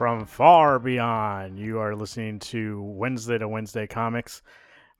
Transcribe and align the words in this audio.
from 0.00 0.24
far 0.24 0.78
beyond. 0.78 1.58
You 1.58 1.78
are 1.78 1.94
listening 1.94 2.38
to 2.38 2.80
Wednesday 2.80 3.36
to 3.36 3.46
Wednesday 3.46 3.86
Comics. 3.86 4.40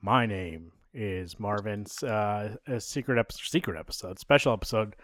My 0.03 0.27
name 0.27 0.73
is 0.93 1.41
Marvin's 1.41 2.03
uh, 2.03 2.55
a 2.67 2.79
secret 2.79 3.19
episode, 3.19 3.41
secret 3.47 3.79
episode, 3.79 4.19
special 4.19 4.53
episode 4.53 4.95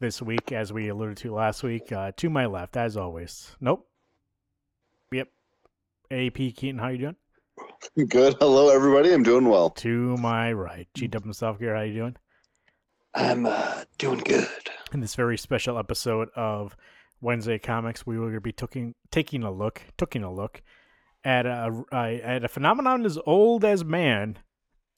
this 0.00 0.22
week, 0.22 0.52
as 0.52 0.72
we 0.72 0.88
alluded 0.88 1.18
to 1.18 1.34
last 1.34 1.62
week. 1.62 1.92
Uh, 1.92 2.12
to 2.16 2.30
my 2.30 2.46
left, 2.46 2.78
as 2.78 2.96
always. 2.96 3.54
Nope. 3.60 3.86
Yep. 5.12 5.28
AP 6.10 6.34
Keaton, 6.34 6.78
how 6.78 6.88
you 6.88 7.12
doing? 7.92 8.08
Good. 8.08 8.36
Hello, 8.40 8.70
everybody. 8.70 9.12
I'm 9.12 9.22
doing 9.22 9.46
well. 9.46 9.68
To 9.68 10.16
my 10.16 10.50
right, 10.54 10.88
G 10.94 11.08
Dub 11.08 11.24
himself 11.24 11.58
here. 11.58 11.76
How 11.76 11.82
you 11.82 11.92
doing? 11.92 12.16
I'm 13.14 13.44
uh, 13.44 13.84
doing 13.98 14.20
good. 14.20 14.48
In 14.94 15.00
this 15.00 15.14
very 15.14 15.36
special 15.36 15.78
episode 15.78 16.30
of 16.34 16.74
Wednesday 17.22 17.58
Comics, 17.58 18.04
we 18.04 18.18
will 18.18 18.38
be 18.40 18.52
taking 18.52 18.94
taking 19.10 19.42
a 19.44 19.50
look, 19.50 19.80
taking 19.96 20.24
a 20.24 20.32
look 20.32 20.60
at 21.24 21.46
a 21.46 21.84
at 21.92 22.44
a 22.44 22.48
phenomenon 22.48 23.06
as 23.06 23.18
old 23.24 23.64
as 23.64 23.84
man, 23.84 24.38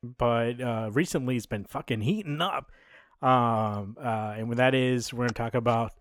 but 0.03 0.61
uh, 0.61 0.91
recently 0.93 1.37
it's 1.37 1.47
been 1.47 1.65
fucking 1.65 2.01
heating 2.01 2.41
up. 2.41 2.73
Um, 3.23 3.97
uh, 4.03 4.35
and 4.37 4.49
when 4.49 4.57
that 4.57 4.75
is, 4.75 5.13
we're 5.13 5.19
going 5.19 5.29
to 5.29 5.35
talk 5.35 5.55
about 5.55 5.93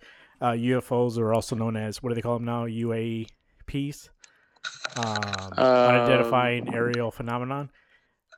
uh, 0.41 0.51
UFOs, 0.51 1.17
or 1.17 1.33
also 1.33 1.55
known 1.55 1.75
as 1.75 2.01
what 2.01 2.09
do 2.09 2.15
they 2.15 2.21
call 2.21 2.35
them 2.37 2.45
now? 2.45 2.65
UAPs, 2.65 4.09
um, 4.97 5.53
unidentified 5.57 6.69
aerial 6.73 7.11
phenomenon. 7.11 7.69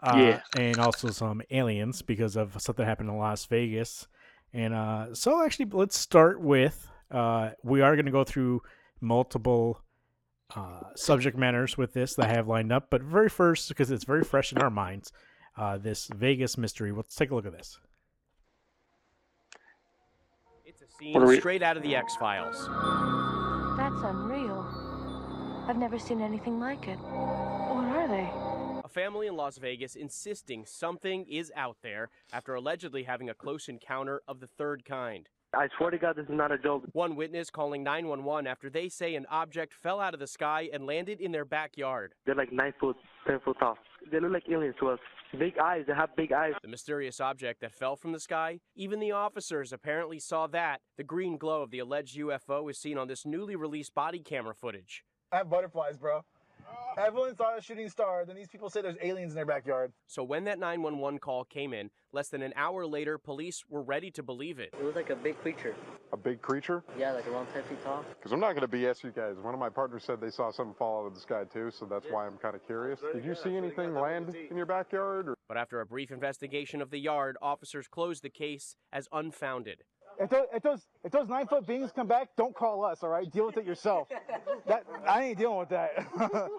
Uh, 0.04 0.18
Yeah. 0.18 0.42
and 0.58 0.78
also 0.78 1.10
some 1.10 1.42
aliens 1.50 2.02
because 2.02 2.36
of 2.36 2.62
something 2.62 2.86
happened 2.86 3.10
in 3.10 3.18
Las 3.18 3.46
Vegas. 3.46 4.08
And 4.54 4.74
uh, 4.74 5.16
so, 5.16 5.44
actually, 5.44 5.66
let's 5.72 5.98
start 5.98 6.40
with 6.42 6.88
uh, 7.12 7.52
we 7.64 7.82
are 7.82 7.96
going 7.96 8.06
to 8.06 8.12
go 8.12 8.24
through 8.24 8.62
multiple 9.02 9.82
uh, 10.56 10.82
subject 10.96 11.38
matters 11.38 11.78
with 11.78 11.94
this 11.94 12.16
that 12.16 12.30
I 12.30 12.34
have 12.34 12.48
lined 12.48 12.72
up. 12.72 12.88
But 12.90 13.02
very 13.02 13.30
first, 13.30 13.70
because 13.70 13.92
it's 13.92 14.04
very 14.04 14.24
fresh 14.24 14.52
in 14.52 14.60
our 14.60 14.70
minds, 14.70 15.12
uh, 15.58 15.78
this 15.78 16.08
Vegas 16.08 16.58
mystery. 16.58 16.92
Let's 16.92 17.16
take 17.16 17.32
a 17.32 17.36
look 17.36 17.46
at 17.46 17.54
this. 17.54 17.80
It's 20.66 20.82
a 20.82 20.88
scene 21.00 21.24
we- 21.24 21.40
straight 21.40 21.64
out 21.64 21.78
of 21.78 21.84
the 21.84 21.96
X 21.96 22.16
Files. 22.16 22.68
That's 23.78 24.02
unreal. 24.04 24.66
I've 25.68 25.78
never 25.78 25.98
seen 25.98 26.22
anything 26.22 26.60
like 26.60 26.88
it. 26.88 26.98
What 26.98 27.86
are 27.86 28.08
they? 28.08 28.30
A 28.84 28.88
family 28.88 29.28
in 29.28 29.36
Las 29.36 29.58
Vegas 29.58 29.96
insisting 29.96 30.64
something 30.66 31.26
is 31.26 31.52
out 31.56 31.78
there 31.82 32.10
after 32.32 32.54
allegedly 32.54 33.04
having 33.04 33.30
a 33.30 33.34
close 33.34 33.68
encounter 33.68 34.22
of 34.28 34.40
the 34.40 34.48
third 34.48 34.86
kind. 34.86 35.28
I 35.58 35.68
swear 35.78 35.90
to 35.90 35.98
God, 35.98 36.18
this 36.18 36.26
is 36.26 36.32
not 36.32 36.52
a 36.52 36.58
joke. 36.58 36.84
One 36.92 37.16
witness 37.16 37.50
calling 37.50 37.84
911 37.84 38.46
after 38.46 38.70
they 38.70 38.90
say 38.90 39.16
an 39.16 39.26
object 39.30 39.74
fell 39.82 40.00
out 40.02 40.14
of 40.14 40.20
the 40.20 40.28
sky 40.28 40.70
and 40.74 40.86
landed 40.86 41.22
in 41.22 41.32
their 41.32 41.46
backyard. 41.46 42.14
They're 42.26 42.36
like 42.36 42.52
nine 42.52 42.74
foot, 42.80 42.98
ten 43.26 43.40
foot 43.44 43.58
tall. 43.60 43.78
They 44.12 44.20
look 44.20 44.34
like 44.34 44.44
aliens 44.52 44.76
to 44.82 44.90
us. 44.90 45.00
Big 45.40 45.58
eyes. 45.58 45.86
They 45.88 45.94
have 45.94 46.16
big 46.16 46.32
eyes. 46.32 46.54
The 46.62 46.68
mysterious 46.68 47.20
object 47.20 47.62
that 47.62 47.74
fell 47.74 47.96
from 47.96 48.12
the 48.12 48.20
sky, 48.20 48.60
even 48.76 49.00
the 49.00 49.12
officers 49.12 49.74
apparently 49.74 50.20
saw 50.20 50.48
that. 50.48 50.82
The 50.98 51.04
green 51.04 51.38
glow 51.38 51.62
of 51.62 51.72
the 51.72 51.80
alleged 51.80 52.18
UFO 52.18 52.70
is 52.70 52.78
seen 52.78 52.98
on 52.98 53.08
this 53.08 53.26
newly 53.26 53.56
released 53.56 53.94
body 53.94 54.20
camera 54.20 54.54
footage. 54.54 55.04
I 55.32 55.38
have 55.38 55.50
butterflies, 55.50 55.98
bro. 55.98 56.22
Everyone 56.98 57.36
saw 57.36 57.58
a 57.58 57.62
shooting 57.62 57.90
star. 57.90 58.26
Then 58.26 58.36
these 58.36 58.48
people 58.48 58.70
say 58.70 58.82
there's 58.82 58.98
aliens 59.02 59.34
in 59.34 59.36
their 59.36 59.46
backyard. 59.46 59.92
So 60.08 60.24
when 60.24 60.46
that 60.46 60.60
911 60.60 61.20
call 61.20 61.44
came 61.44 61.74
in, 61.74 61.90
less 62.14 62.30
than 62.30 62.42
an 62.42 62.54
hour 62.56 62.86
later, 62.86 63.18
police 63.18 63.64
were 63.68 63.82
ready 63.82 64.10
to 64.12 64.24
believe 64.24 64.60
it. 64.60 64.74
It 64.80 64.84
was 64.84 64.96
like 64.96 65.10
a 65.10 65.16
big 65.16 65.38
creature. 65.42 65.76
A 66.14 66.18
big 66.18 66.42
creature? 66.42 66.84
Yeah, 66.98 67.12
like 67.12 67.28
around 67.28 67.48
10 67.54 67.64
feet 67.64 67.84
tall. 67.84 68.06
Because 68.18 68.32
I'm 68.32 68.40
not 68.40 68.56
going 68.56 68.70
to 68.70 68.78
BS 68.78 69.04
you 69.04 69.12
guys. 69.12 69.36
One 69.42 69.54
of 69.54 69.60
my 69.60 69.70
partners 69.70 70.04
said 70.06 70.22
they 70.22 70.30
saw 70.30 70.52
something 70.52 70.76
fall 70.76 71.04
out 71.04 71.08
of 71.08 71.16
the 71.16 71.20
sky 71.20 71.44
too, 71.52 71.70
so 71.72 71.86
that's 71.86 72.06
why 72.10 72.26
I'm 72.26 72.38
kind 72.38 72.56
of 72.56 72.66
curious. 72.66 73.02
Did 73.14 73.26
you 73.26 73.36
see 73.36 73.58
anything 73.58 73.94
land 73.94 74.34
in 74.50 74.56
your 74.56 74.66
backyard? 74.66 75.28
Or? 75.30 75.36
But 75.48 75.58
after 75.58 75.82
a 75.82 75.86
brief 75.86 76.12
investigation 76.12 76.82
of 76.82 76.90
the 76.92 77.00
yard, 77.00 77.38
officers 77.42 77.88
closed 77.88 78.24
the 78.24 78.30
case 78.30 78.78
as 78.94 79.08
unfounded. 79.12 79.84
If 80.20 80.30
those, 80.30 80.46
if 80.54 80.64
those 80.64 80.88
if 81.04 81.12
those 81.12 81.28
nine 81.28 81.48
foot 81.48 81.68
beings 81.68 81.92
come 81.94 82.08
back, 82.08 82.30
don't 82.38 82.56
call 82.56 82.86
us. 82.86 83.04
All 83.04 83.10
right, 83.10 83.30
deal 83.30 83.46
with 83.46 83.58
it 83.58 83.66
yourself. 83.66 84.08
that 84.68 84.86
I 85.08 85.24
ain't 85.24 85.38
dealing 85.38 85.60
with 85.60 85.70
that. 85.70 86.08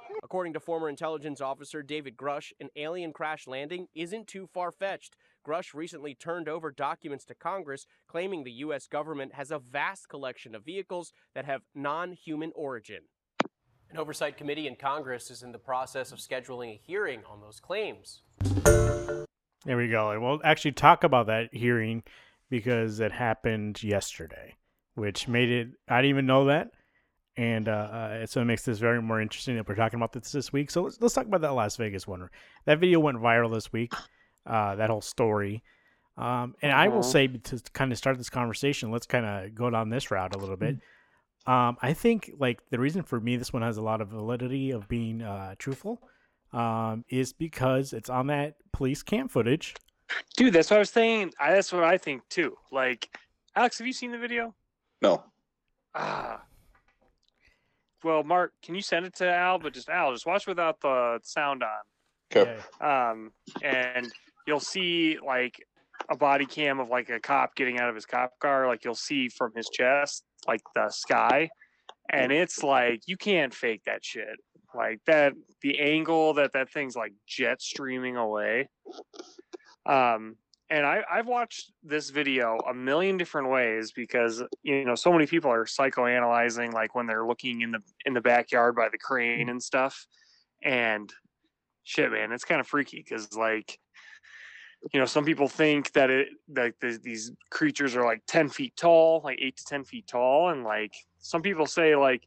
According 0.22 0.52
to 0.54 0.60
former 0.60 0.88
intelligence 0.88 1.40
officer 1.40 1.82
David 1.82 2.16
Grusch, 2.16 2.52
an 2.60 2.68
alien 2.76 3.12
crash 3.12 3.46
landing 3.46 3.88
isn't 3.94 4.26
too 4.26 4.46
far 4.46 4.70
fetched. 4.70 5.16
Grusch 5.46 5.74
recently 5.74 6.14
turned 6.14 6.48
over 6.48 6.70
documents 6.70 7.24
to 7.26 7.34
Congress 7.34 7.86
claiming 8.08 8.44
the 8.44 8.52
U.S. 8.52 8.86
government 8.86 9.34
has 9.34 9.50
a 9.50 9.58
vast 9.58 10.08
collection 10.08 10.54
of 10.54 10.64
vehicles 10.64 11.12
that 11.34 11.44
have 11.44 11.62
non 11.74 12.12
human 12.12 12.52
origin. 12.54 13.02
An 13.90 13.98
oversight 13.98 14.36
committee 14.36 14.66
in 14.66 14.76
Congress 14.76 15.30
is 15.30 15.42
in 15.42 15.52
the 15.52 15.58
process 15.58 16.10
of 16.10 16.18
scheduling 16.18 16.74
a 16.74 16.80
hearing 16.84 17.22
on 17.30 17.40
those 17.40 17.60
claims. 17.60 18.22
There 19.64 19.76
we 19.76 19.88
go. 19.88 20.10
And 20.10 20.22
we'll 20.22 20.40
actually 20.44 20.72
talk 20.72 21.04
about 21.04 21.26
that 21.26 21.52
hearing 21.52 22.02
because 22.50 23.00
it 23.00 23.12
happened 23.12 23.82
yesterday, 23.82 24.54
which 24.94 25.28
made 25.28 25.50
it, 25.50 25.68
I 25.88 25.98
didn't 26.02 26.10
even 26.10 26.26
know 26.26 26.46
that. 26.46 26.70
And 27.36 27.68
uh, 27.68 27.72
uh, 27.72 28.26
so 28.26 28.40
it 28.40 28.46
makes 28.46 28.64
this 28.64 28.78
very 28.78 29.02
more 29.02 29.20
interesting 29.20 29.56
that 29.56 29.68
we're 29.68 29.74
talking 29.74 29.98
about 29.98 30.12
this 30.12 30.32
this 30.32 30.52
week. 30.52 30.70
So 30.70 30.82
let's, 30.82 30.98
let's 31.00 31.14
talk 31.14 31.26
about 31.26 31.42
that 31.42 31.52
Las 31.52 31.76
Vegas 31.76 32.06
one. 32.06 32.28
That 32.64 32.78
video 32.78 32.98
went 32.98 33.18
viral 33.18 33.52
this 33.52 33.72
week, 33.72 33.92
uh, 34.46 34.76
that 34.76 34.88
whole 34.88 35.02
story. 35.02 35.62
Um, 36.16 36.54
and 36.62 36.72
I 36.72 36.88
will 36.88 37.00
Mhm. 37.00 37.04
say 37.04 37.26
to 37.26 37.62
kind 37.74 37.92
of 37.92 37.98
start 37.98 38.16
this 38.16 38.30
conversation, 38.30 38.90
let's 38.90 39.06
kind 39.06 39.26
of 39.26 39.54
go 39.54 39.68
down 39.68 39.90
this 39.90 40.10
route 40.10 40.34
a 40.34 40.38
little 40.38 40.56
bit. 40.56 40.78
Um, 41.46 41.76
I 41.82 41.92
think 41.92 42.32
like 42.38 42.60
the 42.70 42.78
reason 42.78 43.02
for 43.02 43.20
me 43.20 43.36
this 43.36 43.52
one 43.52 43.62
has 43.62 43.76
a 43.76 43.82
lot 43.82 44.00
of 44.00 44.08
validity 44.08 44.70
of 44.70 44.88
being 44.88 45.20
uh, 45.20 45.56
truthful 45.58 46.00
um, 46.52 47.04
is 47.10 47.34
because 47.34 47.92
it's 47.92 48.08
on 48.08 48.28
that 48.28 48.54
police 48.72 49.02
cam 49.02 49.28
footage. 49.28 49.74
Dude, 50.36 50.52
that's 50.52 50.70
what 50.70 50.76
I 50.76 50.80
was 50.80 50.90
saying. 50.90 51.32
I, 51.40 51.52
that's 51.52 51.72
what 51.72 51.84
I 51.84 51.98
think 51.98 52.22
too. 52.28 52.56
Like, 52.70 53.08
Alex, 53.54 53.78
have 53.78 53.86
you 53.86 53.92
seen 53.92 54.12
the 54.12 54.18
video? 54.18 54.54
No. 55.02 55.24
Ah. 55.94 56.42
Well, 58.04 58.22
Mark, 58.22 58.52
can 58.62 58.74
you 58.74 58.82
send 58.82 59.06
it 59.06 59.14
to 59.16 59.28
Al? 59.28 59.58
But 59.58 59.72
just 59.74 59.88
Al, 59.88 60.12
just 60.12 60.26
watch 60.26 60.46
without 60.46 60.80
the 60.80 61.18
sound 61.22 61.62
on. 61.62 61.70
Okay. 62.34 62.56
Um, 62.80 63.32
and 63.62 64.10
you'll 64.46 64.60
see 64.60 65.18
like 65.24 65.64
a 66.08 66.16
body 66.16 66.46
cam 66.46 66.78
of 66.80 66.88
like 66.88 67.08
a 67.08 67.18
cop 67.18 67.54
getting 67.54 67.78
out 67.78 67.88
of 67.88 67.94
his 67.94 68.06
cop 68.06 68.38
car. 68.38 68.66
Like 68.66 68.84
you'll 68.84 68.94
see 68.94 69.28
from 69.28 69.52
his 69.56 69.68
chest, 69.68 70.24
like 70.46 70.60
the 70.74 70.90
sky, 70.90 71.48
and 72.10 72.30
it's 72.30 72.62
like 72.62 73.02
you 73.06 73.16
can't 73.16 73.54
fake 73.54 73.82
that 73.86 74.04
shit. 74.04 74.38
Like 74.74 75.00
that, 75.06 75.32
the 75.62 75.78
angle 75.80 76.34
that 76.34 76.52
that 76.52 76.70
thing's 76.70 76.96
like 76.96 77.12
jet 77.26 77.62
streaming 77.62 78.16
away. 78.16 78.68
Um, 79.86 80.36
and 80.68 80.84
I, 80.84 81.02
I've 81.10 81.28
watched 81.28 81.72
this 81.84 82.10
video 82.10 82.58
a 82.68 82.74
million 82.74 83.16
different 83.16 83.50
ways 83.50 83.92
because 83.92 84.42
you 84.62 84.84
know 84.84 84.96
so 84.96 85.12
many 85.12 85.26
people 85.26 85.50
are 85.50 85.64
psychoanalyzing 85.64 86.72
like 86.72 86.94
when 86.94 87.06
they're 87.06 87.26
looking 87.26 87.60
in 87.60 87.70
the 87.70 87.78
in 88.04 88.14
the 88.14 88.20
backyard 88.20 88.74
by 88.74 88.88
the 88.90 88.98
crane 88.98 89.48
and 89.48 89.62
stuff, 89.62 90.06
and 90.62 91.12
shit, 91.84 92.10
man, 92.10 92.32
it's 92.32 92.44
kind 92.44 92.60
of 92.60 92.66
freaky 92.66 92.98
because 92.98 93.32
like 93.34 93.78
you 94.92 95.00
know 95.00 95.06
some 95.06 95.24
people 95.24 95.48
think 95.48 95.92
that 95.92 96.10
it 96.10 96.28
that 96.48 96.74
the, 96.80 96.98
these 97.02 97.32
creatures 97.50 97.96
are 97.96 98.04
like 98.04 98.22
10 98.26 98.48
feet 98.48 98.74
tall 98.76 99.22
like 99.24 99.38
8 99.40 99.56
to 99.56 99.64
10 99.64 99.84
feet 99.84 100.06
tall. 100.06 100.50
And 100.50 100.64
like 100.64 100.94
some 101.18 101.42
people 101.42 101.66
say 101.66 101.96
like 101.96 102.22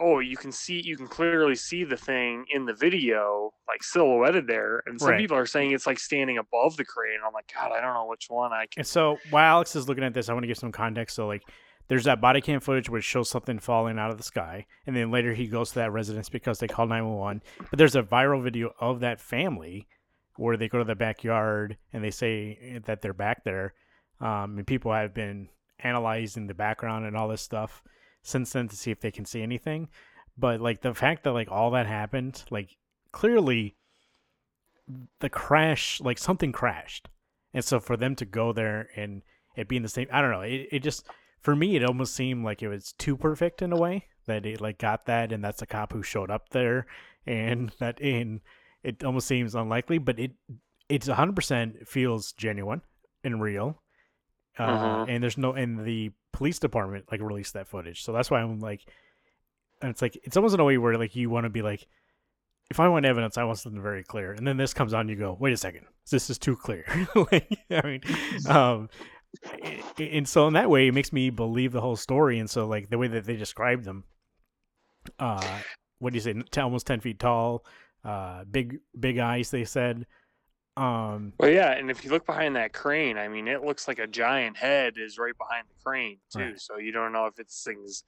oh 0.00 0.18
you 0.18 0.36
can 0.36 0.50
see 0.52 0.80
you 0.84 0.96
can 0.96 1.06
clearly 1.08 1.54
see 1.54 1.84
the 1.84 1.96
thing 1.96 2.44
in 2.52 2.64
the 2.64 2.74
video 2.74 3.50
like 3.68 3.82
silhouetted 3.82 4.46
there 4.46 4.82
and 4.86 5.00
some 5.00 5.10
Right. 5.10 5.18
people 5.20 5.36
are 5.36 5.46
saying 5.46 5.72
it's 5.72 5.86
like 5.86 5.98
standing 5.98 6.38
above 6.38 6.76
the 6.76 6.84
crane 6.84 7.14
And 7.16 7.24
i'm 7.26 7.32
like 7.32 7.50
god 7.54 7.72
i 7.72 7.80
don't 7.80 7.94
know 7.94 8.06
which 8.06 8.26
one 8.28 8.52
i 8.52 8.62
can 8.66 8.78
And 8.80 8.86
so 8.86 9.18
while 9.30 9.56
Alex 9.56 9.74
is 9.76 9.88
looking 9.88 10.04
at 10.04 10.14
this, 10.14 10.28
I 10.28 10.32
want 10.32 10.44
to 10.44 10.48
give 10.48 10.58
some 10.58 10.72
context. 10.72 11.16
So 11.16 11.26
like 11.26 11.42
there's 11.88 12.04
that 12.04 12.20
body 12.20 12.40
cam 12.42 12.60
footage 12.60 12.90
which 12.90 13.04
shows 13.04 13.30
something 13.30 13.58
falling 13.58 13.98
out 13.98 14.10
of 14.10 14.18
the 14.18 14.22
sky, 14.22 14.66
and 14.86 14.94
then 14.94 15.10
later 15.10 15.32
he 15.32 15.46
goes 15.46 15.70
to 15.70 15.76
that 15.76 15.90
residence 15.90 16.28
because 16.28 16.58
they 16.58 16.68
call 16.68 16.86
911. 16.86 17.42
But 17.70 17.78
there's 17.78 17.96
a 17.96 18.02
viral 18.02 18.42
video 18.42 18.72
of 18.78 19.00
that 19.00 19.20
family 19.20 19.86
where 20.36 20.58
they 20.58 20.68
go 20.68 20.78
to 20.78 20.84
the 20.84 20.94
backyard 20.94 21.78
and 21.92 22.04
they 22.04 22.10
say 22.10 22.78
that 22.84 23.00
they're 23.00 23.14
back 23.14 23.42
there. 23.44 23.72
Um, 24.20 24.58
and 24.58 24.66
people 24.66 24.92
have 24.92 25.14
been 25.14 25.48
analyzing 25.78 26.46
the 26.46 26.54
background 26.54 27.06
and 27.06 27.16
all 27.16 27.28
this 27.28 27.40
stuff 27.42 27.82
since 28.22 28.52
then 28.52 28.68
to 28.68 28.76
see 28.76 28.90
if 28.90 29.00
they 29.00 29.10
can 29.10 29.24
see 29.24 29.42
anything. 29.42 29.88
But 30.36 30.60
like 30.60 30.82
the 30.82 30.94
fact 30.94 31.24
that 31.24 31.32
like 31.32 31.50
all 31.50 31.70
that 31.72 31.86
happened, 31.86 32.44
like 32.50 32.76
clearly 33.12 33.76
the 35.20 35.28
crash, 35.28 36.00
like 36.00 36.18
something 36.18 36.52
crashed. 36.52 37.08
And 37.54 37.64
so 37.64 37.80
for 37.80 37.96
them 37.96 38.14
to 38.16 38.24
go 38.24 38.52
there 38.52 38.88
and 38.96 39.22
it 39.56 39.68
being 39.68 39.82
the 39.82 39.88
same, 39.88 40.06
I 40.12 40.20
don't 40.20 40.30
know. 40.30 40.42
It, 40.42 40.68
it 40.70 40.82
just, 40.82 41.06
for 41.40 41.56
me, 41.56 41.76
it 41.76 41.84
almost 41.84 42.14
seemed 42.14 42.44
like 42.44 42.62
it 42.62 42.68
was 42.68 42.92
too 42.92 43.16
perfect 43.16 43.62
in 43.62 43.72
a 43.72 43.76
way 43.76 44.06
that 44.26 44.46
it 44.46 44.60
like 44.60 44.78
got 44.78 45.06
that. 45.06 45.32
And 45.32 45.42
that's 45.42 45.60
the 45.60 45.66
cop 45.66 45.92
who 45.92 46.02
showed 46.02 46.30
up 46.30 46.50
there. 46.50 46.86
And 47.26 47.72
that 47.80 48.00
in, 48.00 48.40
it 48.82 49.02
almost 49.02 49.26
seems 49.26 49.54
unlikely, 49.54 49.98
but 49.98 50.18
it, 50.18 50.32
it's 50.88 51.08
100% 51.08 51.86
feels 51.86 52.32
genuine 52.32 52.82
and 53.24 53.42
real. 53.42 53.82
Uh, 54.58 55.04
Mhm. 55.06 55.08
And 55.08 55.22
there's 55.22 55.38
no, 55.38 55.52
and 55.52 55.84
the 55.84 56.12
police 56.32 56.58
department 56.58 57.06
like 57.10 57.20
released 57.20 57.54
that 57.54 57.68
footage. 57.68 58.02
So 58.02 58.12
that's 58.12 58.30
why 58.30 58.40
I'm 58.40 58.60
like, 58.60 58.84
and 59.80 59.90
it's 59.90 60.02
like 60.02 60.18
it's 60.22 60.36
almost 60.36 60.54
in 60.54 60.60
a 60.60 60.64
way 60.64 60.78
where 60.78 60.96
like 60.98 61.16
you 61.16 61.30
want 61.30 61.44
to 61.44 61.50
be 61.50 61.62
like, 61.62 61.86
if 62.70 62.80
I 62.80 62.88
want 62.88 63.06
evidence, 63.06 63.38
I 63.38 63.44
want 63.44 63.58
something 63.58 63.80
very 63.80 64.04
clear, 64.04 64.32
and 64.32 64.46
then 64.46 64.56
this 64.56 64.74
comes 64.74 64.92
on, 64.92 65.08
you 65.08 65.16
go, 65.16 65.36
wait 65.38 65.52
a 65.52 65.56
second, 65.56 65.86
this 66.10 66.28
is 66.28 66.38
too 66.38 66.56
clear. 66.56 66.84
like, 67.32 67.48
I 67.70 67.86
mean, 67.86 68.00
um, 68.48 68.88
and 69.98 70.28
so 70.28 70.46
in 70.46 70.54
that 70.54 70.70
way, 70.70 70.88
it 70.88 70.94
makes 70.94 71.12
me 71.12 71.30
believe 71.30 71.72
the 71.72 71.80
whole 71.80 71.96
story, 71.96 72.38
and 72.38 72.48
so 72.48 72.66
like 72.66 72.90
the 72.90 72.98
way 72.98 73.08
that 73.08 73.24
they 73.24 73.36
described 73.36 73.84
them, 73.84 74.04
uh, 75.18 75.60
what 75.98 76.12
do 76.12 76.16
you 76.16 76.20
say, 76.20 76.34
almost 76.60 76.86
ten 76.86 77.00
feet 77.00 77.18
tall, 77.18 77.64
uh, 78.04 78.44
big 78.50 78.78
big 78.98 79.18
eyes, 79.18 79.50
they 79.50 79.64
said. 79.64 80.06
Um, 80.78 81.32
Well, 81.40 81.50
yeah, 81.50 81.72
and 81.72 81.90
if 81.90 82.04
you 82.04 82.10
look 82.10 82.24
behind 82.24 82.54
that 82.56 82.72
crane, 82.72 83.18
I 83.18 83.26
mean, 83.28 83.48
it 83.48 83.64
looks 83.64 83.88
like 83.88 83.98
a 83.98 84.06
giant 84.06 84.56
head 84.56 84.94
is 84.96 85.18
right 85.18 85.36
behind 85.36 85.66
the 85.68 85.74
crane 85.84 86.18
too. 86.32 86.38
Right. 86.40 86.60
So 86.60 86.78
you 86.78 86.92
don't 86.92 87.12
know 87.12 87.26
if 87.26 87.38
it's 87.38 87.64
things 87.64 88.04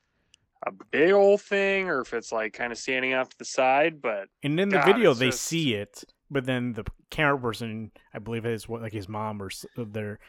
a 0.66 0.70
big 0.70 1.10
old 1.12 1.40
thing 1.40 1.88
or 1.88 2.00
if 2.02 2.12
it's 2.12 2.30
like 2.32 2.52
kind 2.52 2.70
of 2.70 2.78
standing 2.78 3.14
off 3.14 3.30
to 3.30 3.38
the 3.38 3.44
side. 3.44 4.00
But 4.00 4.28
And 4.42 4.60
in 4.60 4.68
the 4.68 4.76
God, 4.76 4.86
video, 4.86 5.14
they 5.14 5.26
just- 5.30 5.42
see 5.42 5.74
it, 5.74 6.04
but 6.30 6.46
then 6.46 6.74
the 6.74 6.84
camera 7.10 7.40
person, 7.40 7.90
I 8.14 8.20
believe 8.20 8.46
is 8.46 8.68
what 8.68 8.82
like 8.82 8.92
his 8.92 9.08
mom 9.08 9.42
or 9.42 9.50
their 9.76 10.20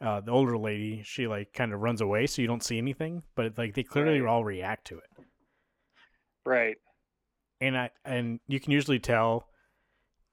uh, 0.00 0.20
the 0.20 0.30
older 0.30 0.56
lady, 0.56 1.02
she 1.04 1.26
like 1.26 1.52
kind 1.52 1.72
of 1.72 1.80
runs 1.80 2.00
away, 2.00 2.28
so 2.28 2.40
you 2.40 2.46
don't 2.46 2.62
see 2.62 2.78
anything. 2.78 3.24
But 3.34 3.58
like 3.58 3.74
they 3.74 3.82
clearly 3.82 4.20
Right. 4.20 4.30
all 4.30 4.44
react 4.44 4.86
to 4.88 4.98
it, 4.98 5.10
right, 6.46 6.76
and 7.60 7.76
I 7.76 7.90
and 8.04 8.38
you 8.46 8.60
can 8.60 8.70
usually 8.70 9.00
tell 9.00 9.47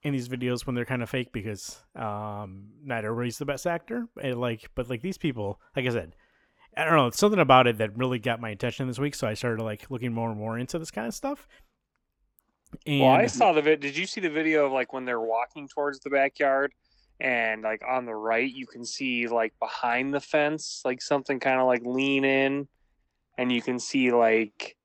in 0.06 0.14
these 0.14 0.30
videos 0.30 0.66
when 0.66 0.76
they're 0.76 0.86
kind 0.86 1.04
of 1.04 1.10
fake 1.10 1.34
because 1.34 1.84
um 1.96 2.68
not 2.84 3.04
everybody's 3.04 3.38
the 3.38 3.46
best 3.46 3.68
actor. 3.68 4.08
And 4.22 4.40
like, 4.40 4.70
but 4.76 4.90
like 4.90 5.02
these 5.02 5.18
people, 5.18 5.60
like 5.76 5.86
I 5.86 5.90
said. 5.90 6.16
I 6.78 6.84
don't 6.84 6.96
know. 6.96 7.08
It's 7.08 7.18
something 7.18 7.40
about 7.40 7.68
it 7.68 7.78
that 7.78 7.98
really 7.98 8.20
got 8.20 8.42
my 8.42 8.50
attention 8.50 8.86
this 8.88 9.00
week, 9.00 9.16
so 9.16 9.28
I 9.28 9.34
started 9.34 9.64
like 9.64 9.90
looking 9.90 10.12
more 10.12 10.30
and 10.30 10.38
more 10.38 10.60
into 10.60 10.78
this 10.78 10.92
kind 10.92 11.08
of 11.08 11.14
stuff. 11.14 11.48
And 12.86 13.00
well, 13.00 13.12
I 13.12 13.28
saw 13.28 13.54
the 13.54 13.62
vid. 13.62 13.80
Did 13.80 13.96
you 13.96 14.06
see 14.06 14.20
the 14.20 14.30
video 14.30 14.66
of 14.66 14.74
like 14.74 14.92
when 14.92 15.06
they're 15.06 15.22
walking 15.22 15.70
towards 15.70 16.02
the 16.02 16.10
backyard? 16.10 16.74
And 17.22 17.62
like 17.62 17.82
on 17.88 18.06
the 18.06 18.14
right, 18.14 18.52
you 18.52 18.68
can 18.68 18.84
see 18.84 19.28
like 19.28 19.54
behind 19.60 20.14
the 20.14 20.20
fence, 20.20 20.82
like 20.84 21.02
something 21.02 21.40
kind 21.40 21.62
of 21.62 21.68
like 21.68 21.84
lean 21.86 22.26
in, 22.26 22.68
and 23.38 23.54
you 23.54 23.62
can 23.62 23.80
see 23.80 24.12
like 24.12 24.76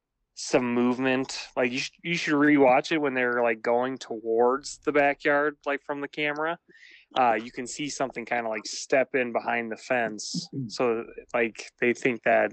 some 0.41 0.75
movement. 0.75 1.39
Like 1.57 1.73
you, 1.73 1.79
sh- 1.79 1.93
you 2.03 2.17
should 2.17 2.35
rewatch 2.35 2.93
it 2.93 2.99
when 2.99 3.15
they're 3.15 3.43
like 3.43 3.63
going 3.63 3.99
towards 3.99 4.79
the 4.85 4.93
backyard, 4.93 5.57
like 5.67 5.83
from 5.85 6.01
the 6.01 6.09
camera. 6.09 6.59
Uh, 7.19 7.35
you 7.35 7.51
can 7.51 7.67
see 7.67 7.89
something 7.89 8.25
kind 8.25 8.47
of 8.47 8.51
like 8.51 8.67
step 8.67 9.15
in 9.15 9.33
behind 9.33 9.71
the 9.71 9.77
fence. 9.77 10.49
So 10.69 11.05
like 11.35 11.71
they 11.81 11.93
think 11.93 12.23
that 12.23 12.53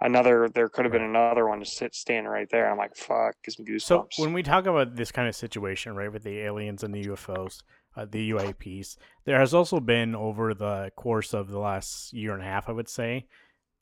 another 0.00 0.48
there 0.48 0.68
could 0.68 0.84
have 0.84 0.92
been 0.92 1.02
another 1.02 1.48
one 1.48 1.62
just 1.62 1.76
sit 1.76 1.94
standing 1.94 2.30
right 2.30 2.48
there. 2.50 2.70
I'm 2.70 2.78
like, 2.78 2.96
fuck, 2.96 3.34
gives 3.44 3.58
me 3.58 3.64
goosebumps. 3.66 3.82
So 4.14 4.22
when 4.22 4.32
we 4.32 4.42
talk 4.42 4.66
about 4.66 4.96
this 4.96 5.10
kind 5.12 5.28
of 5.28 5.34
situation, 5.34 5.96
right, 5.96 6.12
with 6.12 6.22
the 6.22 6.38
aliens 6.40 6.82
and 6.84 6.94
the 6.94 7.04
UFOs, 7.06 7.62
uh, 7.96 8.06
the 8.08 8.30
UAPs, 8.30 8.96
there 9.24 9.38
has 9.38 9.52
also 9.54 9.80
been 9.80 10.14
over 10.14 10.54
the 10.54 10.90
course 10.96 11.34
of 11.34 11.50
the 11.50 11.58
last 11.58 12.12
year 12.12 12.32
and 12.32 12.42
a 12.42 12.46
half, 12.46 12.68
I 12.68 12.72
would 12.72 12.88
say, 12.88 13.26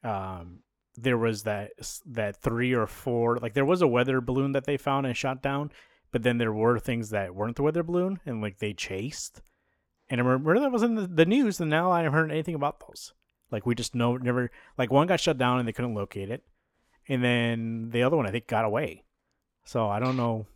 um, 0.03 0.61
there 0.97 1.19
was 1.19 1.45
that 1.45 1.73
that 2.07 2.37
three 2.37 2.73
or 2.73 2.87
four, 2.87 3.39
like 3.39 3.55
there 3.55 3.65
was 3.65 3.83
a 3.83 3.89
weather 3.89 4.21
balloon 4.21 4.53
that 4.53 4.65
they 4.65 4.77
found 4.77 5.07
and 5.07 5.17
shot 5.17 5.43
down, 5.43 5.71
but 6.11 6.23
then 6.23 6.39
there 6.39 6.53
were 6.53 6.79
things 6.79 7.11
that 7.11 7.35
weren't 7.35 7.57
the 7.57 7.63
weather 7.63 7.83
balloon 7.83 8.21
and 8.27 8.43
like 8.43 8.59
they 8.59 8.73
chased. 8.73 9.41
And 10.11 10.21
I 10.21 10.25
remember 10.25 10.61
that 10.61 10.73
was 10.73 10.83
in 10.83 10.95
the, 10.95 11.07
the 11.07 11.25
news, 11.25 11.61
and 11.61 11.71
now 11.71 11.91
I 11.91 12.03
haven't 12.03 12.13
heard 12.13 12.31
anything 12.31 12.55
about 12.55 12.81
those. 12.81 13.15
Like 13.51 13.65
we 13.65 13.75
just 13.75 13.95
know 13.95 14.17
never 14.17 14.51
like 14.77 14.91
one 14.91 15.07
got 15.07 15.21
shut 15.21 15.39
down 15.39 15.59
and 15.59 15.67
they 15.67 15.73
couldn't 15.73 15.95
locate 15.95 16.31
it, 16.31 16.43
and 17.09 17.25
then 17.25 17.91
the 17.91 18.03
other 18.03 18.17
one 18.17 18.27
I 18.27 18.31
think 18.31 18.47
got 18.47 18.65
away. 18.65 19.05
So 19.65 19.89
I 19.89 20.01
don't 20.01 20.17
know. 20.17 20.47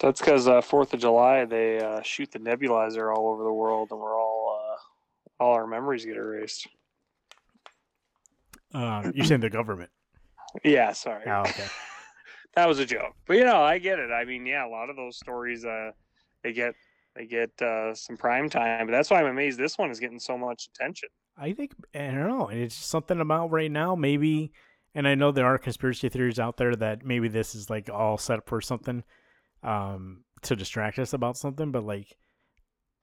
That's 0.00 0.20
because 0.20 0.48
uh, 0.48 0.60
Fourth 0.62 0.94
of 0.94 1.00
July 1.00 1.44
they 1.44 1.80
uh, 1.80 2.02
shoot 2.02 2.30
the 2.32 2.38
nebulizer 2.38 3.14
all 3.14 3.28
over 3.28 3.44
the 3.44 3.52
world, 3.52 3.90
and 3.90 4.00
we're 4.00 4.18
all 4.18 4.58
uh, 4.58 5.42
all 5.42 5.52
our 5.52 5.66
memories 5.66 6.04
get 6.04 6.16
erased. 6.16 6.66
Uh, 8.74 9.10
you're 9.14 9.26
saying 9.26 9.40
the 9.40 9.50
government? 9.50 9.90
Yeah, 10.64 10.92
sorry, 10.92 11.22
Oh, 11.26 11.40
okay. 11.40 11.64
that 12.54 12.68
was 12.68 12.78
a 12.78 12.84
joke. 12.84 13.14
But 13.26 13.38
you 13.38 13.44
know, 13.44 13.62
I 13.62 13.78
get 13.78 13.98
it. 13.98 14.10
I 14.10 14.26
mean, 14.26 14.44
yeah, 14.44 14.66
a 14.66 14.68
lot 14.68 14.90
of 14.90 14.96
those 14.96 15.16
stories, 15.16 15.64
uh, 15.64 15.92
they 16.44 16.52
get 16.52 16.74
they 17.16 17.24
get 17.26 17.50
uh, 17.62 17.94
some 17.94 18.18
prime 18.18 18.50
time. 18.50 18.86
But 18.86 18.92
that's 18.92 19.08
why 19.08 19.20
I'm 19.20 19.26
amazed 19.26 19.58
this 19.58 19.78
one 19.78 19.90
is 19.90 19.98
getting 19.98 20.18
so 20.18 20.36
much 20.36 20.68
attention. 20.74 21.08
I 21.38 21.52
think 21.54 21.72
I 21.94 22.06
don't 22.08 22.28
know. 22.28 22.48
It's 22.48 22.74
something 22.74 23.18
about 23.20 23.50
right 23.50 23.70
now, 23.70 23.94
maybe. 23.94 24.52
And 24.94 25.08
I 25.08 25.14
know 25.14 25.32
there 25.32 25.46
are 25.46 25.56
conspiracy 25.56 26.10
theories 26.10 26.38
out 26.38 26.58
there 26.58 26.76
that 26.76 27.02
maybe 27.02 27.28
this 27.28 27.54
is 27.54 27.70
like 27.70 27.88
all 27.88 28.18
set 28.18 28.40
up 28.40 28.46
for 28.46 28.60
something, 28.60 29.04
um, 29.62 30.24
to 30.42 30.54
distract 30.54 30.98
us 30.98 31.14
about 31.14 31.38
something. 31.38 31.72
But 31.72 31.84
like, 31.84 32.14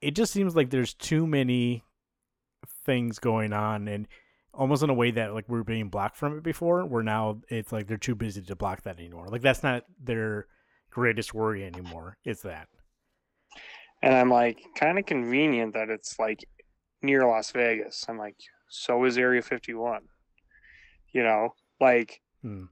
it 0.01 0.11
just 0.11 0.31
seems 0.31 0.55
like 0.55 0.69
there's 0.69 0.93
too 0.93 1.25
many 1.25 1.83
things 2.85 3.17
going 3.17 3.53
on, 3.53 3.87
and 3.87 4.07
almost 4.59 4.83
in 4.83 4.89
a 4.89 4.93
way 4.93 5.09
that 5.11 5.33
like 5.33 5.47
we 5.47 5.57
we're 5.57 5.63
being 5.63 5.87
blocked 5.89 6.17
from 6.17 6.37
it 6.37 6.43
before. 6.43 6.85
Where 6.85 7.01
now 7.01 7.39
it's 7.47 7.71
like 7.71 7.87
they're 7.87 7.97
too 7.97 8.13
busy 8.13 8.41
to 8.41 8.55
block 8.55 8.83
that 8.83 8.99
anymore. 8.99 9.27
Like 9.29 9.41
that's 9.41 9.63
not 9.63 9.85
their 10.03 10.47
greatest 10.91 11.33
worry 11.33 11.65
anymore. 11.65 12.17
It's 12.25 12.41
that. 12.41 12.67
And 14.03 14.13
I'm 14.13 14.29
like, 14.29 14.61
kind 14.75 14.99
of 14.99 15.05
convenient 15.05 15.73
that 15.73 15.89
it's 15.89 16.19
like 16.19 16.45
near 17.01 17.25
Las 17.25 17.51
Vegas. 17.51 18.05
I'm 18.07 18.17
like, 18.17 18.35
so 18.69 19.03
is 19.05 19.17
Area 19.17 19.41
51. 19.41 20.01
You 21.13 21.23
know, 21.23 21.49
like, 21.81 22.21
Hmm. 22.41 22.65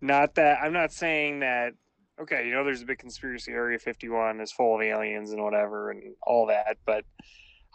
not 0.00 0.34
that 0.36 0.58
I'm 0.62 0.72
not 0.72 0.92
saying 0.92 1.40
that. 1.40 1.74
Okay, 2.20 2.46
you 2.46 2.54
know, 2.54 2.64
there's 2.64 2.82
a 2.82 2.86
big 2.86 2.98
conspiracy. 2.98 3.52
Area 3.52 3.78
51 3.78 4.40
is 4.40 4.50
full 4.50 4.76
of 4.76 4.82
aliens 4.82 5.32
and 5.32 5.42
whatever 5.42 5.90
and 5.90 6.14
all 6.22 6.46
that, 6.46 6.78
but 6.86 7.04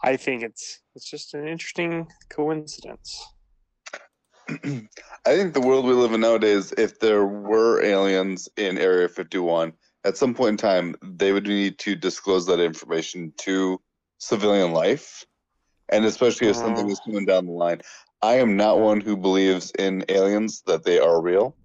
I 0.03 0.17
think 0.17 0.41
it's 0.41 0.79
it's 0.95 1.09
just 1.09 1.33
an 1.33 1.47
interesting 1.47 2.07
coincidence. 2.29 3.33
I 5.25 5.35
think 5.35 5.53
the 5.53 5.61
world 5.61 5.85
we 5.85 5.93
live 5.93 6.13
in 6.13 6.21
nowadays, 6.21 6.73
if 6.77 6.99
there 6.99 7.25
were 7.25 7.83
aliens 7.83 8.49
in 8.57 8.77
Area 8.77 9.07
51, 9.07 9.73
at 10.03 10.17
some 10.17 10.33
point 10.33 10.49
in 10.51 10.57
time, 10.57 10.95
they 11.01 11.31
would 11.31 11.47
need 11.47 11.77
to 11.79 11.95
disclose 11.95 12.45
that 12.47 12.59
information 12.59 13.33
to 13.37 13.79
civilian 14.17 14.71
life, 14.71 15.25
and 15.89 16.05
especially 16.05 16.47
if 16.47 16.55
something 16.55 16.89
is 16.89 16.99
coming 17.05 17.25
down 17.25 17.45
the 17.45 17.51
line. 17.51 17.81
I 18.21 18.35
am 18.35 18.57
not 18.57 18.79
one 18.79 19.01
who 19.01 19.15
believes 19.15 19.71
in 19.79 20.05
aliens 20.09 20.63
that 20.65 20.83
they 20.83 20.99
are 20.99 21.21
real, 21.21 21.55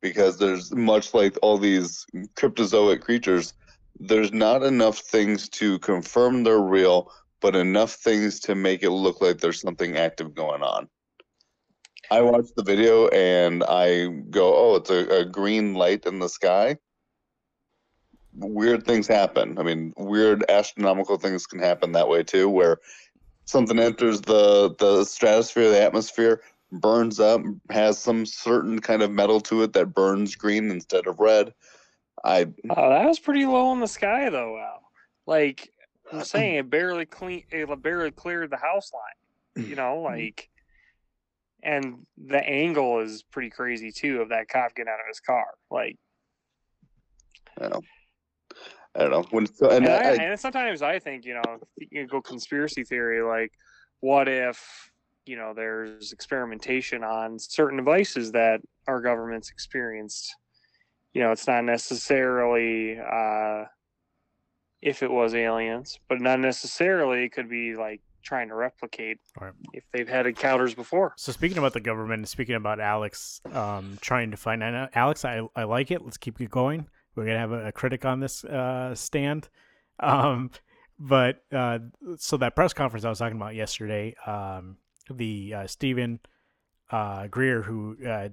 because 0.00 0.38
there's 0.38 0.72
much 0.72 1.14
like 1.14 1.36
all 1.42 1.58
these 1.58 2.06
cryptozoic 2.34 3.00
creatures, 3.00 3.54
there's 3.98 4.32
not 4.32 4.62
enough 4.62 4.98
things 4.98 5.48
to 5.50 5.78
confirm 5.80 6.44
they're 6.44 6.60
real, 6.60 7.10
but 7.40 7.56
enough 7.56 7.94
things 7.94 8.40
to 8.40 8.54
make 8.54 8.82
it 8.82 8.90
look 8.90 9.20
like 9.20 9.38
there's 9.38 9.60
something 9.60 9.96
active 9.96 10.34
going 10.34 10.62
on. 10.62 10.88
I 12.10 12.22
watched 12.22 12.56
the 12.56 12.62
video 12.62 13.08
and 13.08 13.62
I 13.64 14.06
go, 14.30 14.54
oh, 14.56 14.76
it's 14.76 14.90
a, 14.90 15.20
a 15.20 15.24
green 15.24 15.74
light 15.74 16.06
in 16.06 16.18
the 16.18 16.28
sky. 16.28 16.78
Weird 18.34 18.84
things 18.84 19.06
happen. 19.06 19.58
I 19.58 19.62
mean, 19.62 19.92
weird 19.96 20.44
astronomical 20.48 21.18
things 21.18 21.46
can 21.46 21.58
happen 21.58 21.92
that 21.92 22.08
way 22.08 22.22
too, 22.22 22.48
where 22.48 22.78
something 23.44 23.78
enters 23.78 24.20
the, 24.22 24.74
the 24.78 25.04
stratosphere, 25.04 25.70
the 25.70 25.82
atmosphere, 25.82 26.42
burns 26.72 27.20
up, 27.20 27.42
has 27.70 27.98
some 27.98 28.26
certain 28.26 28.78
kind 28.80 29.02
of 29.02 29.10
metal 29.10 29.40
to 29.40 29.62
it 29.62 29.72
that 29.72 29.94
burns 29.94 30.34
green 30.34 30.70
instead 30.70 31.06
of 31.06 31.18
red. 31.18 31.52
I 32.24 32.46
Oh, 32.70 32.90
that 32.90 33.06
was 33.06 33.18
pretty 33.18 33.46
low 33.46 33.72
in 33.72 33.80
the 33.80 33.86
sky 33.86 34.28
though, 34.30 34.54
Wow, 34.54 34.80
Like 35.26 35.70
I'm 36.12 36.24
saying, 36.24 36.56
it 36.56 36.70
barely 36.70 37.06
clean, 37.06 37.44
it 37.50 37.82
barely 37.82 38.10
cleared 38.10 38.50
the 38.50 38.56
house 38.56 38.90
line. 38.92 39.66
You 39.66 39.76
know, 39.76 39.96
mm-hmm. 39.96 40.14
like, 40.14 40.50
and 41.62 42.06
the 42.16 42.42
angle 42.44 43.00
is 43.00 43.22
pretty 43.22 43.50
crazy 43.50 43.90
too 43.90 44.20
of 44.20 44.28
that 44.30 44.48
cop 44.48 44.74
getting 44.74 44.90
out 44.90 45.00
of 45.00 45.06
his 45.08 45.20
car. 45.20 45.46
Like, 45.70 45.96
I 47.58 47.62
don't 47.62 47.72
know. 47.72 47.80
I 48.94 49.00
don't 49.00 49.10
know. 49.10 49.24
When 49.30 49.46
so, 49.46 49.70
and 49.70 49.86
and, 49.86 49.94
I, 49.94 50.10
I, 50.10 50.14
and 50.30 50.40
sometimes 50.40 50.82
I 50.82 50.98
think, 50.98 51.24
you 51.24 51.34
know, 51.34 51.58
you 51.76 52.06
go 52.06 52.20
conspiracy 52.20 52.84
theory. 52.84 53.22
Like, 53.22 53.52
what 54.00 54.28
if 54.28 54.90
you 55.26 55.36
know 55.36 55.52
there's 55.54 56.12
experimentation 56.12 57.04
on 57.04 57.38
certain 57.38 57.76
devices 57.76 58.32
that 58.32 58.60
our 58.86 59.00
government's 59.00 59.50
experienced? 59.50 60.34
You 61.12 61.22
know, 61.22 61.32
it's 61.32 61.46
not 61.46 61.64
necessarily 61.64 62.98
uh, 62.98 63.64
if 64.82 65.02
it 65.02 65.10
was 65.10 65.34
aliens, 65.34 65.98
but 66.08 66.20
not 66.20 66.38
necessarily 66.40 67.24
it 67.24 67.32
could 67.32 67.48
be 67.48 67.74
like 67.74 68.00
trying 68.22 68.48
to 68.48 68.54
replicate 68.54 69.18
Right. 69.40 69.52
if 69.72 69.84
they've 69.92 70.08
had 70.08 70.26
encounters 70.26 70.74
before. 70.74 71.14
So 71.16 71.32
speaking 71.32 71.58
about 71.58 71.72
the 71.72 71.80
government 71.80 72.18
and 72.20 72.28
speaking 72.28 72.56
about 72.56 72.78
Alex 72.80 73.40
um, 73.52 73.98
trying 74.00 74.30
to 74.32 74.36
find 74.36 74.62
Alex, 74.62 75.24
I, 75.24 75.40
I 75.56 75.64
like 75.64 75.90
it. 75.90 76.04
Let's 76.04 76.18
keep 76.18 76.40
it 76.40 76.50
going. 76.50 76.86
We're 77.14 77.24
gonna 77.26 77.38
have 77.38 77.52
a, 77.52 77.66
a 77.68 77.72
critic 77.72 78.04
on 78.04 78.20
this 78.20 78.44
uh, 78.44 78.94
stand. 78.94 79.48
Um, 80.00 80.50
but 80.98 81.42
uh, 81.52 81.78
so 82.16 82.36
that 82.38 82.54
press 82.54 82.72
conference 82.72 83.04
I 83.04 83.08
was 83.08 83.18
talking 83.18 83.36
about 83.36 83.54
yesterday, 83.54 84.14
um, 84.26 84.76
the 85.10 85.54
uh, 85.54 85.66
Steven 85.66 86.20
uh, 86.90 87.26
Greer 87.28 87.62
who 87.62 87.96
uh, 88.06 88.28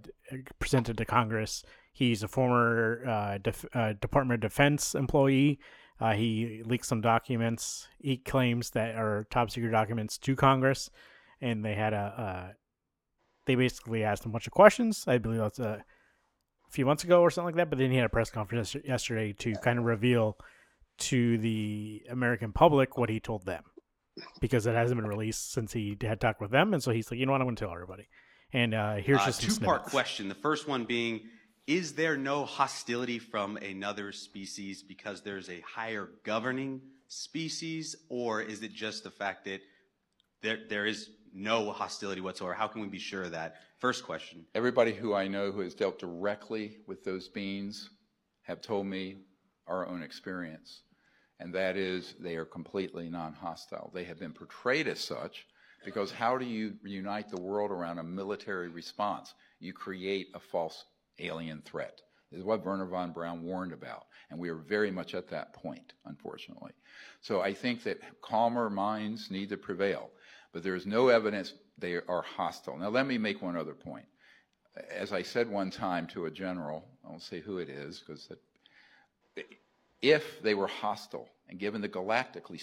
presented 0.60 0.98
to 0.98 1.06
Congress, 1.06 1.64
He's 1.94 2.24
a 2.24 2.28
former 2.28 3.02
uh, 3.08 3.38
def- 3.38 3.66
uh, 3.74 3.94
Department 3.94 4.44
of 4.44 4.50
Defense 4.52 4.94
employee. 4.96 5.60
Uh, 6.00 6.14
he 6.14 6.62
leaked 6.66 6.86
some 6.86 7.02
documents. 7.02 7.88
He 8.00 8.18
claims 8.18 8.72
that 8.72 8.96
are 8.96 9.25
top 9.30 9.50
secret 9.50 9.72
documents 9.72 10.18
to 10.20 10.36
Congress, 10.36 10.90
and 11.42 11.64
they 11.64 11.75
had 11.75 11.94
a. 11.94 11.98
Uh, 11.98 12.54
they 13.46 13.56
basically 13.56 14.04
asked 14.04 14.25
him 14.25 14.32
a 14.32 14.34
bunch 14.34 14.48
of 14.48 14.54
questions. 14.54 15.06
I 15.08 15.20
believe 15.20 15.40
that's 15.40 15.60
a 15.60 15.84
few 16.70 16.86
months 16.86 17.04
ago 17.04 17.22
or 17.22 17.30
something 17.30 17.48
like 17.48 17.56
that. 17.56 17.70
But 17.70 17.80
then 17.80 17.92
he 17.92 17.98
had 17.98 18.06
a 18.06 18.10
press 18.10 18.30
conference 18.32 18.75
yesterday 18.84 19.34
to 19.34 19.54
kind 19.56 19.80
of 19.80 19.86
reveal 19.86 20.38
to 20.98 21.38
the 21.38 22.02
American 22.10 22.52
public 22.52 22.98
what 22.98 23.10
he 23.10 23.20
told 23.20 23.46
them 23.46 23.64
because 24.40 24.66
it 24.66 24.74
hasn't 24.75 25.00
been 25.00 25.10
released 25.10 25.52
since 25.52 25.74
he 25.74 25.98
had 26.02 26.20
talked 26.22 26.42
with 26.42 26.52
them, 26.52 26.74
and 26.74 26.82
so 26.82 26.92
he's 26.92 27.12
like, 27.12 27.20
you 27.20 27.25
know 27.25 27.34
what, 27.34 27.42
I'm 27.42 27.48
going 27.48 27.56
to 27.58 27.66
tell 27.66 27.74
everybody. 27.74 28.08
And 28.54 28.74
uh, 28.74 28.96
here's 28.96 29.20
Uh, 29.20 29.25
just 29.25 29.42
some 29.42 29.56
two-part 29.58 29.84
question. 29.84 30.30
The 30.30 30.36
first 30.36 30.68
one 30.68 30.86
being, 30.86 31.22
is 31.68 31.94
there 31.94 32.18
no 32.18 32.46
hostility 32.46 33.18
from 33.18 33.58
another 33.58 34.12
species 34.12 34.84
because 34.84 35.22
there's 35.22 35.50
a 35.50 35.62
higher 35.62 36.10
governing 36.24 36.82
species, 37.08 37.96
or 38.10 38.42
is 38.42 38.62
it 38.62 38.74
just 38.74 39.04
the 39.04 39.12
fact 39.12 39.46
that 39.46 39.62
there 40.42 40.60
there 40.70 40.86
is 40.86 41.10
no 41.34 41.72
hostility 41.72 42.22
whatsoever? 42.22 42.54
How 42.54 42.68
can 42.68 42.82
we 42.82 42.88
be 42.88 43.00
sure 43.00 43.24
of 43.24 43.32
that? 43.32 43.56
First 43.80 44.06
question. 44.06 44.46
Everybody 44.54 44.94
who 44.94 45.14
I 45.14 45.28
know 45.28 45.52
who 45.52 45.62
has 45.62 45.74
dealt 45.74 46.00
directly 46.00 46.78
with 46.88 47.04
those 47.04 47.28
beings 47.28 47.90
have 48.44 48.62
told 48.62 48.86
me 48.86 49.18
our 49.68 49.88
own 49.88 50.04
experience, 50.04 50.84
and 51.40 51.54
that 51.56 51.78
is 51.78 52.14
they 52.20 52.36
are 52.36 52.46
completely 52.46 53.10
non-hostile. 53.10 53.92
They 53.94 54.04
have 54.04 54.20
been 54.20 54.34
portrayed 54.34 54.88
as 54.88 55.00
such 55.00 55.46
because 55.84 56.12
how 56.12 56.38
do 56.38 56.46
you 56.46 56.76
unite 56.84 57.30
the 57.30 57.42
world 57.42 57.72
around 57.72 58.00
a 58.00 58.04
military 58.04 58.70
response? 58.70 59.34
You 59.60 59.74
create 59.74 60.28
a 60.36 60.40
false 60.40 60.86
alien 61.20 61.62
threat. 61.62 62.02
This 62.32 62.40
is 62.40 62.46
what 62.46 62.66
Wernher 62.66 62.86
von 62.86 63.12
Braun 63.12 63.44
warned 63.44 63.72
about, 63.72 64.06
and 64.30 64.40
we 64.40 64.50
are 64.50 64.56
very 64.56 64.92
much 64.92 65.14
at 65.16 65.30
that 65.30 65.54
point, 65.54 65.94
unfortunately. 66.06 66.72
So 67.22 67.42
I 67.42 67.54
think 67.54 67.84
that 67.84 68.00
calmer 68.22 68.70
minds 68.70 69.30
need 69.32 69.50
to 69.50 69.58
prevail, 69.58 70.10
but 70.52 70.64
there 70.64 70.76
is 70.76 70.86
no 70.86 71.10
evidence 71.10 71.54
they 71.78 71.96
are 71.96 72.22
hostile. 72.22 72.78
Now, 72.78 72.90
let 72.90 73.06
me 73.06 73.18
make 73.18 73.42
one 73.42 73.56
other 73.56 73.74
point. 73.74 74.06
As 74.92 75.14
I 75.14 75.22
said 75.22 75.50
one 75.50 75.72
time 75.72 76.08
to 76.08 76.26
a 76.26 76.32
general, 76.32 76.86
I 77.06 77.10
won't 77.10 77.22
say 77.22 77.40
who 77.40 77.60
it 77.60 77.70
is, 77.70 78.00
because 78.06 78.30
if 80.02 80.42
they 80.42 80.54
were 80.54 80.68
hostile, 80.68 81.30
and 81.48 81.60
given 81.60 81.82
the 81.82 81.90
galactically 81.90 82.62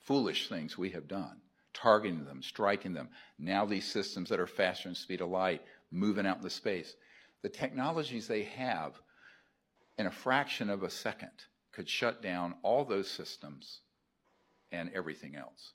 foolish 0.00 0.48
things 0.48 0.76
we 0.76 0.90
have 0.90 1.08
done, 1.08 1.40
targeting 1.72 2.24
them, 2.24 2.42
striking 2.42 2.92
them, 2.92 3.08
now 3.38 3.64
these 3.64 3.90
systems 3.90 4.28
that 4.28 4.38
are 4.38 4.46
faster 4.46 4.88
than 4.88 4.94
speed 4.94 5.20
of 5.20 5.30
light, 5.30 5.62
moving 5.90 6.26
out 6.26 6.36
into 6.36 6.50
space, 6.50 6.94
the 7.44 7.50
technologies 7.50 8.26
they 8.26 8.44
have 8.44 8.94
in 9.98 10.06
a 10.06 10.10
fraction 10.10 10.70
of 10.70 10.82
a 10.82 10.88
second 10.88 11.28
could 11.72 11.86
shut 11.86 12.22
down 12.22 12.54
all 12.62 12.86
those 12.86 13.10
systems 13.10 13.82
and 14.72 14.90
everything 14.94 15.36
else. 15.36 15.74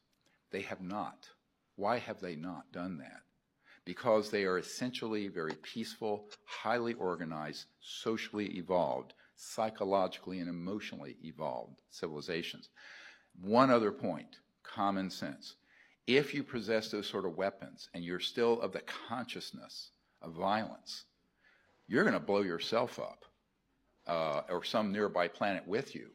They 0.50 0.62
have 0.62 0.82
not. 0.82 1.30
Why 1.76 2.00
have 2.00 2.22
they 2.22 2.36
not 2.36 2.72
done 2.72 2.98
that? 2.98 3.22
Because 3.86 4.32
they 4.32 4.46
are 4.46 4.58
essentially 4.58 5.28
very 5.28 5.54
peaceful, 5.62 6.32
highly 6.44 6.96
organized, 6.96 7.66
socially 7.82 8.58
evolved, 8.58 9.14
psychologically 9.36 10.40
and 10.40 10.50
emotionally 10.50 11.18
evolved 11.24 11.84
civilizations. 11.92 12.70
One 13.40 13.70
other 13.70 13.92
point 13.92 14.40
common 14.64 15.12
sense. 15.12 15.54
If 16.08 16.34
you 16.34 16.42
possess 16.42 16.90
those 16.90 17.06
sort 17.06 17.28
of 17.28 17.38
weapons 17.38 17.90
and 17.94 18.04
you're 18.04 18.20
still 18.20 18.60
of 18.60 18.72
the 18.72 18.82
consciousness 19.08 19.92
of 20.24 20.34
violence, 20.34 21.06
you're 21.90 22.04
going 22.04 22.14
to 22.14 22.20
blow 22.20 22.42
yourself 22.42 23.00
up 23.00 23.26
uh, 24.08 24.42
or 24.50 24.64
some 24.64 24.92
nearby 24.92 25.28
planet 25.28 25.68
with 25.68 25.96
you. 25.96 26.10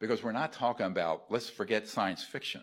Because 0.00 0.22
we're 0.22 0.32
not 0.32 0.52
talking 0.52 0.86
about, 0.86 1.24
let's 1.28 1.50
forget 1.50 1.86
science 1.86 2.24
fiction. 2.24 2.62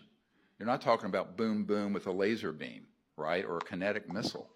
You're 0.58 0.66
not 0.66 0.80
talking 0.80 1.06
about 1.06 1.36
boom, 1.36 1.64
boom 1.64 1.92
with 1.92 2.06
a 2.06 2.12
laser 2.12 2.50
beam, 2.50 2.86
right? 3.16 3.44
Or 3.44 3.58
a 3.58 3.60
kinetic 3.60 4.12
missile, 4.12 4.50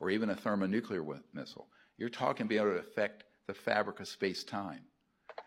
or 0.00 0.10
even 0.10 0.30
a 0.30 0.36
thermonuclear 0.36 1.04
missile. 1.34 1.68
You're 1.98 2.08
talking 2.08 2.42
about 2.42 2.48
being 2.48 2.60
able 2.62 2.72
to 2.72 2.78
affect 2.78 3.24
the 3.46 3.54
fabric 3.54 4.00
of 4.00 4.08
space 4.08 4.44
time. 4.44 4.82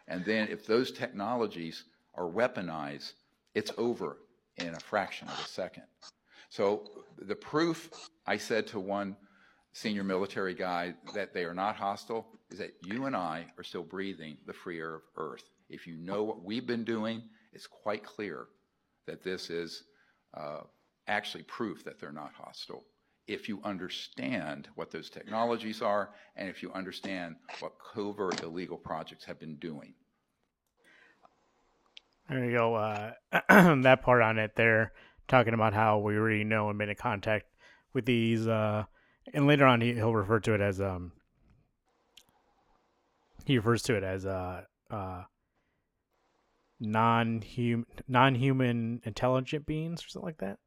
And 0.08 0.24
then 0.26 0.50
if 0.50 0.66
those 0.66 0.92
technologies 0.92 1.86
are 2.16 2.30
weaponized, 2.30 3.14
it's 3.56 3.72
over 3.78 4.18
in 4.58 4.76
a 4.76 4.80
fraction 4.80 5.28
of 5.28 5.40
a 5.40 5.48
second. 5.48 5.84
So 6.50 6.90
the 7.18 7.36
proof, 7.36 7.90
I 8.28 8.38
said 8.38 8.68
to 8.68 8.80
one 8.80 9.16
senior 9.80 10.04
military 10.04 10.54
guy, 10.54 10.94
that 11.14 11.34
they 11.34 11.46
are 11.46 11.54
not 11.54 11.76
hostile 11.76 12.28
is 12.52 12.60
that 12.60 12.74
you 12.84 13.06
and 13.06 13.16
I 13.16 13.46
are 13.58 13.64
still 13.64 13.84
breathing 13.84 14.38
the 14.46 14.54
free 14.54 14.80
air 14.80 14.96
of 14.96 15.02
Earth. 15.16 15.44
If 15.70 15.88
you 15.88 15.96
know 15.96 16.24
what 16.24 16.44
we've 16.44 16.68
been 16.68 16.84
doing, 16.84 17.24
it's 17.54 17.68
quite 17.68 18.04
clear 18.04 18.48
that 19.08 19.24
this 19.24 19.50
is 19.50 19.84
uh, 20.36 20.62
actually 21.08 21.44
proof 21.44 21.84
that 21.86 22.00
they're 22.00 22.12
not 22.12 22.34
hostile. 22.34 22.84
If 23.28 23.48
you 23.48 23.62
understand 23.64 24.68
what 24.76 24.92
those 24.92 25.10
technologies 25.10 25.82
are, 25.82 26.10
and 26.36 26.50
if 26.50 26.62
you 26.62 26.74
understand 26.74 27.36
what 27.60 27.74
covert 27.94 28.44
illegal 28.44 28.78
projects 28.78 29.24
have 29.26 29.40
been 29.40 29.56
doing. 29.58 29.94
There 32.28 32.44
you 32.44 32.52
go. 32.52 32.76
Uh, 32.76 33.14
that 33.50 34.02
part 34.02 34.22
on 34.22 34.40
it 34.40 34.56
there, 34.56 34.92
talking 35.28 35.54
about 35.54 35.74
how 35.74 36.00
we 36.00 36.18
already 36.18 36.44
know 36.44 36.70
and 36.70 36.78
made 36.78 36.90
a 36.90 36.96
contact 36.96 37.46
with 37.94 38.06
these, 38.06 38.48
uh, 38.48 38.84
and 39.34 39.48
later 39.48 39.66
on 39.66 39.82
he, 39.82 39.94
he'll 39.94 40.14
refer 40.14 40.40
to 40.42 40.54
it 40.54 40.62
as 40.62 40.80
um. 40.82 41.12
He 43.46 43.58
refers 43.58 43.82
to 43.84 43.96
it 43.96 44.04
as 44.04 44.26
uh, 44.28 44.62
uh, 44.92 45.24
non-human, 46.80 47.86
non-human 48.08 49.02
intelligent 49.04 49.66
beings 49.66 50.04
or 50.04 50.10
something 50.10 50.26
like 50.28 50.38
that. 50.38 50.58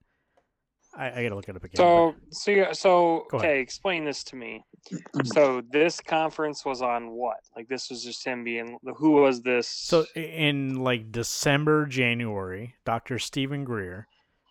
I, 0.95 1.11
I 1.11 1.23
gotta 1.23 1.37
look 1.37 1.49
it 1.49 1.57
up 1.57 1.65
again. 1.65 1.77
So, 1.77 2.15
so, 2.31 2.51
you- 2.51 2.67
so, 2.75 3.25
Go 3.31 3.39
ahead. 3.39 3.51
okay, 3.51 3.61
explain 3.61 4.05
this 4.05 4.23
to 4.25 4.37
me. 4.37 4.65
So, 5.25 5.63
this 5.71 6.01
conference 6.01 6.65
was 6.65 6.83
on 6.83 7.11
what? 7.13 7.37
Like, 7.55 7.69
this 7.69 7.89
was 7.89 8.03
just 8.03 8.27
him 8.27 8.43
being. 8.45 8.77
Who 8.97 9.13
was 9.13 9.41
this? 9.43 9.69
So 9.69 10.05
in 10.17 10.77
like 10.83 11.13
December, 11.13 11.87
January, 11.87 12.75
Dr. 12.85 13.19
Steven 13.21 13.63
Greer, 13.65 14.09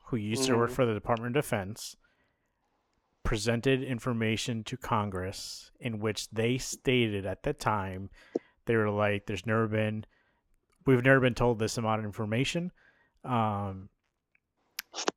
who 0.08 0.16
used 0.18 0.46
to 0.46 0.56
work 0.56 0.72
Mhm. 0.72 0.76
for 0.76 0.86
the 0.86 0.94
Department 0.94 1.36
of 1.36 1.44
Defense, 1.44 1.96
presented 3.32 3.82
information 3.82 4.62
to 4.62 4.76
Congress 4.76 5.72
in 5.80 6.02
which 6.02 6.30
they 6.32 6.58
stated 6.58 7.26
at 7.26 7.44
the 7.44 7.54
time 7.54 8.10
they 8.66 8.76
were 8.76 8.90
like, 8.90 9.26
"There's 9.26 9.46
never 9.46 9.70
been, 9.70 10.04
we've 10.86 11.06
never 11.06 11.22
been 11.22 11.34
told 11.34 11.58
this 11.58 11.78
amount 11.78 12.00
of 12.00 12.06
information," 12.06 12.74
um, 13.24 13.88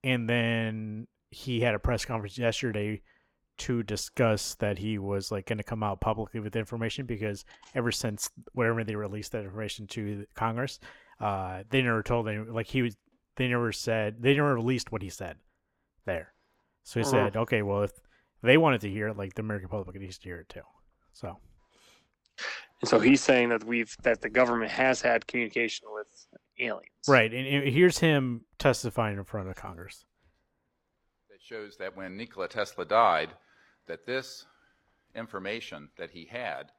and 0.05 0.31
then 0.31 1.09
he 1.33 1.59
had 1.59 1.75
a 1.75 1.81
press 1.81 2.05
conference 2.05 2.39
yesterday 2.39 3.03
to 3.59 3.83
discuss 3.83 4.55
that 4.61 4.79
he 4.79 4.97
was 4.97 5.33
like 5.33 5.47
going 5.47 5.59
to 5.59 5.65
come 5.65 5.83
out 5.83 6.01
publicly 6.01 6.39
with 6.39 6.55
information 6.55 7.07
because 7.07 7.45
ever 7.75 7.91
since 7.91 8.31
wherever 8.53 8.85
they 8.85 8.95
released 8.95 9.33
that 9.33 9.43
information 9.43 9.89
to 9.89 10.25
Congress, 10.37 10.79
uh, 11.19 11.65
they 11.69 11.83
never 11.83 12.05
told 12.05 12.29
any 12.29 12.39
like 12.39 12.69
he 12.69 12.83
was. 12.83 12.97
They 13.35 13.49
never 13.49 13.73
said 13.73 14.23
they 14.23 14.35
never 14.35 14.55
released 14.55 14.93
what 14.93 15.03
he 15.03 15.11
said 15.11 15.39
there. 16.05 16.34
So 16.85 17.01
he 17.01 17.05
said, 17.05 17.37
okay, 17.37 17.63
well 17.63 17.83
if 17.83 17.93
they 18.43 18.57
wanted 18.57 18.83
to 18.83 18.91
hear 18.91 19.09
it, 19.09 19.17
like 19.17 19.35
the 19.35 19.43
American 19.43 19.69
public 19.69 19.99
needs 19.99 20.19
to 20.19 20.25
hear 20.29 20.41
it 20.41 20.49
too. 20.49 20.61
So 21.13 21.39
And 22.81 22.89
so 22.89 23.01
he's 23.01 23.23
saying 23.23 23.49
that 23.49 23.65
we've 23.65 23.97
that 24.03 24.21
the 24.21 24.29
government 24.29 24.71
has 24.71 25.01
had 25.01 25.27
communication 25.27 25.89
with 25.93 26.27
aliens. 26.59 26.91
right, 27.09 27.33
and, 27.33 27.47
and 27.47 27.69
here's 27.69 27.99
him 27.99 28.43
testifying 28.59 29.17
in 29.17 29.25
front 29.25 29.49
of 29.49 29.57
Congress. 29.57 30.05
that 31.31 31.43
shows 31.43 31.77
that 31.79 31.97
when 31.97 32.17
Nikola 32.17 32.49
Tesla 32.49 32.85
died, 32.85 33.31
that 33.87 34.07
this 34.07 34.47
information 35.15 35.89
that 35.97 36.11
he 36.11 36.27
had, 36.27 36.71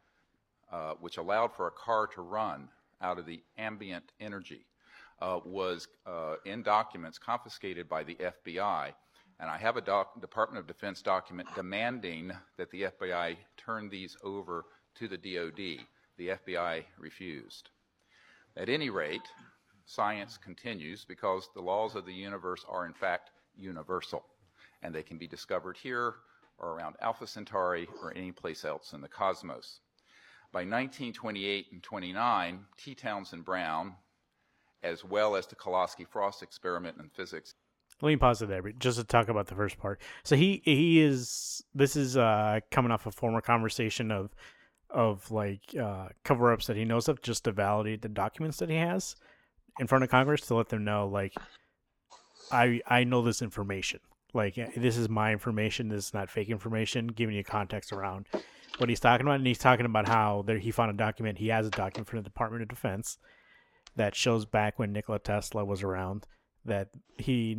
uh, 0.72 0.94
which 1.00 1.18
allowed 1.18 1.54
for 1.54 1.68
a 1.68 1.72
car 1.72 2.08
to 2.08 2.22
run 2.22 2.70
out 3.02 3.18
of 3.20 3.26
the 3.26 3.42
ambient 3.58 4.12
energy, 4.20 4.66
uh, 5.22 5.40
was 5.46 5.88
uh, 6.06 6.36
in 6.46 6.62
documents 6.62 7.18
confiscated 7.18 7.88
by 7.90 8.04
the 8.04 8.16
FBI. 8.16 8.94
And 9.40 9.50
I 9.50 9.58
have 9.58 9.76
a 9.76 9.82
doc- 9.82 10.22
Department 10.22 10.60
of 10.62 10.68
Defense 10.68 11.02
document 11.02 11.50
demanding 11.56 12.32
that 12.58 12.70
the 12.72 12.84
FBI 12.84 13.38
turn 13.58 13.90
these 13.90 14.16
over 14.24 14.66
to 14.96 15.08
the 15.08 15.18
DoD. 15.18 15.86
The 16.18 16.30
FBI 16.30 16.86
refused. 16.98 17.70
At 18.56 18.70
any 18.70 18.90
rate, 18.90 19.28
science 19.86 20.38
continues 20.38 21.04
because 21.04 21.50
the 21.54 21.62
laws 21.62 21.96
of 21.96 22.06
the 22.06 22.14
universe 22.14 22.64
are, 22.70 22.86
in 22.86 22.94
fact, 22.94 23.32
universal, 23.58 24.26
and 24.82 24.96
they 24.96 25.04
can 25.04 25.18
be 25.18 25.28
discovered 25.28 25.78
here 25.78 26.16
or 26.58 26.72
around 26.72 26.96
Alpha 27.02 27.28
Centauri 27.28 27.88
or 28.02 28.14
any 28.16 28.32
place 28.32 28.64
else 28.64 28.94
in 28.94 29.02
the 29.02 29.10
cosmos. 29.10 29.82
By 30.54 30.60
1928 30.62 31.68
and 31.74 31.84
29, 31.84 32.66
T. 32.78 32.96
Townsend 32.96 33.44
Brown, 33.44 33.96
as 34.84 35.04
well 35.04 35.36
as 35.36 35.48
the 35.48 35.56
Koloski 35.56 36.08
Frost 36.08 36.42
experiment 36.42 36.98
in 36.98 37.10
physics, 37.10 37.56
Let 38.02 38.10
me 38.10 38.18
pause 38.18 38.42
it 38.42 38.50
there, 38.50 38.62
just 38.78 38.98
to 38.98 39.04
talk 39.06 39.30
about 39.30 39.48
the 39.48 39.56
first 39.56 39.78
part. 39.78 40.02
So 40.24 40.36
he 40.36 40.62
he 40.66 41.02
is 41.02 41.64
this 41.74 41.96
is 41.96 42.18
uh 42.18 42.60
coming 42.72 42.92
off 42.92 43.06
a 43.06 43.12
former 43.12 43.42
conversation 43.42 44.12
of 44.12 44.36
of 44.90 45.32
like 45.32 45.76
uh, 45.80 46.08
cover 46.24 46.52
ups 46.54 46.68
that 46.68 46.78
he 46.78 46.86
knows 46.86 47.08
of 47.08 47.22
just 47.22 47.44
to 47.44 47.52
validate 47.52 48.02
the 48.02 48.10
documents 48.10 48.58
that 48.58 48.70
he 48.70 48.76
has 48.76 49.16
in 49.80 49.88
front 49.88 50.04
of 50.04 50.10
Congress 50.10 50.42
to 50.42 50.56
let 50.56 50.70
them 50.70 50.84
know 50.84 51.08
like 51.08 51.34
I 52.52 52.82
I 52.88 53.04
know 53.04 53.22
this 53.22 53.42
information. 53.42 54.00
Like 54.34 54.58
eh, 54.58 54.70
this 54.76 54.98
is 54.98 55.10
my 55.10 55.32
information. 55.32 55.90
This 55.90 56.08
is 56.08 56.14
not 56.14 56.30
fake 56.30 56.50
information. 56.50 57.08
Giving 57.08 57.36
you 57.36 57.44
context 57.44 57.94
around 57.94 58.28
what 58.78 58.90
he's 58.90 59.00
talking 59.00 59.26
about, 59.26 59.36
and 59.36 59.48
he's 59.48 59.58
talking 59.58 59.86
about 59.86 60.08
how 60.08 60.44
there 60.46 60.58
he 60.58 60.72
found 60.72 60.92
a 60.92 60.94
document. 60.94 61.38
He 61.38 61.48
has 61.48 61.68
a 61.68 61.72
document 61.72 62.08
from 62.08 62.20
the 62.20 62.24
Department 62.24 62.62
of 62.62 62.70
Defense 62.70 63.18
that 63.96 64.16
shows 64.16 64.46
back 64.46 64.78
when 64.78 64.92
Nikola 64.92 65.20
Tesla 65.20 65.64
was 65.64 65.82
around 65.82 66.28
that 66.66 66.90
he 67.18 67.58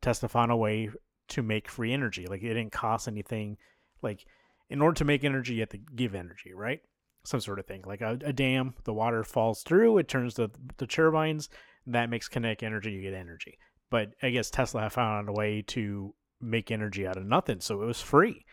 Tesla 0.00 0.28
found 0.28 0.52
a 0.52 0.56
way 0.56 0.90
to 1.28 1.42
make 1.42 1.68
free 1.68 1.92
energy. 1.92 2.26
Like 2.26 2.42
it 2.42 2.54
didn't 2.54 2.72
cost 2.72 3.08
anything. 3.08 3.56
Like 4.02 4.24
in 4.68 4.80
order 4.80 4.94
to 4.96 5.04
make 5.04 5.24
energy, 5.24 5.54
you 5.54 5.60
have 5.60 5.70
to 5.70 5.78
give 5.78 6.14
energy, 6.14 6.52
right? 6.54 6.80
Some 7.24 7.40
sort 7.40 7.58
of 7.58 7.66
thing. 7.66 7.82
Like 7.86 8.00
a, 8.00 8.18
a 8.24 8.32
dam, 8.32 8.74
the 8.84 8.92
water 8.92 9.24
falls 9.24 9.62
through, 9.62 9.98
it 9.98 10.08
turns 10.08 10.34
the 10.34 10.50
the 10.76 10.86
turbines. 10.86 11.48
That 11.86 12.10
makes 12.10 12.28
kinetic 12.28 12.62
energy. 12.62 12.92
You 12.92 13.02
get 13.02 13.14
energy. 13.14 13.58
But 13.90 14.12
I 14.22 14.30
guess 14.30 14.50
Tesla 14.50 14.88
found 14.88 15.28
a 15.28 15.32
way 15.32 15.62
to 15.68 16.14
make 16.40 16.70
energy 16.70 17.06
out 17.06 17.16
of 17.16 17.26
nothing, 17.26 17.60
so 17.60 17.82
it 17.82 17.86
was 17.86 18.00
free. 18.00 18.44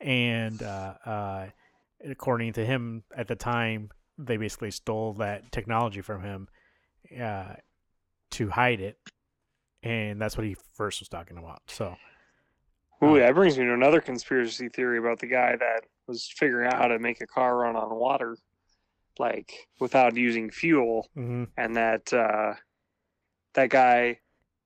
And 0.00 0.62
uh, 0.62 0.94
uh, 1.04 1.46
according 2.04 2.52
to 2.54 2.66
him, 2.66 3.02
at 3.16 3.28
the 3.28 3.36
time, 3.36 3.90
they 4.18 4.36
basically 4.36 4.70
stole 4.70 5.14
that 5.14 5.50
technology 5.52 6.00
from 6.00 6.22
him 6.22 6.48
uh, 7.20 7.54
to 8.30 8.50
hide 8.50 8.80
it, 8.80 8.98
and 9.82 10.20
that's 10.20 10.36
what 10.36 10.46
he 10.46 10.56
first 10.74 11.00
was 11.00 11.08
talking 11.08 11.38
about. 11.38 11.62
So, 11.68 11.96
Ooh, 13.04 13.18
that 13.18 13.34
brings 13.34 13.56
me 13.58 13.64
to 13.64 13.74
another 13.74 14.00
conspiracy 14.00 14.68
theory 14.68 14.98
about 14.98 15.20
the 15.20 15.26
guy 15.28 15.54
that 15.56 15.84
was 16.06 16.28
figuring 16.36 16.66
out 16.66 16.78
how 16.78 16.88
to 16.88 16.98
make 16.98 17.20
a 17.20 17.26
car 17.26 17.56
run 17.58 17.76
on 17.76 17.94
water, 17.94 18.36
like 19.18 19.68
without 19.78 20.16
using 20.16 20.50
fuel, 20.50 21.08
Mhm. 21.16 21.48
and 21.56 21.76
that 21.76 22.12
uh, 22.12 22.54
that 23.54 23.70
guy 23.70 24.20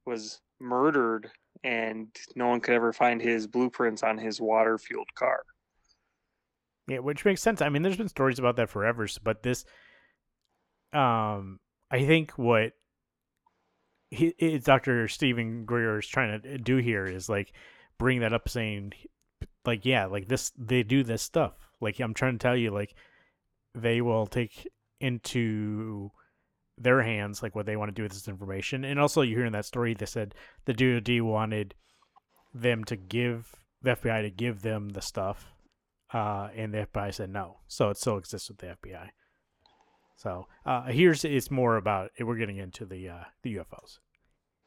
was 0.07 0.40
murdered, 0.61 1.31
and 1.62 2.09
no 2.35 2.49
one 2.49 2.61
could 2.61 2.75
ever 2.75 2.92
find 2.92 3.21
his 3.21 3.47
blueprints 3.47 4.02
on 4.02 4.19
his 4.19 4.40
water 4.40 4.78
fueled 4.78 5.12
car. 5.14 5.42
Yeah, 6.88 6.99
which 6.99 7.25
makes 7.25 7.40
sense. 7.40 7.61
I 7.62 7.69
mean, 7.69 7.83
there's 7.83 7.97
been 7.97 8.09
stories 8.09 8.38
about 8.38 8.57
that 8.57 8.69
forever, 8.69 9.07
but 9.23 9.42
this, 9.42 9.64
um, 10.92 11.61
I 11.90 12.04
think 12.04 12.33
what 12.33 12.73
he, 14.12 14.35
it's 14.38 14.66
Dr. 14.66 15.09
Steven 15.09 15.64
Greer 15.64 15.99
is 15.99 16.07
trying 16.07 16.40
to 16.42 16.59
do 16.59 16.76
here 16.76 17.07
is 17.07 17.28
like 17.28 17.52
bring 17.99 18.21
that 18.21 18.33
up, 18.33 18.49
saying, 18.49 18.92
like, 19.64 19.87
yeah, 19.87 20.07
like 20.07 20.28
this, 20.28 20.52
they 20.59 20.83
do 20.83 21.02
this 21.02 21.23
stuff. 21.23 21.54
Like, 21.81 21.99
I'm 21.99 22.14
trying 22.14 22.38
to 22.38 22.42
tell 22.42 22.57
you, 22.57 22.71
like, 22.71 22.95
they 23.75 24.00
will 24.00 24.26
take 24.26 24.69
into 25.00 26.11
their 26.76 27.02
hands 27.02 27.42
like 27.42 27.54
what 27.54 27.64
they 27.66 27.76
want 27.76 27.88
to 27.88 27.95
do 27.95 28.02
with 28.02 28.12
this 28.12 28.28
information. 28.28 28.85
And 28.85 29.00
also, 29.00 29.23
you 29.23 29.37
hear 29.37 29.47
in 29.47 29.52
that 29.52 29.64
story, 29.64 29.95
they 29.95 30.07
said 30.07 30.35
the 30.66 30.75
DoD 30.75 31.22
wanted 31.22 31.75
them 32.53 32.85
to 32.85 32.96
give 32.96 33.55
the 33.81 33.96
FBI 33.96 34.22
to 34.22 34.31
give 34.31 34.62
them 34.62 34.90
the 34.90 35.01
stuff 35.01 35.53
uh, 36.12 36.48
and 36.55 36.75
the 36.75 36.87
FBI 36.87 37.14
said 37.14 37.31
no. 37.31 37.59
So 37.66 37.88
it 37.88 37.96
still 37.96 38.18
exists 38.18 38.48
with 38.48 38.59
the 38.59 38.77
FBI. 38.83 39.09
So 40.22 40.46
uh, 40.64 40.85
here's 40.85 41.24
it's 41.24 41.50
more 41.50 41.78
about 41.78 42.12
we're 42.20 42.37
getting 42.37 42.58
into 42.58 42.87
the 42.87 43.08
uh, 43.08 43.24
the 43.42 43.56
UFOs. 43.56 43.98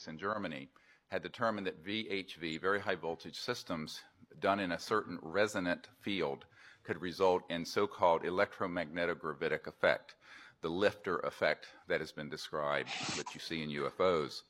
in 0.06 0.18
Germany 0.18 0.68
had 1.08 1.24
determined 1.24 1.66
that 1.66 1.86
VHV, 1.86 2.60
very 2.60 2.82
high 2.82 2.96
voltage 2.96 3.40
systems 3.40 4.02
done 4.42 4.60
in 4.60 4.74
a 4.74 4.80
certain 4.80 5.18
resonant 5.22 5.88
field, 6.02 6.44
could 6.84 7.02
result 7.02 7.44
in 7.50 7.64
so 7.64 7.88
called 7.88 8.24
electromagnetogravitic 8.24 9.66
effect, 9.68 10.16
the 10.62 10.68
lifter 10.68 11.20
effect 11.20 11.68
that 11.88 12.02
has 12.02 12.12
been 12.12 12.30
described 12.30 12.90
that 13.16 13.34
you 13.34 13.40
see 13.40 13.64
in 13.64 13.70
UFOs. 13.70 14.42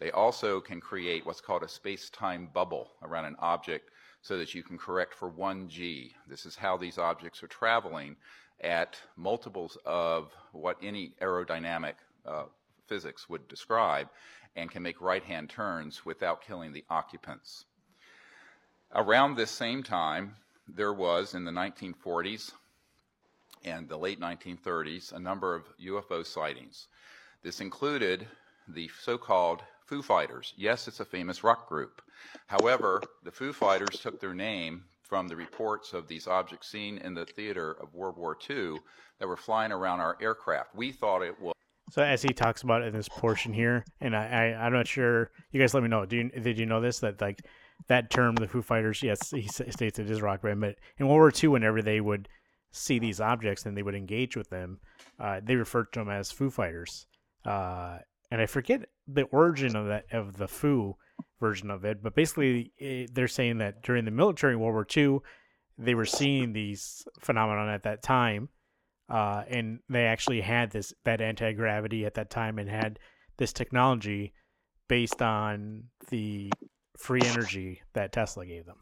They 0.00 0.10
also 0.10 0.60
can 0.60 0.80
create 0.80 1.24
what's 1.24 1.40
called 1.40 1.62
a 1.62 1.68
space 1.68 2.10
time 2.10 2.50
bubble 2.52 2.90
around 3.04 3.26
an 3.26 3.36
object 3.38 3.90
so 4.22 4.38
that 4.38 4.54
you 4.54 4.62
can 4.62 4.78
correct 4.78 5.14
for 5.14 5.30
1G. 5.30 6.12
This 6.26 6.46
is 6.46 6.56
how 6.56 6.76
these 6.76 6.98
objects 6.98 7.42
are 7.42 7.48
traveling 7.48 8.16
at 8.60 8.98
multiples 9.16 9.78
of 9.84 10.32
what 10.52 10.76
any 10.82 11.14
aerodynamic 11.20 11.94
uh, 12.26 12.44
physics 12.86 13.28
would 13.28 13.46
describe 13.48 14.08
and 14.56 14.70
can 14.70 14.82
make 14.82 15.00
right 15.00 15.22
hand 15.22 15.48
turns 15.48 16.04
without 16.04 16.42
killing 16.42 16.72
the 16.72 16.84
occupants. 16.90 17.64
Around 18.94 19.36
this 19.36 19.50
same 19.50 19.82
time, 19.82 20.34
there 20.66 20.92
was 20.92 21.34
in 21.34 21.44
the 21.44 21.52
1940s 21.52 22.52
and 23.64 23.88
the 23.88 23.96
late 23.96 24.20
1930s 24.20 25.12
a 25.12 25.18
number 25.18 25.54
of 25.54 25.64
UFO 25.78 26.24
sightings. 26.24 26.88
This 27.42 27.60
included 27.60 28.26
the 28.66 28.90
so 29.00 29.18
called 29.18 29.62
Foo 29.88 30.02
Fighters. 30.02 30.52
Yes, 30.56 30.86
it's 30.86 31.00
a 31.00 31.04
famous 31.04 31.42
rock 31.42 31.66
group. 31.66 32.02
However, 32.46 33.00
the 33.24 33.30
Foo 33.30 33.54
Fighters 33.54 34.00
took 34.00 34.20
their 34.20 34.34
name 34.34 34.84
from 35.02 35.28
the 35.28 35.36
reports 35.36 35.94
of 35.94 36.06
these 36.06 36.26
objects 36.26 36.68
seen 36.68 36.98
in 36.98 37.14
the 37.14 37.24
theater 37.24 37.74
of 37.80 37.94
World 37.94 38.18
War 38.18 38.36
II 38.48 38.76
that 39.18 39.26
were 39.26 39.36
flying 39.36 39.72
around 39.72 40.00
our 40.00 40.18
aircraft. 40.20 40.74
We 40.74 40.92
thought 40.92 41.22
it 41.22 41.40
was. 41.40 41.54
So 41.90 42.02
as 42.02 42.20
he 42.20 42.34
talks 42.34 42.62
about 42.62 42.82
in 42.82 42.92
this 42.92 43.08
portion 43.08 43.54
here, 43.54 43.82
and 44.02 44.14
I, 44.14 44.26
I 44.26 44.66
I'm 44.66 44.74
not 44.74 44.86
sure. 44.86 45.30
You 45.52 45.60
guys, 45.60 45.72
let 45.72 45.82
me 45.82 45.88
know. 45.88 46.04
Do 46.04 46.16
you 46.18 46.28
did 46.28 46.58
you 46.58 46.66
know 46.66 46.82
this 46.82 46.98
that 46.98 47.18
like 47.22 47.40
that 47.86 48.10
term, 48.10 48.34
the 48.34 48.46
Foo 48.46 48.60
Fighters? 48.60 49.02
Yes, 49.02 49.30
he 49.30 49.48
states 49.48 49.98
it 49.98 50.10
is 50.10 50.20
rock 50.20 50.42
band, 50.42 50.60
but 50.60 50.74
in 50.98 51.08
World 51.08 51.20
War 51.20 51.32
II, 51.34 51.48
whenever 51.48 51.80
they 51.80 52.02
would 52.02 52.28
see 52.72 52.98
these 52.98 53.22
objects 53.22 53.64
and 53.64 53.74
they 53.74 53.82
would 53.82 53.94
engage 53.94 54.36
with 54.36 54.50
them, 54.50 54.80
uh, 55.18 55.40
they 55.42 55.56
referred 55.56 55.90
to 55.94 56.00
them 56.00 56.10
as 56.10 56.30
Foo 56.30 56.50
Fighters. 56.50 57.06
Uh, 57.46 57.98
and 58.30 58.40
I 58.40 58.46
forget 58.46 58.88
the 59.06 59.22
origin 59.24 59.76
of 59.76 59.86
that 59.86 60.04
of 60.12 60.36
the 60.36 60.48
Foo 60.48 60.96
version 61.40 61.70
of 61.70 61.84
it, 61.84 62.02
but 62.02 62.14
basically 62.14 62.72
it, 62.78 63.14
they're 63.14 63.28
saying 63.28 63.58
that 63.58 63.82
during 63.82 64.04
the 64.04 64.10
military 64.10 64.56
World 64.56 64.74
War 64.74 64.86
II, 64.96 65.20
they 65.78 65.94
were 65.94 66.04
seeing 66.04 66.52
these 66.52 67.06
phenomenon 67.20 67.68
at 67.68 67.84
that 67.84 68.02
time, 68.02 68.48
uh, 69.08 69.44
and 69.48 69.80
they 69.88 70.04
actually 70.04 70.40
had 70.40 70.70
this 70.70 70.92
that 71.04 71.20
anti 71.20 71.52
gravity 71.52 72.04
at 72.04 72.14
that 72.14 72.30
time 72.30 72.58
and 72.58 72.68
had 72.68 72.98
this 73.36 73.52
technology 73.52 74.32
based 74.88 75.22
on 75.22 75.84
the 76.10 76.50
free 76.96 77.22
energy 77.24 77.80
that 77.92 78.12
Tesla 78.12 78.44
gave 78.44 78.66
them, 78.66 78.78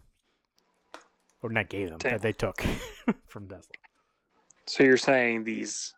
or 1.42 1.50
not 1.50 1.68
gave 1.68 1.90
them 1.90 1.98
Damn. 1.98 2.12
that 2.12 2.22
they 2.22 2.32
took 2.32 2.60
from 3.26 3.48
Tesla. 3.48 3.72
So 4.66 4.82
you're 4.82 4.96
saying 4.96 5.44
these 5.44 5.94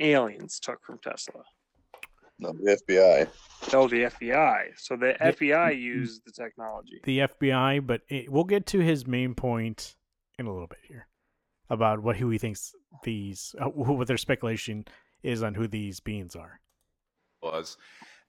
aliens 0.00 0.58
took 0.58 0.82
from 0.84 0.98
Tesla? 0.98 1.42
No, 2.38 2.52
the 2.52 2.78
FBI. 2.88 3.28
Oh, 3.74 3.88
the 3.88 4.04
FBI. 4.04 4.68
So 4.76 4.96
the 4.96 5.16
The- 5.18 5.32
FBI 5.32 5.76
used 5.78 6.22
the 6.24 6.32
technology. 6.32 7.00
the 7.04 7.18
FBI, 7.20 7.84
but 7.86 8.02
it, 8.08 8.30
we'll 8.30 8.44
get 8.44 8.66
to 8.66 8.78
his 8.80 9.06
main 9.06 9.34
point 9.34 9.96
in 10.38 10.46
a 10.46 10.52
little 10.52 10.68
bit 10.68 10.78
here 10.86 11.08
about 11.68 12.00
what 12.02 12.16
who 12.16 12.30
he 12.30 12.38
thinks 12.38 12.72
these 13.02 13.54
uh, 13.60 13.70
who 13.70 13.94
what 13.94 14.06
their 14.06 14.16
speculation 14.16 14.84
is 15.22 15.42
on 15.42 15.54
who 15.54 15.66
these 15.66 16.00
beings 16.00 16.36
are. 16.36 16.60
was 17.42 17.76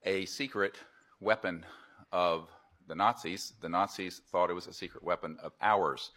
a 0.05 0.25
secret 0.25 0.75
weapon 1.19 1.65
of 2.11 2.49
the 2.87 2.95
Nazis. 2.95 3.53
The 3.61 3.69
Nazis 3.69 4.21
thought 4.31 4.49
it 4.49 4.53
was 4.53 4.67
a 4.67 4.73
secret 4.73 5.03
weapon 5.03 5.37
of 5.43 5.51
ours. 5.61 6.11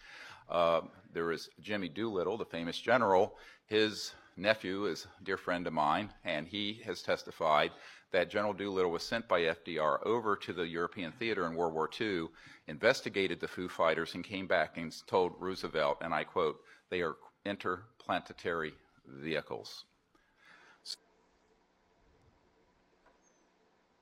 Uh, 0.48 0.80
there 1.12 1.30
is 1.30 1.48
Jimmy 1.60 1.88
Doolittle, 1.88 2.38
the 2.38 2.44
famous 2.46 2.78
general. 2.78 3.36
His 3.66 4.12
nephew 4.36 4.86
is 4.86 5.06
a 5.20 5.24
dear 5.24 5.36
friend 5.36 5.66
of 5.66 5.72
mine, 5.72 6.12
and 6.24 6.46
he 6.46 6.80
has 6.84 7.02
testified 7.02 7.70
that 8.12 8.30
General 8.30 8.52
Doolittle 8.52 8.90
was 8.90 9.02
sent 9.02 9.26
by 9.28 9.40
FDR 9.40 10.04
over 10.04 10.36
to 10.36 10.52
the 10.52 10.66
European 10.66 11.12
theater 11.12 11.46
in 11.46 11.54
World 11.54 11.74
War 11.74 11.88
II, 12.00 12.28
investigated 12.66 13.40
the 13.40 13.48
Foo 13.48 13.68
Fighters, 13.68 14.14
and 14.14 14.22
came 14.24 14.46
back 14.46 14.76
and 14.76 14.94
told 15.06 15.32
Roosevelt, 15.38 15.98
and 16.02 16.12
I 16.14 16.24
quote, 16.24 16.60
they 16.90 17.00
are 17.00 17.16
interplanetary 17.44 18.74
vehicles. 19.06 19.84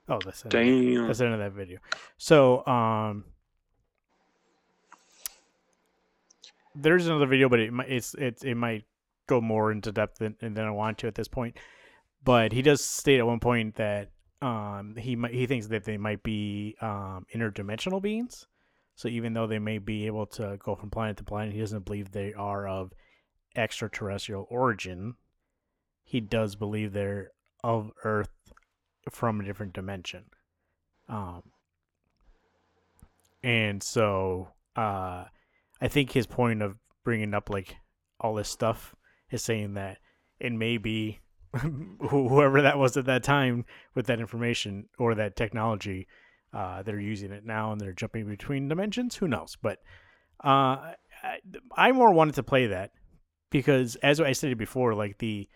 Oh, 0.08 0.18
that's 0.24 0.42
the 0.42 0.48
Damn. 0.48 1.06
that's 1.06 1.20
the 1.20 1.26
end 1.26 1.34
of 1.34 1.40
that 1.40 1.52
video. 1.52 1.78
So, 2.18 2.66
um, 2.66 3.24
there's 6.74 7.06
another 7.06 7.26
video, 7.26 7.48
but 7.48 7.60
it 7.60 7.72
might 7.72 7.88
it's 7.88 8.14
it 8.14 8.42
it 8.42 8.56
might 8.56 8.84
go 9.30 9.40
more 9.40 9.72
into 9.72 9.92
depth 9.92 10.18
than, 10.18 10.36
than 10.40 10.58
I 10.58 10.70
want 10.70 10.98
to 10.98 11.06
at 11.06 11.14
this 11.14 11.28
point. 11.28 11.56
But 12.22 12.52
he 12.52 12.60
does 12.60 12.84
state 12.84 13.18
at 13.18 13.26
one 13.26 13.40
point 13.40 13.76
that 13.76 14.10
um 14.42 14.96
he 14.96 15.16
might 15.16 15.32
he 15.34 15.46
thinks 15.46 15.66
that 15.68 15.84
they 15.84 15.96
might 15.96 16.22
be 16.22 16.76
um 16.80 17.26
interdimensional 17.34 18.02
beings. 18.02 18.46
So 18.96 19.08
even 19.08 19.32
though 19.32 19.46
they 19.46 19.58
may 19.58 19.78
be 19.78 20.06
able 20.06 20.26
to 20.26 20.58
go 20.62 20.74
from 20.74 20.90
planet 20.90 21.16
to 21.18 21.24
planet, 21.24 21.54
he 21.54 21.60
doesn't 21.60 21.86
believe 21.86 22.10
they 22.10 22.34
are 22.34 22.66
of 22.68 22.92
extraterrestrial 23.56 24.46
origin. 24.50 25.14
He 26.04 26.20
does 26.20 26.54
believe 26.54 26.92
they're 26.92 27.30
of 27.64 27.92
Earth 28.04 28.52
from 29.10 29.40
a 29.40 29.44
different 29.44 29.72
dimension. 29.72 30.24
Um, 31.08 31.42
and 33.42 33.82
so 33.82 34.48
uh, 34.76 35.24
I 35.80 35.88
think 35.88 36.12
his 36.12 36.26
point 36.26 36.62
of 36.62 36.76
bringing 37.04 37.34
up 37.34 37.48
like 37.48 37.76
all 38.20 38.34
this 38.34 38.48
stuff 38.48 38.94
is 39.30 39.42
saying 39.42 39.74
that 39.74 39.98
it 40.38 40.52
may 40.52 40.78
be 40.78 41.20
whoever 42.08 42.62
that 42.62 42.78
was 42.78 42.96
at 42.96 43.06
that 43.06 43.22
time 43.22 43.64
with 43.94 44.06
that 44.06 44.20
information 44.20 44.88
or 44.98 45.14
that 45.14 45.36
technology. 45.36 46.06
Uh, 46.52 46.82
they're 46.82 47.00
using 47.00 47.30
it 47.30 47.44
now 47.44 47.72
and 47.72 47.80
they're 47.80 47.92
jumping 47.92 48.26
between 48.26 48.68
dimensions. 48.68 49.16
Who 49.16 49.28
knows? 49.28 49.56
But 49.60 49.78
uh, 50.44 50.94
I, 51.22 51.38
I 51.76 51.92
more 51.92 52.12
wanted 52.12 52.34
to 52.36 52.42
play 52.42 52.68
that 52.68 52.92
because, 53.50 53.96
as 53.96 54.20
I 54.20 54.32
stated 54.32 54.58
before, 54.58 54.94
like 54.94 55.18
the 55.18 55.48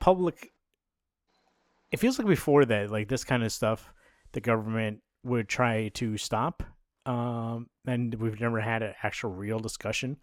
public, 0.00 0.52
it 1.92 1.98
feels 1.98 2.18
like 2.18 2.26
before 2.26 2.64
that, 2.64 2.90
like 2.90 3.08
this 3.08 3.24
kind 3.24 3.44
of 3.44 3.52
stuff, 3.52 3.92
the 4.32 4.40
government 4.40 5.00
would 5.22 5.48
try 5.48 5.88
to 5.94 6.16
stop. 6.16 6.62
Um, 7.04 7.68
and 7.86 8.14
we've 8.16 8.40
never 8.40 8.60
had 8.60 8.82
an 8.82 8.94
actual 9.02 9.30
real 9.30 9.60
discussion 9.60 10.16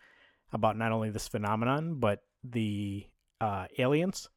about 0.54 0.78
not 0.78 0.92
only 0.92 1.10
this 1.10 1.28
phenomenon 1.28 1.96
but 1.96 2.20
the 2.44 3.06
uh, 3.42 3.66
aliens 3.78 4.30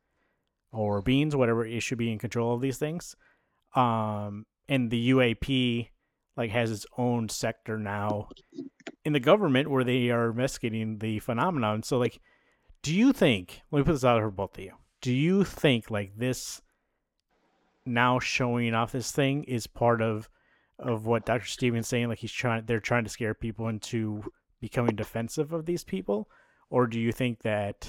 or 0.72 1.00
beings, 1.02 1.34
whatever 1.36 1.64
it 1.64 1.82
should 1.82 1.98
be 1.98 2.12
in 2.12 2.18
control 2.18 2.54
of 2.54 2.60
these 2.60 2.78
things. 2.78 3.16
Um, 3.74 4.46
and 4.68 4.90
the 4.90 5.10
UAP 5.10 5.88
like 6.36 6.50
has 6.50 6.70
its 6.70 6.86
own 6.98 7.28
sector 7.28 7.78
now 7.78 8.28
in 9.04 9.12
the 9.12 9.20
government 9.20 9.70
where 9.70 9.84
they 9.84 10.10
are 10.10 10.30
investigating 10.30 10.98
the 10.98 11.18
phenomenon. 11.20 11.82
So, 11.82 11.98
like, 11.98 12.20
do 12.82 12.94
you 12.94 13.12
think? 13.12 13.62
Let 13.70 13.80
me 13.80 13.84
put 13.84 13.92
this 13.92 14.04
out 14.04 14.20
for 14.20 14.30
both 14.30 14.58
of 14.58 14.64
you. 14.64 14.72
Do 15.00 15.12
you 15.12 15.44
think 15.44 15.90
like 15.90 16.16
this 16.16 16.60
now 17.84 18.18
showing 18.18 18.74
off 18.74 18.92
this 18.92 19.12
thing 19.12 19.44
is 19.44 19.66
part 19.66 20.02
of 20.02 20.28
of 20.78 21.06
what 21.06 21.24
Dr. 21.24 21.46
Steven's 21.46 21.88
saying? 21.88 22.08
Like 22.08 22.18
he's 22.18 22.32
trying, 22.32 22.64
they're 22.66 22.80
trying 22.80 23.04
to 23.04 23.10
scare 23.10 23.34
people 23.34 23.68
into 23.68 24.24
becoming 24.60 24.96
defensive 24.96 25.52
of 25.52 25.66
these 25.66 25.84
people, 25.84 26.28
or 26.70 26.86
do 26.86 27.00
you 27.00 27.12
think 27.12 27.42
that 27.42 27.88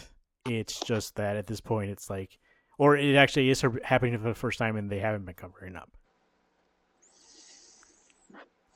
it's 0.49 0.79
just 0.79 1.15
that 1.15 1.35
at 1.35 1.47
this 1.47 1.61
point 1.61 1.91
it's 1.91 2.09
like, 2.09 2.37
or 2.77 2.95
it 2.95 3.15
actually 3.15 3.49
is 3.49 3.63
happening 3.83 4.17
for 4.17 4.27
the 4.27 4.35
first 4.35 4.59
time 4.59 4.75
and 4.75 4.89
they 4.89 4.99
haven't 4.99 5.25
been 5.25 5.35
covering 5.35 5.75
up? 5.75 5.91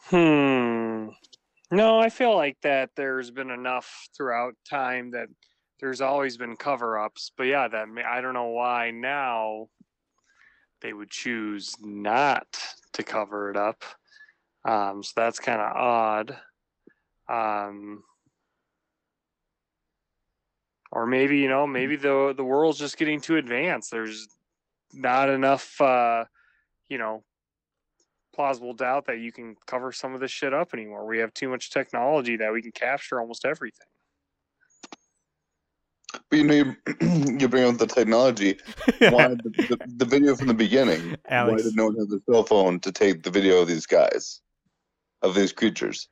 Hmm. 0.05 1.09
No, 1.71 1.99
I 1.99 2.09
feel 2.09 2.35
like 2.35 2.57
that 2.63 2.89
there's 2.95 3.31
been 3.31 3.49
enough 3.49 4.09
throughout 4.15 4.55
time 4.69 5.11
that 5.11 5.29
there's 5.79 6.01
always 6.01 6.35
been 6.35 6.57
cover 6.57 6.99
ups. 6.99 7.31
But 7.37 7.43
yeah, 7.43 7.67
that 7.67 7.87
I 8.05 8.19
don't 8.21 8.33
know 8.33 8.49
why 8.49 8.91
now 8.91 9.67
they 10.81 10.93
would 10.93 11.09
choose 11.09 11.75
not 11.79 12.45
to 12.93 13.03
cover 13.03 13.49
it 13.49 13.57
up. 13.57 13.83
Um, 14.65 15.01
so 15.01 15.13
that's 15.15 15.39
kind 15.39 15.61
of 15.61 15.75
odd. 15.75 16.37
Um, 17.31 18.03
or 20.91 21.05
maybe 21.05 21.37
you 21.37 21.47
know, 21.47 21.65
maybe 21.65 21.95
the 21.95 22.33
the 22.35 22.43
world's 22.43 22.79
just 22.79 22.97
getting 22.97 23.21
too 23.21 23.37
advanced. 23.37 23.91
There's 23.91 24.27
not 24.93 25.29
enough, 25.29 25.79
uh, 25.79 26.25
you 26.89 26.97
know, 26.97 27.23
plausible 28.33 28.73
doubt 28.73 29.07
that 29.07 29.19
you 29.19 29.31
can 29.31 29.55
cover 29.65 29.91
some 29.91 30.13
of 30.13 30.19
this 30.19 30.31
shit 30.31 30.53
up 30.53 30.73
anymore. 30.73 31.05
We 31.05 31.19
have 31.19 31.33
too 31.33 31.47
much 31.49 31.71
technology 31.71 32.37
that 32.37 32.51
we 32.51 32.61
can 32.61 32.73
capture 32.73 33.21
almost 33.21 33.45
everything. 33.45 33.87
But 36.29 36.37
you 36.37 36.43
know, 36.43 36.53
you, 36.53 36.75
you 37.39 37.47
bring 37.47 37.63
up 37.63 37.77
the 37.77 37.87
technology. 37.87 38.57
Why 38.99 39.29
the, 39.29 39.53
the, 39.69 39.79
the 39.97 40.05
video 40.05 40.35
from 40.35 40.47
the 40.47 40.53
beginning? 40.53 41.15
Alex. 41.29 41.63
Why 41.63 41.69
did 41.69 41.75
no 41.77 41.85
one 41.85 41.95
have 41.97 42.11
a 42.11 42.19
cell 42.29 42.43
phone 42.43 42.81
to 42.81 42.91
take 42.91 43.23
the 43.23 43.31
video 43.31 43.61
of 43.61 43.69
these 43.69 43.85
guys, 43.85 44.41
of 45.21 45.35
these 45.35 45.53
creatures? 45.53 46.09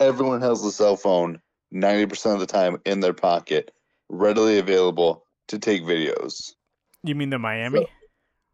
Everyone 0.00 0.40
has 0.40 0.64
a 0.64 0.70
cell 0.70 0.96
phone, 0.96 1.40
ninety 1.70 2.06
percent 2.06 2.34
of 2.34 2.40
the 2.40 2.46
time 2.46 2.78
in 2.84 3.00
their 3.00 3.12
pocket, 3.12 3.72
readily 4.08 4.58
available 4.58 5.24
to 5.48 5.58
take 5.58 5.82
videos. 5.82 6.54
You 7.02 7.14
mean 7.14 7.30
the 7.30 7.38
Miami? 7.38 7.86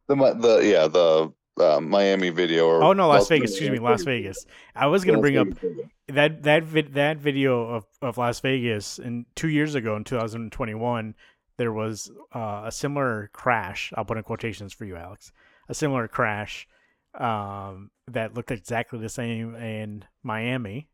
The 0.09 0.17
the 0.17 0.61
yeah 0.65 0.89
the 0.89 1.33
uh, 1.61 1.81
Miami 1.81 2.31
video 2.31 2.67
or 2.67 2.83
Oh 2.83 2.93
no, 2.93 3.09
Las 3.09 3.21
Las 3.21 3.29
Vegas. 3.29 3.51
Excuse 3.53 3.71
me, 3.71 3.79
Las 3.79 4.03
Vegas. 4.03 4.47
I 4.75 4.87
was 4.87 5.05
gonna 5.05 5.19
Las 5.19 5.23
bring 5.23 5.37
up 5.37 5.47
Vegas 5.49 5.61
video. 5.61 5.91
that 6.09 6.43
that 6.43 6.65
vid, 6.65 6.95
that 6.95 7.19
video 7.19 7.65
of, 7.65 7.85
of 8.03 8.19
Las 8.19 8.41
Vegas 8.41 8.99
and 8.99 9.27
two 9.35 9.49
years 9.49 9.75
ago 9.75 9.97
in 9.97 10.05
2021 10.05 11.15
there 11.57 11.73
was 11.73 12.11
uh, 12.35 12.63
a 12.65 12.73
similar 12.73 13.31
crash. 13.33 13.93
I'll 13.97 14.05
put 14.05 14.17
in 14.17 14.23
quotations 14.25 14.73
for 14.73 14.85
you, 14.85 14.97
Alex. 14.97 15.33
A 15.69 15.75
similar 15.75 16.09
crash 16.09 16.67
um, 17.19 17.91
that 18.09 18.35
looked 18.35 18.51
exactly 18.51 18.99
the 18.99 19.09
same 19.09 19.55
in 19.55 20.05
Miami, 20.23 20.89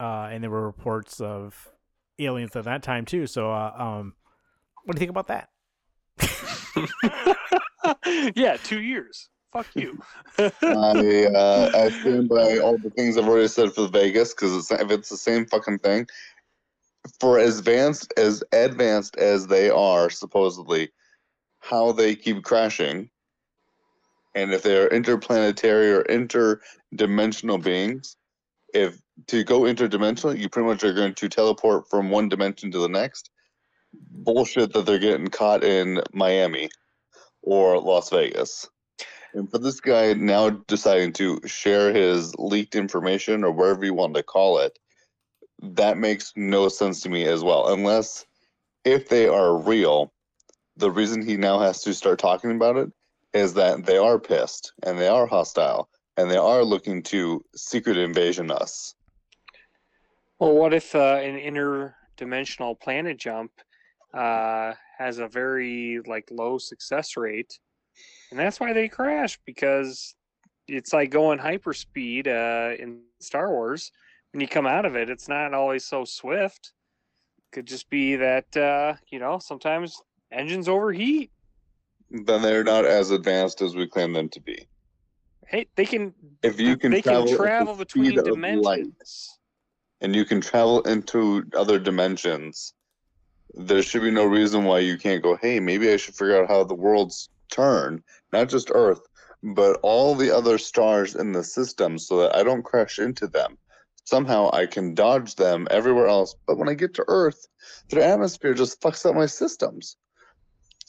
uh, 0.00 0.28
and 0.32 0.42
there 0.42 0.50
were 0.50 0.64
reports 0.64 1.20
of 1.20 1.68
aliens 2.18 2.56
at 2.56 2.64
that 2.64 2.82
time 2.82 3.04
too. 3.04 3.26
So, 3.26 3.52
uh, 3.52 3.72
um, 3.76 4.14
what 4.84 4.96
do 4.96 4.98
you 4.98 5.06
think 5.06 5.10
about 5.10 5.28
that? 5.28 5.48
yeah, 8.34 8.56
two 8.56 8.80
years. 8.80 9.28
Fuck 9.52 9.66
you. 9.74 9.98
I 10.38 11.26
uh, 11.34 11.70
I 11.74 11.90
stand 11.90 12.28
by 12.28 12.58
all 12.58 12.78
the 12.78 12.90
things 12.90 13.16
I've 13.16 13.28
already 13.28 13.48
said 13.48 13.72
for 13.72 13.88
Vegas 13.88 14.32
because 14.32 14.70
if 14.70 14.90
it's 14.90 15.08
the 15.08 15.16
same 15.16 15.46
fucking 15.46 15.80
thing, 15.80 16.06
for 17.18 17.38
as 17.38 17.58
advanced 17.58 18.14
as 18.16 18.42
advanced 18.52 19.16
as 19.16 19.48
they 19.48 19.68
are 19.68 20.08
supposedly, 20.08 20.90
how 21.58 21.92
they 21.92 22.14
keep 22.14 22.44
crashing, 22.44 23.10
and 24.34 24.52
if 24.52 24.62
they're 24.62 24.88
interplanetary 24.88 25.92
or 25.92 26.04
interdimensional 26.04 27.62
beings, 27.62 28.16
if 28.72 29.00
to 29.28 29.44
go 29.44 29.62
interdimensional, 29.62 30.38
you 30.38 30.48
pretty 30.48 30.68
much 30.68 30.84
are 30.84 30.92
going 30.92 31.14
to 31.14 31.28
teleport 31.28 31.88
from 31.88 32.10
one 32.10 32.28
dimension 32.28 32.70
to 32.72 32.78
the 32.78 32.88
next. 32.88 33.30
Bullshit 33.92 34.72
that 34.72 34.86
they're 34.86 34.98
getting 34.98 35.28
caught 35.28 35.64
in 35.64 36.02
Miami 36.12 36.70
or 37.42 37.80
Las 37.80 38.10
Vegas. 38.10 38.68
And 39.32 39.50
for 39.50 39.58
this 39.58 39.80
guy 39.80 40.12
now 40.14 40.50
deciding 40.50 41.12
to 41.14 41.40
share 41.46 41.92
his 41.92 42.34
leaked 42.36 42.74
information 42.74 43.44
or 43.44 43.52
whatever 43.52 43.84
you 43.84 43.94
want 43.94 44.14
to 44.14 44.22
call 44.22 44.58
it, 44.58 44.78
that 45.62 45.98
makes 45.98 46.32
no 46.36 46.68
sense 46.68 47.00
to 47.02 47.08
me 47.08 47.24
as 47.24 47.44
well. 47.44 47.72
Unless 47.72 48.26
if 48.84 49.08
they 49.08 49.28
are 49.28 49.56
real, 49.56 50.12
the 50.76 50.90
reason 50.90 51.22
he 51.22 51.36
now 51.36 51.60
has 51.60 51.82
to 51.82 51.94
start 51.94 52.18
talking 52.18 52.50
about 52.50 52.76
it 52.76 52.90
is 53.32 53.54
that 53.54 53.84
they 53.84 53.98
are 53.98 54.18
pissed 54.18 54.72
and 54.82 54.98
they 54.98 55.08
are 55.08 55.26
hostile 55.26 55.88
and 56.16 56.30
they 56.30 56.36
are 56.36 56.64
looking 56.64 57.02
to 57.02 57.44
secret 57.54 57.96
invasion 57.96 58.50
us. 58.50 58.94
Well, 60.40 60.54
what 60.54 60.72
if 60.72 60.94
uh, 60.94 61.20
an 61.22 61.36
interdimensional 61.38 62.80
planet 62.80 63.18
jump 63.18 63.52
uh, 64.14 64.72
has 64.96 65.18
a 65.18 65.28
very 65.28 66.00
like 66.06 66.30
low 66.30 66.56
success 66.56 67.14
rate, 67.18 67.58
and 68.30 68.40
that's 68.40 68.58
why 68.58 68.72
they 68.72 68.88
crash 68.88 69.38
because 69.44 70.14
it's 70.66 70.94
like 70.94 71.10
going 71.10 71.38
hyperspeed 71.38 72.26
uh, 72.26 72.74
in 72.82 73.02
Star 73.20 73.50
Wars. 73.50 73.92
When 74.32 74.40
you 74.40 74.48
come 74.48 74.66
out 74.66 74.86
of 74.86 74.96
it, 74.96 75.10
it's 75.10 75.28
not 75.28 75.52
always 75.52 75.84
so 75.84 76.06
swift. 76.06 76.72
Could 77.52 77.66
just 77.66 77.90
be 77.90 78.16
that 78.16 78.56
uh, 78.56 78.94
you 79.10 79.18
know 79.18 79.40
sometimes 79.40 80.00
engines 80.32 80.68
overheat. 80.68 81.30
Then 82.10 82.40
they're 82.40 82.64
not 82.64 82.86
as 82.86 83.10
advanced 83.10 83.60
as 83.60 83.76
we 83.76 83.86
claim 83.86 84.14
them 84.14 84.30
to 84.30 84.40
be. 84.40 84.66
Hey, 85.46 85.66
they 85.76 85.84
can 85.84 86.14
If 86.42 86.58
you 86.58 86.78
can 86.78 86.92
they 86.92 87.02
travel, 87.02 87.26
can 87.26 87.36
travel 87.36 87.74
between 87.76 88.14
dimensions. 88.14 89.36
And 90.00 90.14
you 90.14 90.24
can 90.24 90.40
travel 90.40 90.82
into 90.82 91.44
other 91.56 91.78
dimensions, 91.78 92.74
there 93.54 93.82
should 93.82 94.02
be 94.02 94.10
no 94.10 94.24
reason 94.24 94.64
why 94.64 94.78
you 94.78 94.96
can't 94.96 95.22
go, 95.22 95.36
hey, 95.36 95.60
maybe 95.60 95.90
I 95.90 95.96
should 95.96 96.14
figure 96.14 96.40
out 96.40 96.48
how 96.48 96.64
the 96.64 96.74
worlds 96.74 97.28
turn, 97.50 98.02
not 98.32 98.48
just 98.48 98.70
Earth, 98.72 99.00
but 99.42 99.78
all 99.82 100.14
the 100.14 100.34
other 100.34 100.58
stars 100.58 101.14
in 101.14 101.32
the 101.32 101.44
system 101.44 101.98
so 101.98 102.18
that 102.20 102.34
I 102.34 102.42
don't 102.42 102.64
crash 102.64 102.98
into 102.98 103.26
them. 103.26 103.58
Somehow 104.04 104.50
I 104.52 104.66
can 104.66 104.94
dodge 104.94 105.36
them 105.36 105.68
everywhere 105.70 106.08
else, 106.08 106.34
but 106.46 106.58
when 106.58 106.68
I 106.68 106.74
get 106.74 106.94
to 106.94 107.04
Earth, 107.08 107.46
their 107.90 108.02
atmosphere 108.02 108.54
just 108.54 108.80
fucks 108.80 109.08
up 109.08 109.14
my 109.14 109.26
systems. 109.26 109.96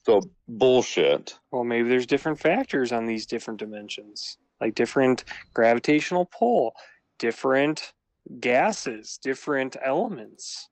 So 0.05 0.21
bullshit. 0.47 1.37
Well, 1.51 1.63
maybe 1.63 1.89
there's 1.89 2.07
different 2.07 2.39
factors 2.39 2.91
on 2.91 3.05
these 3.05 3.25
different 3.25 3.59
dimensions, 3.59 4.37
like 4.59 4.73
different 4.73 5.23
gravitational 5.53 6.25
pull, 6.25 6.73
different 7.19 7.93
gases, 8.39 9.19
different 9.21 9.77
elements. 9.83 10.69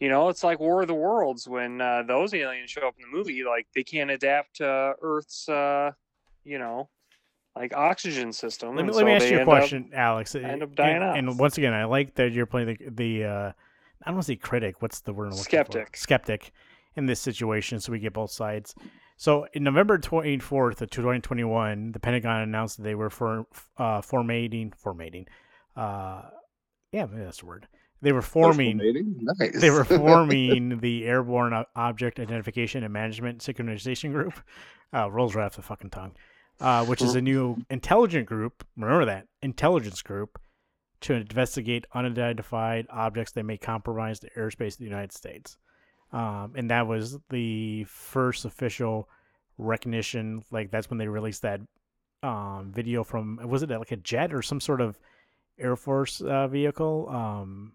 You 0.00 0.08
know, 0.10 0.28
it's 0.28 0.44
like 0.44 0.60
War 0.60 0.82
of 0.82 0.88
the 0.88 0.94
Worlds 0.94 1.48
when 1.48 1.80
uh, 1.80 2.02
those 2.06 2.34
aliens 2.34 2.70
show 2.70 2.86
up 2.86 2.94
in 2.98 3.10
the 3.10 3.16
movie. 3.16 3.42
Like 3.44 3.66
they 3.74 3.82
can't 3.82 4.10
adapt 4.10 4.56
to 4.56 4.94
Earth's, 5.00 5.48
uh, 5.48 5.92
you 6.44 6.58
know, 6.58 6.90
like 7.54 7.74
oxygen 7.74 8.32
system. 8.32 8.76
Let 8.76 8.82
me, 8.84 8.88
and 8.88 8.96
let 8.96 9.06
me 9.06 9.12
ask 9.12 9.24
you 9.24 9.38
a 9.38 9.40
end 9.40 9.48
up- 9.48 9.56
question, 9.58 9.90
Alex. 9.94 10.34
end 10.34 10.62
up 10.62 10.68
And- 10.68 10.76
dying 10.76 11.02
off. 11.02 11.16
and, 11.16 11.38
once 11.38 11.56
again, 11.56 11.72
I 11.72 11.84
like 11.84 12.14
that 12.16 12.32
you're 12.32 12.46
playing 12.46 12.76
the 12.78 12.90
the. 12.90 13.24
Uh, 13.24 13.52
I 14.02 14.10
don't 14.10 14.16
want 14.16 14.26
to 14.26 14.32
say 14.32 14.36
critic. 14.36 14.82
What's 14.82 15.00
the 15.00 15.14
word? 15.14 15.26
I'm 15.28 15.30
looking 15.30 15.42
for? 15.44 15.48
Skeptic. 15.50 15.96
Skeptic 15.96 16.52
in 16.96 17.06
this 17.06 17.18
situation, 17.18 17.80
so 17.80 17.90
we 17.92 17.98
get 17.98 18.12
both 18.12 18.30
sides. 18.30 18.74
So, 19.16 19.46
in 19.54 19.64
November 19.64 19.96
24th 19.98 20.82
of 20.82 20.90
2021, 20.90 21.92
the 21.92 21.98
Pentagon 21.98 22.42
announced 22.42 22.76
that 22.76 22.82
they 22.82 22.94
were 22.94 23.08
for, 23.08 23.46
uh, 23.78 24.02
formatting, 24.02 24.72
formatting, 24.76 25.26
uh, 25.74 26.22
yeah, 26.92 27.06
maybe 27.06 27.24
that's 27.24 27.38
the 27.38 27.46
word. 27.46 27.68
They 28.02 28.12
were 28.12 28.22
forming. 28.22 28.78
Nice. 29.38 29.60
They 29.60 29.70
were 29.70 29.84
forming 30.02 30.78
the 30.80 31.06
Airborne 31.06 31.64
Object 31.74 32.20
Identification 32.20 32.84
and 32.84 32.92
Management 32.92 33.40
Synchronization 33.40 34.12
Group. 34.12 34.34
Uh, 34.94 35.10
rolls 35.10 35.34
right 35.34 35.44
off 35.44 35.56
the 35.56 35.62
fucking 35.62 35.90
tongue. 35.90 36.12
Uh, 36.58 36.86
which 36.86 37.02
is 37.02 37.14
a 37.14 37.20
new 37.20 37.58
intelligent 37.68 38.26
group. 38.26 38.66
Remember 38.78 39.04
that 39.04 39.26
intelligence 39.42 40.00
group 40.00 40.40
to 41.02 41.12
investigate 41.12 41.84
unidentified 41.92 42.86
objects 42.88 43.32
that 43.32 43.44
may 43.44 43.58
compromise 43.58 44.20
the 44.20 44.30
airspace 44.30 44.72
of 44.72 44.78
the 44.78 44.84
United 44.84 45.12
States. 45.12 45.58
Um, 46.12 46.54
and 46.56 46.70
that 46.70 46.86
was 46.86 47.18
the 47.28 47.84
first 47.84 48.46
official 48.46 49.06
recognition. 49.58 50.44
Like 50.50 50.70
that's 50.70 50.88
when 50.88 50.96
they 50.98 51.08
released 51.08 51.42
that 51.42 51.60
um, 52.22 52.72
video 52.74 53.04
from 53.04 53.38
was 53.44 53.62
it 53.62 53.70
like 53.70 53.92
a 53.92 53.96
jet 53.96 54.32
or 54.32 54.40
some 54.40 54.60
sort 54.60 54.80
of 54.80 54.98
Air 55.58 55.76
Force 55.76 56.20
uh, 56.20 56.48
vehicle? 56.48 57.08
Um, 57.10 57.72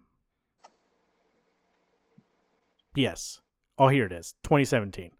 yes. 2.94 3.40
Oh, 3.78 3.88
here 3.88 4.06
it 4.06 4.12
is. 4.12 4.34
2017 4.44 5.10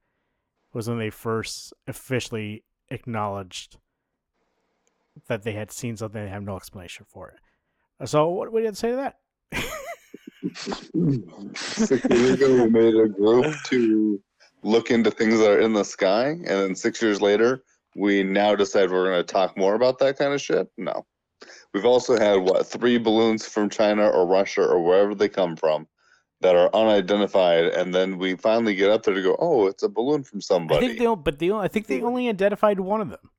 was 0.73 0.89
when 0.89 0.99
they 0.99 1.11
first 1.11 1.73
officially 1.87 2.65
acknowledged 2.91 3.79
that 5.29 5.43
they 5.43 5.53
had 5.53 5.71
seen 5.71 5.97
something. 5.97 6.23
They 6.23 6.31
have 6.31 6.43
no 6.43 6.57
explanation 6.57 7.07
for 7.09 7.31
it. 7.31 8.09
So, 8.09 8.29
what, 8.29 8.53
what 8.53 8.61
do 8.61 8.63
you 8.63 8.67
have 8.67 8.75
to 8.75 8.81
say 8.81 8.91
to 8.91 8.97
that? 8.97 9.19
Six 11.55 12.05
years 12.11 12.31
ago, 12.31 12.65
we 12.65 12.71
made 12.71 12.95
a 12.95 13.09
group 13.09 13.55
to 13.67 14.21
look 14.63 14.91
into 14.91 15.11
things 15.11 15.39
that 15.39 15.51
are 15.51 15.61
in 15.61 15.73
the 15.73 15.85
sky, 15.85 16.31
and 16.31 16.47
then 16.47 16.75
six 16.75 17.01
years 17.01 17.21
later, 17.21 17.63
we 17.97 18.23
now 18.23 18.55
decide 18.55 18.91
we're 18.91 19.11
going 19.11 19.25
to 19.25 19.33
talk 19.33 19.57
more 19.57 19.75
about 19.75 19.99
that 19.99 20.19
kind 20.19 20.33
of 20.33 20.41
shit. 20.41 20.69
No, 20.77 21.07
we've 21.73 21.85
also 21.85 22.19
had 22.19 22.37
what 22.41 22.67
three 22.67 22.99
balloons 22.99 23.47
from 23.47 23.69
China 23.71 24.09
or 24.09 24.27
Russia 24.27 24.63
or 24.63 24.83
wherever 24.83 25.15
they 25.15 25.29
come 25.29 25.57
from 25.57 25.87
that 26.41 26.57
are 26.57 26.75
unidentified, 26.75 27.67
and 27.67 27.95
then 27.95 28.19
we 28.19 28.35
finally 28.35 28.75
get 28.75 28.91
up 28.91 29.05
there 29.05 29.15
to 29.15 29.23
go, 29.23 29.37
oh, 29.39 29.67
it's 29.69 29.83
a 29.85 29.89
balloon 29.89 30.25
from 30.25 30.41
I 30.41 30.43
somebody, 30.43 30.87
think 30.89 30.99
they, 30.99 31.07
but 31.07 31.39
they, 31.39 31.51
o- 31.51 31.59
I 31.59 31.69
think 31.69 31.87
they 31.87 32.03
only 32.03 32.29
identified 32.29 32.81
one 32.81 33.01
of 33.01 33.11
them. 33.11 33.31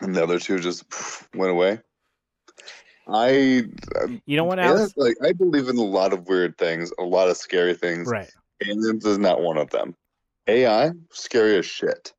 and 0.00 0.14
the 0.14 0.22
other 0.22 0.40
two 0.40 0.58
just 0.58 0.84
went 1.34 1.52
away. 1.52 1.78
I 3.06 3.28
You 4.26 4.36
know 4.36 4.44
what, 4.44 4.58
Yeah, 4.58 4.70
Alex? 4.70 4.94
like 4.96 5.16
I 5.22 5.32
believe 5.32 5.68
in 5.68 5.76
a 5.76 5.82
lot 5.82 6.12
of 6.12 6.28
weird 6.28 6.58
things, 6.58 6.92
a 6.98 7.04
lot 7.04 7.28
of 7.28 7.36
scary 7.36 7.74
things. 7.74 8.08
Right. 8.08 8.30
Aliens 8.64 9.04
is 9.04 9.18
not 9.18 9.40
one 9.40 9.58
of 9.58 9.70
them. 9.70 9.94
AI, 10.48 10.90
scary 11.10 11.56
as 11.56 11.66
shit. 11.66 12.12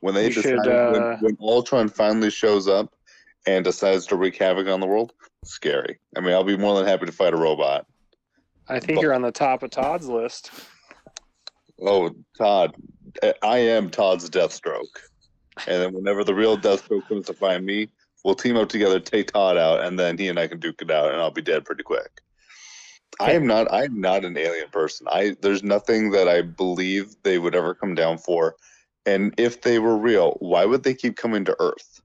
When 0.00 0.14
they 0.14 0.28
We 0.28 0.34
decide 0.34 0.64
should, 0.64 0.68
uh, 0.68 0.90
when, 0.92 1.18
when 1.20 1.36
Ultron 1.40 1.88
finally 1.88 2.30
shows 2.30 2.68
up 2.68 2.94
and 3.46 3.64
decides 3.64 4.06
to 4.06 4.16
wreak 4.16 4.36
havoc 4.36 4.68
on 4.68 4.80
the 4.80 4.86
world, 4.86 5.12
scary. 5.44 5.98
I 6.16 6.20
mean, 6.20 6.32
I'll 6.32 6.44
be 6.44 6.56
more 6.56 6.76
than 6.76 6.86
happy 6.86 7.06
to 7.06 7.12
fight 7.12 7.32
a 7.32 7.36
robot. 7.36 7.86
I 8.68 8.80
think 8.80 9.00
you're 9.00 9.14
on 9.14 9.22
the 9.22 9.30
top 9.30 9.62
of 9.62 9.70
Todd's 9.70 10.08
list. 10.08 10.50
Oh, 11.80 12.10
Todd, 12.36 12.74
I- 13.42 13.58
am 13.58 13.90
Todd's 13.90 14.28
Deathstroke. 14.28 14.84
And 15.66 15.82
then 15.82 15.92
whenever 15.92 16.24
the 16.24 16.34
real 16.34 16.58
Deathstroke 16.58 17.06
comes 17.08 17.26
to 17.26 17.34
find 17.34 17.64
me, 17.64 17.88
we'll 18.24 18.34
team 18.34 18.56
up 18.56 18.68
together, 18.68 18.98
take 18.98 19.32
Todd 19.32 19.56
out, 19.56 19.84
and 19.84 19.98
then 19.98 20.18
he 20.18 20.28
and 20.28 20.38
I 20.38 20.48
can 20.48 20.58
duke 20.58 20.82
it 20.82 20.90
out, 20.90 21.12
and 21.12 21.20
I'll 21.20 21.30
be 21.30 21.42
dead 21.42 21.64
pretty 21.64 21.82
quick. 21.82 22.10
I 23.20 23.32
am 23.32 23.46
not. 23.46 23.72
I 23.72 23.84
am 23.84 24.00
not 24.00 24.24
an 24.26 24.36
alien 24.36 24.68
person. 24.68 25.06
I 25.10 25.36
there's 25.40 25.62
nothing 25.62 26.10
that 26.10 26.28
I 26.28 26.42
believe 26.42 27.14
they 27.22 27.38
would 27.38 27.54
ever 27.54 27.74
come 27.74 27.94
down 27.94 28.18
for. 28.18 28.56
And 29.06 29.32
if 29.38 29.62
they 29.62 29.78
were 29.78 29.96
real, 29.96 30.36
why 30.40 30.66
would 30.66 30.82
they 30.82 30.92
keep 30.92 31.16
coming 31.16 31.44
to 31.46 31.56
Earth? 31.58 32.02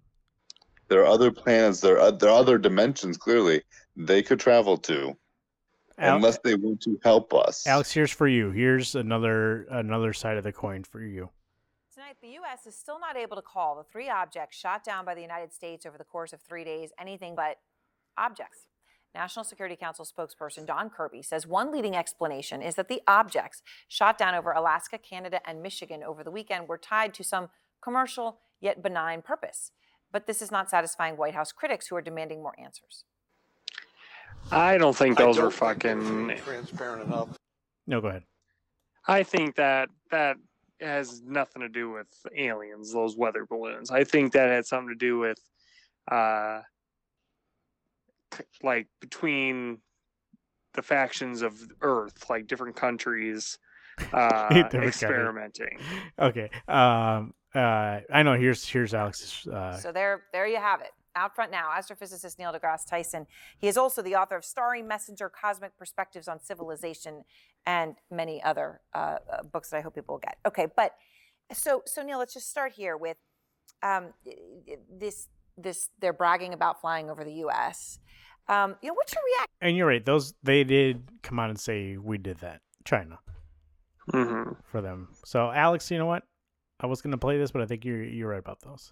There 0.91 1.03
are 1.03 1.07
other 1.07 1.31
planets. 1.31 1.79
There 1.79 2.01
are 2.01 2.11
there 2.11 2.29
are 2.29 2.37
other 2.37 2.57
dimensions. 2.57 3.15
Clearly, 3.15 3.61
they 3.95 4.21
could 4.21 4.41
travel 4.41 4.75
to, 4.79 5.15
Al- 5.97 6.17
unless 6.17 6.37
they 6.39 6.55
want 6.55 6.81
to 6.81 6.99
help 7.01 7.33
us. 7.33 7.65
Alex, 7.65 7.93
here's 7.93 8.11
for 8.11 8.27
you. 8.27 8.51
Here's 8.51 8.93
another 8.93 9.63
another 9.71 10.11
side 10.11 10.35
of 10.35 10.43
the 10.43 10.51
coin 10.51 10.83
for 10.83 11.01
you. 11.01 11.29
Tonight, 11.93 12.17
the 12.21 12.31
U.S. 12.31 12.65
is 12.65 12.77
still 12.77 12.99
not 12.99 13.15
able 13.15 13.37
to 13.37 13.41
call 13.41 13.77
the 13.77 13.85
three 13.85 14.09
objects 14.09 14.57
shot 14.57 14.83
down 14.83 15.05
by 15.05 15.15
the 15.15 15.21
United 15.21 15.53
States 15.53 15.85
over 15.85 15.97
the 15.97 16.03
course 16.03 16.33
of 16.33 16.41
three 16.41 16.65
days 16.65 16.89
anything 16.99 17.35
but 17.35 17.59
objects. 18.17 18.67
National 19.15 19.45
Security 19.45 19.77
Council 19.77 20.05
spokesperson 20.05 20.67
John 20.67 20.89
Kirby 20.89 21.21
says 21.21 21.47
one 21.47 21.71
leading 21.71 21.95
explanation 21.95 22.61
is 22.61 22.75
that 22.75 22.89
the 22.89 23.01
objects 23.07 23.61
shot 23.87 24.17
down 24.17 24.35
over 24.35 24.51
Alaska, 24.51 24.97
Canada, 24.97 25.39
and 25.45 25.61
Michigan 25.61 26.03
over 26.03 26.21
the 26.21 26.31
weekend 26.31 26.67
were 26.67 26.77
tied 26.77 27.13
to 27.13 27.23
some 27.23 27.47
commercial 27.81 28.39
yet 28.59 28.83
benign 28.83 29.21
purpose. 29.21 29.71
But 30.11 30.27
this 30.27 30.41
is 30.41 30.51
not 30.51 30.69
satisfying 30.69 31.15
White 31.17 31.33
House 31.35 31.51
critics 31.51 31.87
who 31.87 31.95
are 31.95 32.01
demanding 32.01 32.41
more 32.41 32.53
answers. 32.59 33.05
I 34.51 34.77
don't 34.77 34.95
think 34.95 35.17
those 35.17 35.37
don't 35.37 35.45
are 35.47 35.51
fucking. 35.51 36.35
transparent 36.43 37.03
enough. 37.03 37.29
No, 37.87 38.01
go 38.01 38.07
ahead. 38.09 38.23
I 39.07 39.23
think 39.23 39.55
that 39.55 39.89
that 40.11 40.37
has 40.81 41.21
nothing 41.21 41.61
to 41.61 41.69
do 41.69 41.89
with 41.91 42.07
aliens. 42.35 42.91
Those 42.91 43.15
weather 43.15 43.45
balloons. 43.45 43.91
I 43.91 44.03
think 44.03 44.33
that 44.33 44.49
had 44.49 44.65
something 44.65 44.89
to 44.89 44.95
do 44.95 45.17
with, 45.19 45.37
uh, 46.11 46.61
like 48.63 48.87
between 48.99 49.79
the 50.73 50.81
factions 50.81 51.41
of 51.41 51.59
Earth, 51.81 52.29
like 52.29 52.47
different 52.47 52.75
countries, 52.75 53.57
uh, 54.13 54.49
Different 54.49 54.71
countries. 54.71 54.87
experimenting. 54.89 55.79
Okay. 56.19 56.49
Um. 56.67 57.33
Uh. 57.55 57.99
I 58.13 58.23
know. 58.23 58.33
Here's 58.33 58.67
here's 58.67 58.93
Alex's. 58.93 59.47
Uh, 59.47 59.77
So 59.77 59.91
there, 59.91 60.23
there 60.31 60.47
you 60.47 60.57
have 60.57 60.81
it. 60.81 60.91
Out 61.13 61.35
front 61.35 61.51
now, 61.51 61.69
astrophysicist 61.77 62.39
Neil 62.39 62.53
deGrasse 62.53 62.87
Tyson. 62.89 63.27
He 63.59 63.67
is 63.67 63.75
also 63.77 64.01
the 64.01 64.15
author 64.15 64.37
of 64.37 64.45
Starry 64.45 64.81
Messenger: 64.81 65.29
Cosmic 65.29 65.77
Perspectives 65.77 66.29
on 66.29 66.39
Civilization 66.39 67.25
and 67.65 67.95
many 68.09 68.41
other 68.41 68.79
uh, 68.93 69.17
uh, 69.29 69.43
books 69.43 69.69
that 69.71 69.77
I 69.77 69.81
hope 69.81 69.95
people 69.95 70.15
will 70.15 70.19
get. 70.19 70.37
Okay, 70.45 70.67
but 70.73 70.93
so 71.51 71.83
so 71.85 72.01
Neil, 72.01 72.17
let's 72.19 72.33
just 72.33 72.49
start 72.49 72.71
here 72.71 72.95
with 72.95 73.17
um, 73.83 74.13
this 74.89 75.27
this. 75.57 75.89
They're 75.99 76.13
bragging 76.13 76.53
about 76.53 76.79
flying 76.79 77.09
over 77.09 77.25
the 77.25 77.33
U.S. 77.45 77.99
Um, 78.47 78.75
you 78.81 78.87
know, 78.87 78.93
what's 78.93 79.13
your 79.13 79.23
reaction? 79.25 79.47
and 79.59 79.75
you're 79.77 79.87
right. 79.87 80.05
Those 80.05 80.33
they 80.43 80.63
did 80.63 81.09
come 81.23 81.39
out 81.39 81.49
and 81.49 81.59
say 81.59 81.97
we 81.97 82.17
did 82.17 82.37
that. 82.39 82.61
China 82.85 83.19
hmm 84.11 84.43
for 84.63 84.81
them. 84.81 85.09
So 85.25 85.51
Alex, 85.51 85.91
you 85.91 85.97
know 85.97 86.05
what? 86.07 86.23
I 86.81 86.87
was 86.87 87.01
gonna 87.01 87.17
play 87.17 87.37
this, 87.37 87.51
but 87.51 87.61
I 87.61 87.65
think 87.65 87.85
you're 87.85 88.03
you're 88.03 88.29
right 88.29 88.39
about 88.39 88.59
those. 88.61 88.91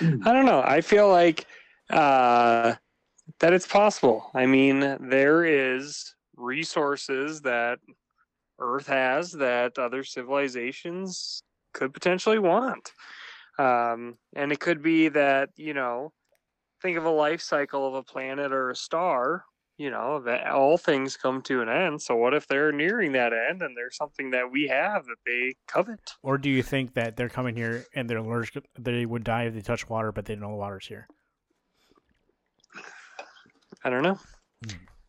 I 0.00 0.32
don't 0.32 0.46
know. 0.46 0.62
I 0.64 0.80
feel 0.80 1.08
like 1.08 1.46
uh, 1.90 2.74
that 3.40 3.52
it's 3.52 3.66
possible. 3.66 4.30
I 4.34 4.46
mean, 4.46 4.80
there 5.08 5.44
is 5.44 6.14
resources 6.36 7.42
that 7.42 7.78
Earth 8.58 8.86
has 8.86 9.32
that 9.32 9.78
other 9.78 10.04
civilizations 10.04 11.42
could 11.74 11.92
potentially 11.92 12.38
want, 12.38 12.92
um, 13.58 14.16
and 14.34 14.52
it 14.52 14.60
could 14.60 14.82
be 14.82 15.08
that 15.08 15.50
you 15.56 15.74
know, 15.74 16.12
think 16.80 16.96
of 16.96 17.04
a 17.04 17.10
life 17.10 17.42
cycle 17.42 17.86
of 17.86 17.94
a 17.94 18.02
planet 18.02 18.52
or 18.52 18.70
a 18.70 18.76
star. 18.76 19.44
You 19.76 19.90
know, 19.90 20.20
that 20.20 20.46
all 20.46 20.78
things 20.78 21.16
come 21.16 21.42
to 21.42 21.60
an 21.60 21.68
end. 21.68 22.00
So 22.00 22.14
what 22.14 22.32
if 22.32 22.46
they're 22.46 22.70
nearing 22.70 23.12
that 23.12 23.32
end 23.32 23.60
and 23.60 23.76
there's 23.76 23.96
something 23.96 24.30
that 24.30 24.52
we 24.52 24.68
have 24.68 25.04
that 25.06 25.16
they 25.26 25.54
covet? 25.66 25.98
Or 26.22 26.38
do 26.38 26.48
you 26.48 26.62
think 26.62 26.94
that 26.94 27.16
they're 27.16 27.28
coming 27.28 27.56
here 27.56 27.84
and 27.94 28.08
they're 28.08 28.18
allergic? 28.18 28.64
They 28.78 29.04
would 29.04 29.24
die 29.24 29.44
if 29.44 29.54
they 29.54 29.62
touch 29.62 29.88
water, 29.88 30.12
but 30.12 30.26
they 30.26 30.36
know 30.36 30.50
the 30.50 30.56
water's 30.56 30.86
here. 30.86 31.08
I 33.82 33.90
don't 33.90 34.02
know. 34.02 34.18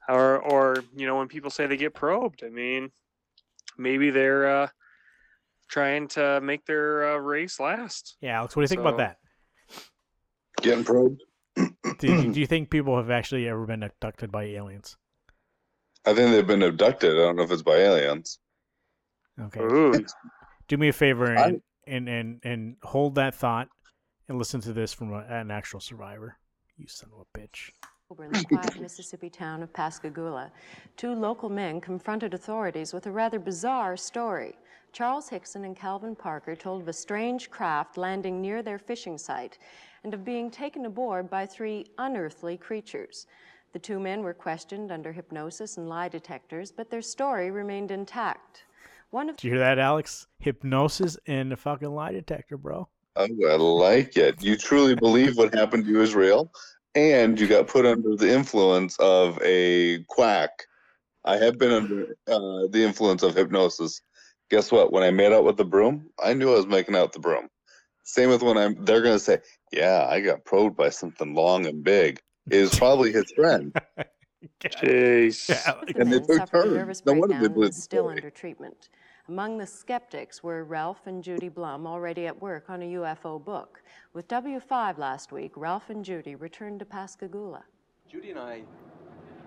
Or 0.09 0.39
or 0.39 0.83
you 0.95 1.07
know 1.07 1.15
when 1.17 1.27
people 1.27 1.49
say 1.49 1.67
they 1.67 1.77
get 1.77 1.93
probed, 1.93 2.43
I 2.43 2.49
mean 2.49 2.91
maybe 3.77 4.09
they're 4.09 4.47
uh 4.63 4.67
trying 5.67 6.07
to 6.09 6.39
make 6.41 6.65
their 6.65 7.15
uh, 7.15 7.17
race 7.17 7.59
last. 7.59 8.17
Yeah, 8.21 8.37
Alex, 8.37 8.55
what 8.55 8.61
do 8.61 8.63
you 8.63 8.67
think 8.67 8.81
about 8.81 8.97
that? 8.97 9.17
Getting 10.61 10.83
probed. 10.83 11.21
Do 11.99 12.07
you, 12.07 12.33
do 12.33 12.39
you 12.39 12.47
think 12.47 12.69
people 12.69 12.97
have 12.97 13.09
actually 13.09 13.47
ever 13.47 13.65
been 13.65 13.83
abducted 13.83 14.31
by 14.31 14.43
aliens? 14.43 14.97
I 16.05 16.13
think 16.13 16.31
they've 16.31 16.45
been 16.45 16.61
abducted. 16.63 17.13
I 17.13 17.19
don't 17.19 17.35
know 17.35 17.43
if 17.43 17.51
it's 17.51 17.61
by 17.61 17.77
aliens. 17.77 18.39
Okay. 19.41 19.59
Ooh. 19.61 19.93
Do 20.67 20.77
me 20.77 20.89
a 20.89 20.93
favor 20.93 21.37
I- 21.37 21.45
and, 21.47 21.61
and 21.87 22.09
and 22.09 22.39
and 22.43 22.75
hold 22.83 23.15
that 23.15 23.35
thought 23.35 23.67
and 24.27 24.37
listen 24.37 24.61
to 24.61 24.73
this 24.73 24.93
from 24.93 25.13
a, 25.13 25.19
an 25.29 25.51
actual 25.51 25.79
survivor. 25.79 26.37
You 26.77 26.87
son 26.87 27.09
of 27.13 27.25
a 27.25 27.37
bitch. 27.39 27.69
in 28.19 28.31
the 28.31 28.43
quiet 28.45 28.79
Mississippi 28.81 29.29
town 29.29 29.63
of 29.63 29.71
Pascagoula, 29.73 30.51
two 30.97 31.13
local 31.13 31.49
men 31.49 31.79
confronted 31.81 32.33
authorities 32.33 32.93
with 32.93 33.07
a 33.07 33.11
rather 33.11 33.39
bizarre 33.39 33.95
story. 33.97 34.55
Charles 34.95 35.27
Hickson 35.27 35.65
and 35.65 35.75
Calvin 35.75 36.15
Parker 36.15 36.55
told 36.55 36.81
of 36.81 36.87
a 36.87 36.93
strange 36.93 37.49
craft 37.49 37.97
landing 37.97 38.41
near 38.41 38.63
their 38.63 38.79
fishing 38.79 39.17
site 39.17 39.57
and 40.05 40.13
of 40.13 40.23
being 40.23 40.49
taken 40.49 40.85
aboard 40.85 41.29
by 41.29 41.45
three 41.45 41.85
unearthly 41.97 42.55
creatures. 42.55 43.27
The 43.73 43.79
two 43.79 43.99
men 43.99 44.23
were 44.23 44.33
questioned 44.33 44.93
under 44.93 45.11
hypnosis 45.11 45.75
and 45.75 45.89
lie 45.89 46.07
detectors, 46.07 46.71
but 46.71 46.89
their 46.89 47.01
story 47.01 47.51
remained 47.51 47.91
intact. 47.91 48.63
One 49.09 49.27
of 49.27 49.35
Did 49.35 49.47
you 49.47 49.51
hear 49.55 49.59
that, 49.59 49.79
Alex? 49.79 50.27
Hypnosis 50.39 51.17
and 51.27 51.51
a 51.51 51.57
fucking 51.57 51.93
lie 51.93 52.13
detector, 52.13 52.55
bro. 52.55 52.87
Oh, 53.17 53.27
I 53.49 53.55
like 53.57 54.15
it. 54.15 54.41
You 54.41 54.55
truly 54.55 54.95
believe 54.95 55.35
what 55.35 55.53
happened 55.53 55.83
to 55.83 55.91
you 55.91 55.99
is 55.99 56.15
real, 56.15 56.53
and 56.95 57.37
you 57.37 57.47
got 57.47 57.67
put 57.67 57.85
under 57.85 58.15
the 58.15 58.33
influence 58.33 58.97
of 58.99 59.41
a 59.43 60.05
quack. 60.07 60.51
I 61.25 61.35
have 61.35 61.57
been 61.57 61.71
under 61.71 62.03
uh, 62.27 62.67
the 62.69 62.81
influence 62.81 63.23
of 63.23 63.35
hypnosis. 63.35 64.01
Guess 64.49 64.71
what? 64.71 64.91
When 64.91 65.03
I 65.03 65.11
made 65.11 65.33
out 65.33 65.43
with 65.43 65.57
the 65.57 65.65
broom, 65.65 66.09
I 66.23 66.33
knew 66.33 66.51
I 66.51 66.55
was 66.55 66.67
making 66.67 66.95
out 66.95 67.03
with 67.03 67.13
the 67.13 67.19
broom. 67.19 67.47
Same 68.03 68.29
with 68.29 68.43
when 68.43 68.57
I'm. 68.57 68.85
They're 68.85 69.01
gonna 69.01 69.19
say, 69.19 69.39
"Yeah, 69.71 70.05
I 70.07 70.21
got 70.21 70.45
probed 70.45 70.77
by 70.77 70.89
something 70.89 71.33
long 71.33 71.65
and 71.65 71.83
big." 71.83 72.21
It 72.49 72.61
was 72.61 72.75
probably 72.77 73.11
his 73.11 73.31
friend. 73.31 73.75
Jeez. 74.63 75.49
And 75.95 76.11
they 76.11 76.19
Man 76.19 76.27
took 76.27 76.51
turns. 76.51 77.03
No 77.05 77.13
wonder 77.13 77.27
breakdown 77.27 77.41
they 77.41 77.45
and 77.45 77.53
believed 77.55 77.69
is 77.71 77.75
the 77.77 77.81
still 77.81 78.03
story. 78.03 78.15
under 78.17 78.29
treatment. 78.29 78.89
Among 79.27 79.57
the 79.57 79.65
skeptics 79.65 80.43
were 80.43 80.63
Ralph 80.63 81.07
and 81.07 81.23
Judy 81.23 81.49
Blum, 81.49 81.87
already 81.87 82.27
at 82.27 82.39
work 82.39 82.69
on 82.69 82.83
a 82.83 82.93
UFO 82.93 83.43
book. 83.43 83.81
With 84.13 84.27
W5 84.27 84.99
last 84.99 85.31
week, 85.31 85.53
Ralph 85.55 85.89
and 85.89 86.05
Judy 86.05 86.35
returned 86.35 86.77
to 86.79 86.85
Pascagoula. 86.85 87.63
Judy 88.07 88.29
and 88.29 88.39
I 88.39 88.61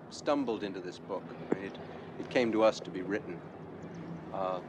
stumbled 0.09 0.63
into 0.63 0.81
this 0.81 0.99
book. 0.99 1.23
It, 1.63 1.77
it 2.19 2.29
came 2.29 2.51
to 2.51 2.61
us 2.61 2.81
to 2.81 2.89
be 2.89 3.03
written. 3.03 3.39
Uh, 4.33 4.59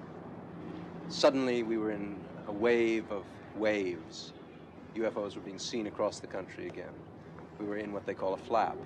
suddenly, 1.10 1.62
we 1.62 1.76
were 1.76 1.90
in 1.90 2.16
a 2.48 2.52
wave 2.52 3.10
of 3.10 3.24
waves. 3.56 4.32
UFOs 4.96 5.34
were 5.34 5.42
being 5.42 5.58
seen 5.58 5.86
across 5.86 6.20
the 6.20 6.26
country 6.26 6.66
again. 6.66 6.94
We 7.58 7.66
were 7.66 7.76
in 7.76 7.92
what 7.92 8.06
they 8.06 8.14
call 8.14 8.34
a 8.34 8.38
flap. 8.38 8.76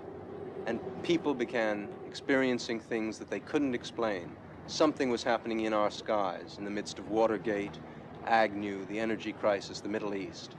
And 0.67 0.81
people 1.03 1.35
began 1.35 1.89
experiencing 2.07 2.81
things 2.81 3.19
that 3.19 3.31
they 3.31 3.41
couldn't 3.41 3.75
explain. 3.75 4.33
Something 4.67 5.11
was 5.11 5.23
happening 5.23 5.61
in 5.61 5.73
our 5.73 5.91
skies 5.91 6.57
in 6.59 6.65
the 6.65 6.71
midst 6.71 6.99
of 6.99 7.11
Watergate, 7.11 7.79
Agnew, 8.27 8.87
the 8.87 8.99
energy 8.99 9.33
crisis, 9.33 9.81
the 9.81 9.89
Middle 9.89 10.15
East. 10.15 10.57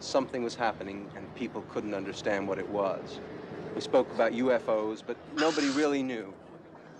Something 0.00 0.42
was 0.42 0.56
happening, 0.56 1.08
and 1.16 1.32
people 1.36 1.62
couldn't 1.70 1.94
understand 1.94 2.48
what 2.48 2.58
it 2.58 2.68
was. 2.68 3.20
We 3.74 3.80
spoke 3.80 4.12
about 4.14 4.32
UFOs, 4.32 5.02
but 5.06 5.16
nobody 5.36 5.68
really 5.70 6.02
knew. 6.02 6.34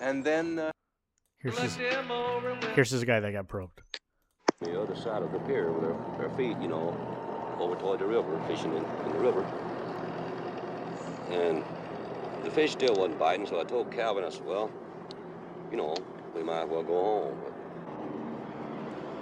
And 0.01 0.25
then. 0.25 0.59
Uh, 0.59 0.71
Here's 1.39 1.59
this, 1.59 1.77
here's 2.75 2.91
this 2.91 3.05
guy 3.05 3.21
that 3.21 3.33
got 3.33 3.49
probed. 3.49 3.83
The 4.65 4.81
other 4.81 4.97
side 4.97 5.23
of 5.23 5.33
the 5.33 5.39
pier 5.41 5.71
with 5.73 5.83
their, 5.83 5.97
their 6.19 6.37
feet, 6.37 6.57
you 6.61 6.69
know, 6.69 6.97
over 7.59 7.77
toward 7.77 8.01
the 8.01 8.07
river, 8.07 8.41
fishing 8.49 8.77
in, 8.77 8.85
in 8.85 9.13
the 9.13 9.19
river. 9.19 9.45
And 11.31 11.63
the 12.45 12.51
fish 12.51 12.73
still 12.73 12.95
wasn't 12.95 13.19
biting, 13.19 13.47
so 13.47 13.61
I 13.61 13.65
told 13.65 13.91
Calvin, 13.91 14.25
I 14.25 14.29
said, 14.29 14.45
well, 14.45 14.71
you 15.71 15.77
know, 15.77 15.95
we 16.35 16.43
might 16.43 16.63
as 16.63 16.69
well 16.69 16.83
go 16.83 16.95
home. 16.95 17.39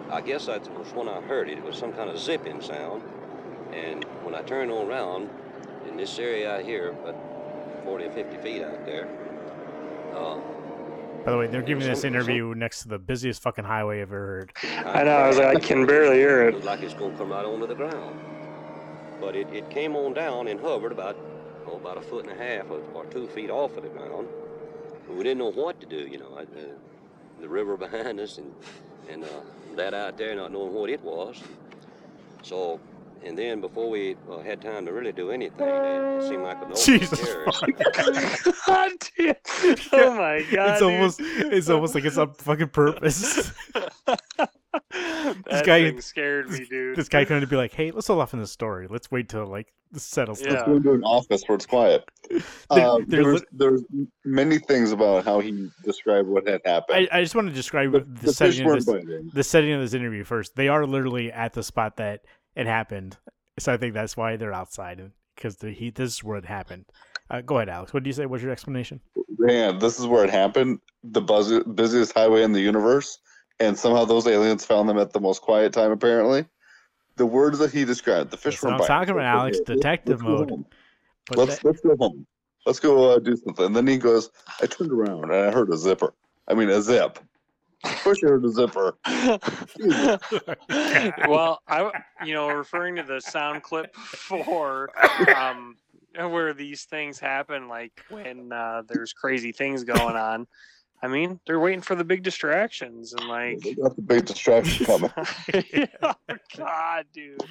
But 0.08 0.14
I 0.14 0.20
guess 0.20 0.46
that 0.46 0.66
was 0.78 0.88
when 0.92 1.08
I 1.08 1.20
heard 1.22 1.48
it. 1.48 1.58
It 1.58 1.64
was 1.64 1.76
some 1.76 1.92
kind 1.92 2.10
of 2.10 2.18
zipping 2.18 2.60
sound. 2.60 3.02
And 3.72 4.04
when 4.24 4.34
I 4.34 4.42
turned 4.42 4.70
around, 4.70 5.30
in 5.88 5.96
this 5.96 6.18
area 6.18 6.54
out 6.54 6.64
here, 6.64 6.90
about 6.90 7.16
40 7.84 8.04
or 8.04 8.10
50 8.12 8.36
feet 8.38 8.62
out 8.62 8.84
there, 8.84 9.08
uh, 10.14 10.38
By 11.24 11.30
the 11.30 11.38
way, 11.38 11.46
they're 11.46 11.62
giving 11.62 11.86
this 11.86 12.04
interview 12.04 12.54
next 12.54 12.82
to 12.82 12.88
the 12.88 12.98
busiest 12.98 13.42
fucking 13.42 13.64
highway 13.64 14.02
I've 14.02 14.08
ever 14.08 14.26
heard. 14.26 14.52
I 14.84 15.04
know. 15.04 15.12
I 15.12 15.28
was 15.28 15.38
like, 15.38 15.56
I 15.56 15.60
can 15.60 15.86
barely 15.86 16.16
hear 16.16 16.48
it. 16.48 16.54
looked 16.54 16.66
like 16.66 16.82
it's 16.82 16.94
gonna 16.94 17.16
come 17.16 17.30
right 17.30 17.44
onto 17.44 17.66
the 17.66 17.74
ground. 17.74 18.18
But 19.20 19.36
it, 19.36 19.48
it 19.52 19.70
came 19.70 19.94
on 19.94 20.14
down 20.14 20.48
and 20.48 20.58
hovered 20.58 20.90
about 20.90 21.16
oh, 21.68 21.76
about 21.76 21.96
a 21.96 22.00
foot 22.00 22.26
and 22.26 22.38
a 22.38 22.42
half 22.42 22.70
or, 22.70 22.80
or 22.92 23.04
two 23.06 23.28
feet 23.28 23.50
off 23.50 23.76
of 23.76 23.84
the 23.84 23.88
ground. 23.88 24.26
We 25.08 25.22
didn't 25.22 25.38
know 25.38 25.52
what 25.52 25.80
to 25.80 25.86
do, 25.86 25.98
you 25.98 26.18
know. 26.18 26.34
I, 26.36 26.42
uh, 26.42 26.64
the 27.40 27.48
river 27.48 27.76
behind 27.86 28.18
us 28.18 28.38
and 28.38 28.52
and 29.08 29.24
uh, 29.24 29.28
that 29.76 29.94
out 29.94 30.18
there 30.18 30.34
not 30.34 30.52
knowing 30.52 30.72
what 30.72 30.90
it 30.90 31.02
was. 31.02 31.40
So, 32.42 32.80
and 33.24 33.36
then 33.38 33.60
before 33.60 33.88
we 33.90 34.16
uh, 34.30 34.38
had 34.40 34.60
time 34.60 34.86
to 34.86 34.92
really 34.92 35.12
do 35.12 35.30
anything, 35.30 35.66
it 35.68 36.22
seemed 36.28 36.42
like 36.42 36.56
an 36.58 36.64
open 36.64 36.76
Jesus 36.76 37.20
terrace. 37.20 37.60
God 38.66 38.90
damn. 39.18 39.34
Oh 39.92 40.14
my 40.16 40.44
god. 40.52 40.68
it's 40.70 40.80
dude. 40.80 40.92
almost 40.92 41.20
it's 41.20 41.70
almost 41.70 41.94
like 41.94 42.04
it's 42.04 42.18
on 42.18 42.32
fucking 42.34 42.68
purpose. 42.68 43.52
That 44.90 45.64
guy- 45.66 45.90
thing 45.90 46.00
scared 46.12 46.50
me, 46.50 46.64
dude. 46.68 46.96
this 46.96 47.08
guy 47.08 47.24
couldn't 47.26 47.48
be 47.50 47.56
like, 47.56 47.72
"Hey, 47.72 47.90
let's 47.90 48.06
hold 48.06 48.20
off 48.20 48.32
on 48.32 48.40
this 48.40 48.50
story. 48.52 48.86
Let's 48.88 49.10
wait 49.10 49.28
till 49.28 49.46
like 49.46 49.72
this 49.90 50.02
settles." 50.02 50.40
Yeah. 50.40 50.52
Let's 50.52 50.62
go 50.64 50.76
into 50.76 50.92
an 50.92 51.04
office 51.04 51.42
where 51.46 51.56
it's 51.56 51.66
quiet. 51.66 52.04
There- 52.30 52.40
Uh, 52.70 52.98
there's 53.06 53.24
there's 53.26 53.42
there's 53.52 53.82
many 54.24 54.58
things 54.58 54.92
about 54.92 55.24
how 55.24 55.40
he 55.40 55.68
described 55.84 56.26
what 56.28 56.48
had 56.48 56.62
happened. 56.64 57.08
I, 57.12 57.18
I 57.18 57.22
just 57.22 57.34
want 57.34 57.48
to 57.48 57.54
describe 57.54 57.92
The- 57.92 58.00
the, 58.00 58.26
the 58.26 58.32
setting 58.32 58.66
of 58.66 58.74
this, 58.76 58.84
biting. 58.86 59.30
the 59.34 59.44
setting 59.44 59.72
of 59.72 59.80
this 59.82 59.92
interview 59.94 60.24
first. 60.24 60.56
They 60.56 60.68
are 60.68 60.86
literally 60.86 61.30
at 61.30 61.52
the 61.52 61.62
spot 61.62 61.96
that 61.98 62.20
it 62.56 62.66
happened, 62.66 63.16
so 63.58 63.72
I 63.72 63.76
think 63.76 63.94
that's 63.94 64.16
why 64.16 64.36
they're 64.36 64.52
outside 64.52 65.10
because 65.34 65.56
the 65.56 65.70
heat. 65.70 65.94
This 65.94 66.14
is 66.14 66.24
where 66.24 66.38
it 66.38 66.44
happened. 66.44 66.86
Uh, 67.30 67.40
go 67.40 67.56
ahead, 67.56 67.68
Alex. 67.68 67.94
What 67.94 68.02
do 68.02 68.08
you 68.08 68.14
say? 68.14 68.26
What's 68.26 68.42
your 68.42 68.52
explanation? 68.52 69.00
Man, 69.38 69.78
this 69.78 69.98
is 69.98 70.06
where 70.06 70.24
it 70.24 70.30
happened. 70.30 70.80
The 71.04 71.20
buzz, 71.20 71.52
busiest 71.74 72.12
highway 72.12 72.42
in 72.42 72.52
the 72.52 72.60
universe, 72.60 73.18
and 73.60 73.78
somehow 73.78 74.04
those 74.04 74.26
aliens 74.26 74.64
found 74.64 74.88
them 74.88 74.98
at 74.98 75.12
the 75.12 75.20
most 75.20 75.42
quiet 75.42 75.72
time. 75.72 75.90
Apparently, 75.90 76.44
the 77.16 77.26
words 77.26 77.58
that 77.58 77.72
he 77.72 77.84
described, 77.84 78.30
the 78.30 78.36
fish 78.36 78.62
were 78.62 78.70
I'm 78.70 78.80
talking 78.80 79.14
about, 79.14 79.24
Alex. 79.24 79.58
Okay, 79.60 79.74
Detective 79.74 80.22
let's 80.22 80.50
mode. 80.50 80.64
Let's 81.34 81.56
that- 81.56 81.64
let's 81.64 81.80
go 81.80 81.96
home. 81.96 82.26
Let's 82.64 82.78
go 82.78 83.10
uh, 83.10 83.18
do 83.18 83.36
something. 83.36 83.66
And 83.66 83.74
then 83.74 83.88
he 83.88 83.96
goes, 83.96 84.30
I 84.60 84.66
turned 84.66 84.92
around 84.92 85.24
and 85.24 85.34
I 85.34 85.50
heard 85.50 85.70
a 85.70 85.76
zipper. 85.76 86.14
I 86.46 86.54
mean 86.54 86.68
a 86.68 86.80
zip. 86.80 87.18
Of 87.84 88.02
course 88.02 88.22
you 88.22 88.28
heard 88.28 88.44
a 88.44 88.50
zipper. 88.50 88.96
well, 91.28 91.60
I, 91.68 91.90
you 92.24 92.34
know, 92.34 92.48
referring 92.48 92.96
to 92.96 93.02
the 93.02 93.20
sound 93.20 93.62
clip 93.62 93.94
for 93.96 94.90
um, 95.36 95.76
where 96.16 96.52
these 96.52 96.84
things 96.84 97.18
happen, 97.18 97.68
like 97.68 97.92
when 98.08 98.52
uh, 98.52 98.82
there's 98.88 99.12
crazy 99.12 99.52
things 99.52 99.84
going 99.84 100.16
on. 100.16 100.46
I 101.04 101.08
mean, 101.08 101.40
they're 101.46 101.58
waiting 101.58 101.80
for 101.80 101.96
the 101.96 102.04
big 102.04 102.22
distractions 102.22 103.12
and 103.12 103.28
like, 103.28 103.58
They 103.60 103.74
got 103.74 103.96
the 103.96 104.02
big 104.02 104.24
distraction 104.24 104.86
coming. 104.86 105.10
oh, 106.02 106.14
God, 106.56 107.06
dude. 107.12 107.42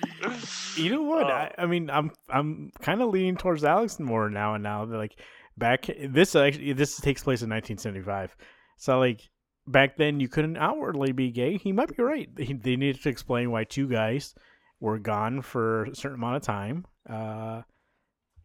You 0.78 0.92
know 0.92 1.04
what? 1.04 1.26
Oh. 1.26 1.30
I, 1.30 1.52
I 1.58 1.66
mean, 1.66 1.90
I'm 1.90 2.12
I'm 2.30 2.72
kind 2.82 3.02
of 3.02 3.10
leaning 3.10 3.36
towards 3.36 3.66
Alex 3.66 4.00
more 4.00 4.30
now 4.30 4.54
and 4.54 4.64
now. 4.64 4.86
Like 4.86 5.20
back 5.58 5.90
this 6.08 6.34
actually 6.34 6.72
this 6.72 6.96
takes 7.02 7.24
place 7.24 7.42
in 7.42 7.50
1975, 7.50 8.38
so 8.78 9.00
like 9.00 9.30
back 9.68 9.98
then 9.98 10.20
you 10.20 10.28
couldn't 10.28 10.58
outwardly 10.58 11.12
be 11.12 11.32
gay. 11.32 11.58
He 11.58 11.72
might 11.72 11.96
be 11.96 12.04
right. 12.04 12.30
He, 12.38 12.54
they 12.54 12.76
needed 12.76 13.02
to 13.04 13.10
explain 13.10 13.52
why 13.52 13.64
two 13.64 13.88
guys 13.88 14.36
were 14.80 15.00
gone 15.00 15.42
for 15.42 15.86
a 15.86 15.96
certain 15.96 16.18
amount 16.18 16.38
of 16.38 16.42
time, 16.42 16.86
uh, 17.10 17.62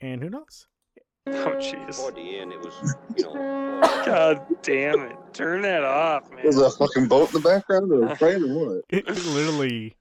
and 0.01 0.23
who 0.23 0.31
knows? 0.31 0.67
Oh, 1.29 1.57
jeez. 1.57 1.97
Toward 1.97 2.15
the 2.15 2.39
end, 2.39 2.53
it 2.53 2.61
was, 2.61 2.95
you 3.17 3.25
know, 3.25 3.81
God 4.07 4.47
damn 4.63 5.01
it. 5.01 5.17
Turn 5.33 5.63
that 5.63 5.83
off, 5.83 6.31
man. 6.31 6.47
Was 6.47 6.57
there 6.57 6.67
a 6.67 6.71
fucking 6.71 7.09
boat 7.09 7.35
in 7.35 7.43
the 7.43 7.49
background 7.49 7.91
or 7.91 8.07
a 8.07 8.17
train 8.19 8.45
or 8.45 8.67
what? 8.67 8.85
It, 8.91 9.09
it 9.09 9.27
literally. 9.27 9.97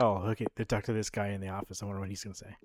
Oh, 0.00 0.16
okay. 0.28 0.46
They 0.56 0.64
talked 0.64 0.86
to 0.86 0.92
this 0.92 1.10
guy 1.10 1.28
in 1.28 1.40
the 1.40 1.48
office. 1.48 1.82
I 1.82 1.86
wonder 1.86 2.00
what 2.00 2.08
he's 2.08 2.24
gonna 2.24 2.34
say. 2.34 2.56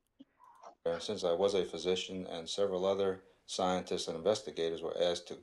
Since 0.99 1.23
I 1.23 1.31
was 1.31 1.53
a 1.53 1.63
physician 1.63 2.27
and 2.29 2.49
several 2.49 2.85
other 2.85 3.21
scientists 3.45 4.07
and 4.07 4.17
investigators 4.17 4.81
were 4.81 4.95
asked 5.01 5.27
to 5.29 5.37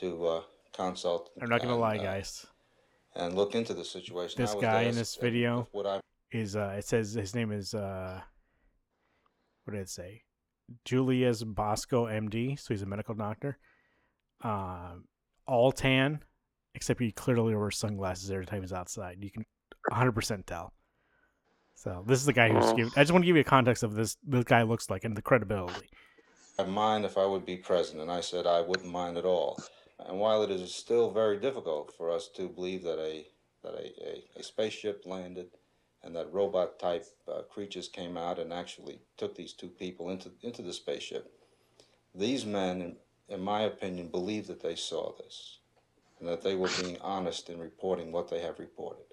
to 0.00 0.26
uh, 0.26 0.42
consult. 0.72 1.30
I'm 1.40 1.48
not 1.48 1.60
gonna 1.60 1.72
and, 1.72 1.80
lie, 1.80 1.98
uh, 1.98 2.02
guys. 2.02 2.46
And 3.14 3.34
look 3.34 3.54
into 3.54 3.74
the 3.74 3.84
situation. 3.84 4.40
This 4.40 4.54
guy 4.54 4.82
in 4.82 4.94
this 4.94 5.16
video 5.16 5.68
is 6.30 6.56
uh 6.56 6.74
it 6.78 6.84
says 6.84 7.12
his 7.12 7.34
name 7.34 7.52
is 7.52 7.74
uh 7.74 8.20
what 9.64 9.74
did 9.74 9.80
it 9.80 9.88
say? 9.88 10.22
Julius 10.84 11.42
Bosco 11.42 12.06
MD, 12.06 12.58
so 12.58 12.74
he's 12.74 12.82
a 12.82 12.86
medical 12.86 13.14
doctor. 13.14 13.58
Um 14.42 15.04
all 15.46 15.72
tan, 15.72 16.22
except 16.74 17.00
he 17.00 17.10
clearly 17.10 17.54
wears 17.54 17.78
sunglasses 17.78 18.30
every 18.30 18.46
time 18.46 18.60
he's 18.60 18.72
outside. 18.72 19.16
You 19.20 19.30
can 19.30 19.46
100% 19.90 20.44
tell. 20.44 20.74
So 21.74 22.04
this 22.06 22.18
is 22.18 22.26
the 22.26 22.32
guy 22.32 22.50
who's 22.50 22.72
giving. 22.72 22.92
I 22.96 23.02
just 23.02 23.12
want 23.12 23.22
to 23.22 23.26
give 23.26 23.36
you 23.36 23.42
a 23.42 23.44
context 23.44 23.82
of 23.82 23.94
this. 23.94 24.16
This 24.24 24.44
guy 24.44 24.62
looks 24.62 24.90
like 24.90 25.04
and 25.04 25.16
the 25.16 25.22
credibility. 25.22 25.88
I 26.58 26.64
mind 26.64 27.04
if 27.04 27.16
I 27.16 27.24
would 27.24 27.46
be 27.46 27.56
president. 27.56 28.02
And 28.02 28.10
I 28.10 28.20
said 28.20 28.46
I 28.46 28.60
wouldn't 28.60 28.90
mind 28.90 29.16
at 29.16 29.24
all. 29.24 29.58
And 30.06 30.18
while 30.18 30.42
it 30.42 30.50
is 30.50 30.74
still 30.74 31.10
very 31.10 31.38
difficult 31.38 31.92
for 31.96 32.10
us 32.10 32.28
to 32.36 32.48
believe 32.48 32.82
that 32.84 32.98
a 32.98 33.26
that 33.62 33.74
a, 33.74 34.08
a, 34.08 34.40
a 34.40 34.42
spaceship 34.42 35.02
landed 35.04 35.48
and 36.02 36.14
that 36.14 36.32
robot 36.32 36.78
type 36.78 37.04
uh, 37.26 37.42
creatures 37.42 37.88
came 37.88 38.16
out 38.16 38.38
and 38.38 38.52
actually 38.52 39.00
took 39.16 39.34
these 39.34 39.52
two 39.52 39.68
people 39.68 40.10
into 40.10 40.30
into 40.42 40.62
the 40.62 40.72
spaceship, 40.72 41.32
these 42.14 42.46
men, 42.46 42.80
in, 42.80 42.96
in 43.28 43.40
my 43.40 43.62
opinion, 43.62 44.08
believe 44.08 44.46
that 44.46 44.62
they 44.62 44.76
saw 44.76 45.12
this 45.16 45.58
and 46.20 46.28
that 46.28 46.42
they 46.42 46.54
were 46.54 46.70
being 46.80 46.98
honest 47.00 47.48
in 47.48 47.58
reporting 47.58 48.12
what 48.12 48.28
they 48.28 48.40
have 48.40 48.58
reported. 48.58 49.04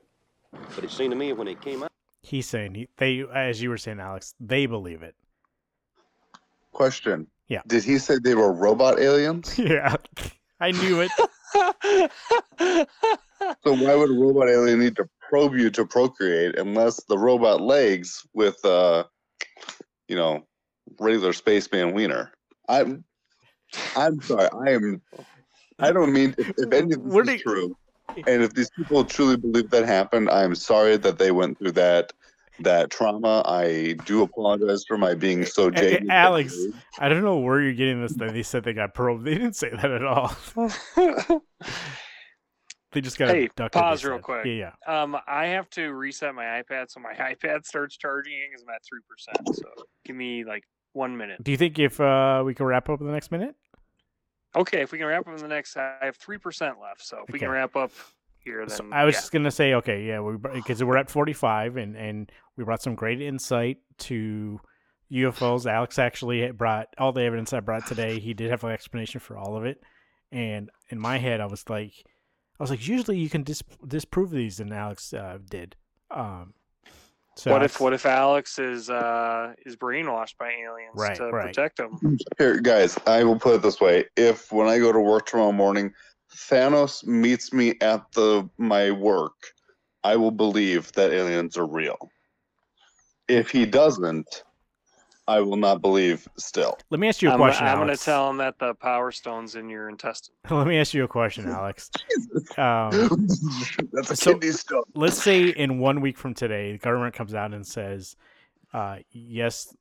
but 0.52 0.84
it 0.84 0.92
seemed 0.92 1.12
to 1.12 1.18
me 1.18 1.34
when 1.34 1.48
it 1.48 1.62
came 1.62 1.84
out. 1.84 1.92
He's 2.22 2.48
saying 2.48 2.74
he, 2.74 2.88
they, 2.98 3.24
as 3.34 3.62
you 3.62 3.70
were 3.70 3.78
saying, 3.78 4.00
Alex, 4.00 4.34
they 4.40 4.66
believe 4.66 5.04
it. 5.04 5.16
Question. 6.72 7.28
Yeah. 7.48 7.62
Did 7.68 7.84
he 7.84 8.00
say 8.00 8.18
they 8.18 8.34
were 8.34 8.52
robot 8.52 9.00
aliens? 9.00 9.58
Yeah, 9.60 9.96
I 10.66 10.72
knew 10.72 11.02
it. 11.02 11.12
So 13.64 13.74
why 13.74 13.94
would 13.94 14.10
a 14.10 14.14
robot 14.14 14.50
alien 14.50 14.80
need 14.80 14.96
to 14.96 15.08
probe 15.30 15.56
you 15.56 15.70
to 15.72 15.86
procreate 15.86 16.58
unless 16.58 17.04
the 17.04 17.18
robot 17.18 17.62
legs 17.62 18.26
with 18.34 18.64
uh 18.66 19.04
you 20.08 20.16
know 20.16 20.46
regular 21.00 21.34
spaceman 21.34 21.94
wiener. 21.94 22.32
I'm 22.68 23.04
I'm 23.96 24.22
sorry. 24.22 24.50
I 24.68 24.72
am. 24.72 25.02
I 25.80 25.92
don't 25.92 26.14
mean 26.14 26.34
if, 26.38 26.50
if 26.58 26.74
any 26.74 26.94
of 26.94 27.04
this 27.04 27.14
What 27.14 27.30
is 27.30 27.30
do 27.30 27.38
true, 27.38 27.78
and 28.26 28.42
if 28.42 28.54
these 28.54 28.72
people 28.72 29.04
truly 29.06 29.38
believe 29.38 29.70
that 29.70 29.86
happened, 29.86 30.30
I 30.30 30.44
am 30.44 30.56
sorry 30.56 30.98
that 30.98 31.20
they 31.20 31.32
went 31.32 31.60
through 31.60 31.74
that 31.74 32.14
that 32.60 32.90
trauma. 32.90 33.44
I 33.46 33.96
do 34.06 34.22
apologize 34.24 34.86
for 34.88 34.98
my 34.98 35.14
being 35.14 35.46
so 35.46 35.66
A- 35.66 35.68
A- 35.68 35.72
jaded. 35.72 36.10
Alex, 36.10 36.58
I 37.00 37.10
don't 37.10 37.24
know 37.24 37.38
where 37.38 37.62
you're 37.62 37.74
getting 37.74 38.02
this. 38.02 38.14
That 38.14 38.34
they 38.34 38.44
said 38.44 38.64
they 38.64 38.74
got 38.74 38.94
probed. 38.94 39.26
They 39.26 39.36
didn't 39.36 39.56
say 39.56 39.70
that 39.70 39.92
at 39.92 40.04
all. 40.04 40.36
they 42.92 43.02
just 43.02 43.18
got 43.18 43.30
hey, 43.30 43.46
abducted. 43.46 43.82
pause 43.82 44.04
real 44.04 44.18
said. 44.18 44.24
quick. 44.24 44.46
Yeah, 44.46 44.72
yeah. 44.88 45.02
Um, 45.04 45.18
I 45.28 45.48
have 45.48 45.70
to 45.72 45.90
reset 45.94 46.34
my 46.34 46.62
iPad 46.62 46.90
so 46.90 47.00
my 47.00 47.14
iPad 47.34 47.66
starts 47.66 47.98
charging 47.98 48.34
because 48.50 48.64
I'm 48.64 48.74
at 48.74 48.82
three 48.88 49.02
percent. 49.10 49.56
So 49.56 49.84
give 50.06 50.16
me 50.16 50.44
like 50.44 50.64
one 50.94 51.18
minute. 51.18 51.44
Do 51.44 51.52
you 51.52 51.58
think 51.58 51.78
if 51.80 52.00
uh, 52.00 52.44
we 52.46 52.54
can 52.54 52.66
wrap 52.66 52.90
up 52.90 53.02
in 53.02 53.08
the 53.08 53.14
next 53.14 53.32
minute? 53.32 53.56
Okay, 54.56 54.82
if 54.82 54.94
we 54.94 54.98
can 54.98 55.08
wrap 55.08 55.28
up 55.28 55.34
in 55.36 55.42
the 55.42 55.50
next, 55.50 55.76
I 55.76 55.98
have 56.02 56.16
three 56.16 56.38
percent 56.38 56.78
left. 56.82 57.06
So 57.06 57.24
if 57.28 57.34
we 57.34 57.40
can 57.40 57.50
wrap 57.50 57.76
up 57.76 57.92
here, 58.46 58.66
then 58.66 58.78
So 58.78 58.86
I 58.92 59.04
was 59.04 59.16
yeah. 59.16 59.20
just 59.22 59.32
gonna 59.32 59.52
say, 59.52 59.74
okay, 59.76 60.04
yeah, 60.06 60.22
because 60.54 60.84
we're 60.84 60.98
at 60.98 61.10
45, 61.10 61.78
and 61.78 61.96
and 61.98 62.32
we 62.56 62.64
brought 62.64 62.82
some 62.82 62.96
great 62.96 63.22
insight 63.22 63.78
to 64.00 64.60
UFOs. 65.12 65.70
Alex 65.70 66.00
actually 66.00 66.50
brought 66.52 66.88
all 66.98 67.12
the 67.12 67.22
evidence 67.24 67.52
I 67.54 67.60
brought 67.60 67.86
today. 67.88 68.20
He 68.20 68.34
did 68.34 68.50
have 68.52 68.64
an 68.64 68.72
explanation 68.72 69.20
for 69.20 69.38
all 69.38 69.58
of 69.58 69.66
it, 69.66 69.82
and 70.32 70.70
in 70.90 71.00
my 71.00 71.18
head, 71.18 71.42
I 71.42 71.46
was 71.48 71.64
like, 71.70 71.94
I 72.60 72.64
was 72.64 72.70
like, 72.70 72.88
usually 72.88 73.18
you 73.18 73.30
can 73.30 73.44
dis- 73.44 73.64
disprove 73.86 74.32
these, 74.32 74.60
and 74.60 74.74
Alex 74.74 75.14
uh, 75.14 75.40
did. 75.50 75.76
Um, 76.12 76.54
so 77.38 77.52
what 77.52 77.64
if 77.64 77.82
what 77.82 77.92
if 77.92 78.06
Alex 78.06 78.60
is 78.60 78.90
uh 78.90 79.54
is 79.66 79.76
brainwashed 79.76 80.38
by 80.40 80.52
aliens 80.52 80.94
Right, 80.96 81.18
to 81.18 81.30
right. 81.32 81.48
protect 81.48 81.80
him? 81.80 82.18
Here, 82.38 82.62
guys, 82.62 82.98
I 83.06 83.26
will 83.26 83.38
put 83.38 83.56
it 83.56 83.62
this 83.62 83.82
way: 83.82 84.06
if 84.16 84.52
when 84.54 84.68
I 84.68 84.80
go 84.80 84.94
to 84.94 85.00
work 85.02 85.26
tomorrow 85.26 85.52
morning, 85.52 85.94
Thanos 86.36 87.06
meets 87.06 87.54
me 87.54 87.76
at 87.82 88.12
the 88.12 88.48
my 88.58 88.92
work, 88.92 89.36
I 90.04 90.16
will 90.16 90.32
believe 90.32 90.92
that 90.94 91.12
aliens 91.12 91.58
are 91.58 91.66
real. 91.66 91.98
If 93.28 93.50
he 93.50 93.66
doesn't, 93.66 94.44
I 95.28 95.40
will 95.40 95.56
not 95.56 95.82
believe 95.82 96.28
still. 96.38 96.78
Let 96.92 97.00
me 97.00 97.08
ask 97.08 97.22
you 97.22 97.30
a 97.30 97.34
I'm, 97.34 97.40
question. 97.40 97.66
I'm 97.66 97.80
gonna 97.80 97.98
tell 97.98 98.30
him 98.30 98.38
that 98.38 98.60
the 98.60 98.76
power 98.76 99.12
stone's 99.12 99.56
in 99.56 99.70
your 99.70 99.90
intestine. 99.90 100.36
Let 100.50 100.68
me 100.68 100.78
ask 100.78 100.94
you 100.94 101.04
a 101.04 101.08
question, 101.08 101.48
Alex. 101.48 101.90
Um, 102.58 102.92
That's 103.92 104.12
a 104.12 104.16
so 104.16 104.34
kidney 104.34 104.52
stone. 104.52 104.84
let's 104.94 105.22
say 105.22 105.50
in 105.50 105.80
one 105.80 106.00
week 106.00 106.18
from 106.18 106.34
today, 106.34 106.74
the 106.74 106.78
government 106.78 107.16
comes 107.16 107.34
out 107.34 107.54
and 107.54 107.66
says, 107.66 108.16
uh, 108.74 108.98
"Yes, 109.12 109.76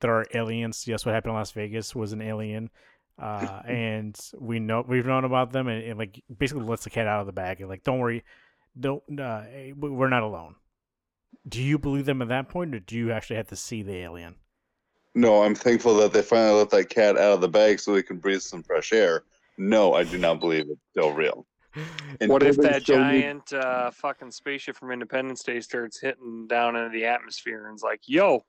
there 0.00 0.12
are 0.12 0.26
aliens. 0.34 0.86
Yes, 0.86 1.04
what 1.04 1.14
happened 1.14 1.32
in 1.32 1.36
Las 1.36 1.52
Vegas 1.52 1.94
was 1.94 2.12
an 2.12 2.22
alien, 2.22 2.70
uh, 3.18 3.62
and 3.66 4.18
we 4.38 4.58
know 4.58 4.84
we've 4.86 5.06
known 5.06 5.24
about 5.24 5.52
them, 5.52 5.68
and, 5.68 5.82
and 5.82 5.98
like 5.98 6.22
basically 6.38 6.64
lets 6.64 6.84
the 6.84 6.90
cat 6.90 7.06
out 7.06 7.20
of 7.20 7.26
the 7.26 7.32
bag. 7.32 7.60
And 7.60 7.68
like, 7.68 7.84
don't 7.84 7.98
worry, 7.98 8.24
don't 8.78 9.02
uh, 9.18 9.42
we're 9.76 10.08
not 10.08 10.22
alone." 10.22 10.56
Do 11.48 11.62
you 11.62 11.78
believe 11.78 12.06
them 12.06 12.22
at 12.22 12.28
that 12.28 12.48
point, 12.48 12.74
or 12.74 12.80
do 12.80 12.96
you 12.96 13.12
actually 13.12 13.36
have 13.36 13.48
to 13.48 13.56
see 13.56 13.82
the 13.82 13.96
alien? 13.96 14.34
No, 15.14 15.42
I'm 15.42 15.54
thankful 15.54 15.96
that 15.96 16.12
they 16.12 16.22
finally 16.22 16.58
let 16.58 16.70
that 16.70 16.90
cat 16.90 17.16
out 17.16 17.32
of 17.32 17.40
the 17.40 17.48
bag 17.48 17.80
so 17.80 17.94
we 17.94 18.02
can 18.02 18.18
breathe 18.18 18.42
some 18.42 18.62
fresh 18.62 18.92
air. 18.92 19.22
No, 19.56 19.94
I 19.94 20.04
do 20.04 20.18
not 20.18 20.40
believe 20.40 20.66
it's 20.68 20.80
still 20.90 21.12
real. 21.12 21.46
And 22.20 22.30
what 22.30 22.42
if 22.42 22.56
that 22.56 22.86
show 22.86 22.98
me- 22.98 23.20
giant 23.20 23.52
uh, 23.52 23.90
fucking 23.90 24.30
spaceship 24.30 24.76
from 24.76 24.90
Independence 24.90 25.42
Day 25.42 25.60
starts 25.60 26.00
hitting 26.00 26.46
down 26.48 26.76
into 26.76 26.90
the 26.90 27.04
atmosphere 27.04 27.66
and 27.66 27.76
is 27.76 27.82
like, 27.82 28.00
"Yo, 28.06 28.44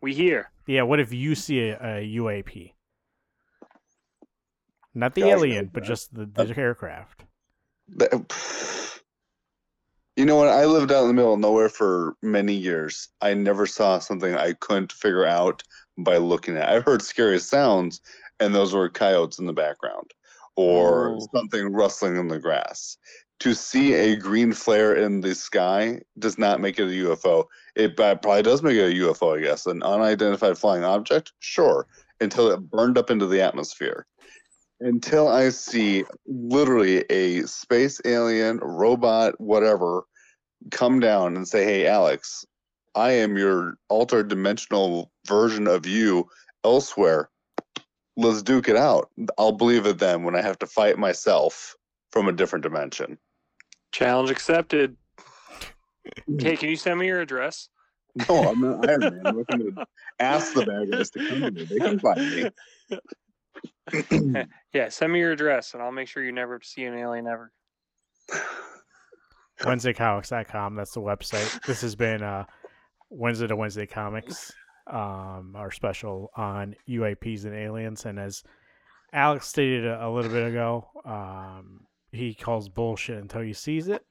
we 0.00 0.14
here." 0.14 0.50
Yeah, 0.66 0.82
what 0.82 1.00
if 1.00 1.12
you 1.12 1.34
see 1.34 1.60
a, 1.68 1.76
a 1.76 2.16
UAP? 2.16 2.72
Not 4.94 5.14
the 5.14 5.22
Gosh, 5.22 5.30
alien, 5.30 5.70
but 5.72 5.84
just 5.84 6.14
the, 6.14 6.26
the 6.26 6.42
uh, 6.50 6.54
aircraft. 6.56 7.24
That- 7.88 8.12
You 10.16 10.26
know 10.26 10.36
what? 10.36 10.48
I 10.48 10.66
lived 10.66 10.92
out 10.92 11.02
in 11.02 11.08
the 11.08 11.14
middle 11.14 11.32
of 11.32 11.40
nowhere 11.40 11.70
for 11.70 12.16
many 12.20 12.52
years. 12.52 13.08
I 13.22 13.32
never 13.32 13.66
saw 13.66 13.98
something 13.98 14.34
I 14.34 14.52
couldn't 14.52 14.92
figure 14.92 15.24
out 15.24 15.62
by 15.96 16.18
looking 16.18 16.58
at. 16.58 16.68
I 16.68 16.80
heard 16.80 17.00
scary 17.00 17.38
sounds, 17.38 18.02
and 18.38 18.54
those 18.54 18.74
were 18.74 18.90
coyotes 18.90 19.38
in 19.38 19.46
the 19.46 19.54
background 19.54 20.10
or 20.54 21.14
Oh. 21.16 21.28
something 21.34 21.72
rustling 21.72 22.16
in 22.16 22.28
the 22.28 22.38
grass. 22.38 22.98
To 23.40 23.54
see 23.54 23.94
a 23.94 24.14
green 24.14 24.52
flare 24.52 24.94
in 24.96 25.22
the 25.22 25.34
sky 25.34 26.02
does 26.18 26.36
not 26.36 26.60
make 26.60 26.78
it 26.78 26.84
a 26.88 27.08
UFO. 27.08 27.46
It 27.74 27.96
probably 27.96 28.42
does 28.42 28.62
make 28.62 28.76
it 28.76 28.92
a 28.92 29.00
UFO, 29.06 29.38
I 29.38 29.40
guess. 29.40 29.64
An 29.64 29.82
unidentified 29.82 30.58
flying 30.58 30.84
object? 30.84 31.32
Sure. 31.40 31.86
Until 32.20 32.50
it 32.50 32.58
burned 32.70 32.98
up 32.98 33.10
into 33.10 33.26
the 33.26 33.40
atmosphere 33.40 34.06
until 34.82 35.28
I 35.28 35.50
see 35.50 36.04
literally 36.26 37.04
a 37.10 37.46
space 37.46 38.00
alien, 38.04 38.58
robot, 38.58 39.40
whatever, 39.40 40.04
come 40.70 41.00
down 41.00 41.36
and 41.36 41.46
say, 41.46 41.64
Hey, 41.64 41.86
Alex, 41.86 42.44
I 42.94 43.12
am 43.12 43.36
your 43.36 43.76
altered 43.88 44.28
dimensional 44.28 45.10
version 45.26 45.66
of 45.66 45.86
you 45.86 46.28
elsewhere. 46.64 47.30
Let's 48.16 48.42
duke 48.42 48.68
it 48.68 48.76
out. 48.76 49.10
I'll 49.38 49.52
believe 49.52 49.86
it 49.86 49.98
then 49.98 50.24
when 50.24 50.36
I 50.36 50.42
have 50.42 50.58
to 50.58 50.66
fight 50.66 50.98
myself 50.98 51.76
from 52.10 52.28
a 52.28 52.32
different 52.32 52.62
dimension. 52.62 53.18
Challenge 53.92 54.30
accepted. 54.30 54.96
Okay, 56.34 56.56
can 56.56 56.68
you 56.68 56.76
send 56.76 56.98
me 56.98 57.06
your 57.06 57.20
address? 57.20 57.68
No, 58.28 58.48
I'm 58.48 58.60
not 58.60 58.88
Iron 58.88 59.00
Man. 59.00 59.22
I'm 59.26 59.36
looking 59.36 59.58
to 59.58 59.86
ask 60.18 60.52
the 60.52 60.62
bad 60.62 60.90
guys 60.90 61.10
to 61.10 61.20
come 61.28 61.40
to 61.40 61.50
me. 61.50 61.64
They 61.64 61.78
can 61.78 61.98
find 61.98 62.30
me. 62.30 62.44
Yeah, 64.72 64.88
send 64.88 65.12
me 65.12 65.18
your 65.18 65.32
address 65.32 65.74
and 65.74 65.82
I'll 65.82 65.92
make 65.92 66.08
sure 66.08 66.24
you 66.24 66.32
never 66.32 66.60
see 66.62 66.84
an 66.84 66.94
alien 66.96 67.26
ever. 67.26 67.52
WednesdayComics.com. 69.60 70.74
That's 70.74 70.92
the 70.92 71.00
website. 71.00 71.62
This 71.66 71.80
has 71.82 71.94
been 71.94 72.22
uh, 72.22 72.44
Wednesday 73.10 73.46
to 73.46 73.56
Wednesday 73.56 73.86
Comics, 73.86 74.52
um, 74.88 75.54
our 75.56 75.70
special 75.70 76.30
on 76.36 76.74
UAPs 76.88 77.44
and 77.44 77.54
aliens. 77.54 78.04
And 78.06 78.18
as 78.18 78.42
Alex 79.12 79.46
stated 79.46 79.86
a, 79.86 80.06
a 80.06 80.10
little 80.10 80.30
bit 80.30 80.48
ago, 80.48 80.88
um, 81.04 81.80
he 82.12 82.34
calls 82.34 82.68
bullshit 82.68 83.18
until 83.18 83.42
he 83.42 83.52
sees 83.52 83.88
it, 83.88 84.04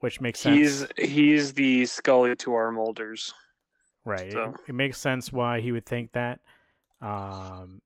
which 0.00 0.20
makes 0.20 0.40
sense. 0.40 0.56
He's 0.98 1.08
he's 1.10 1.52
the 1.54 1.86
Scully 1.86 2.34
to 2.36 2.52
our 2.54 2.70
Mulders. 2.72 3.32
Right. 4.04 4.32
It- 4.32 4.54
It, 4.68 4.74
makes 4.74 4.98
sense 4.98 5.32
why 5.32 5.60
he 5.60 5.72
would 5.72 5.86
think 5.86 6.12
that. 6.12 6.40
Um, 7.00 7.80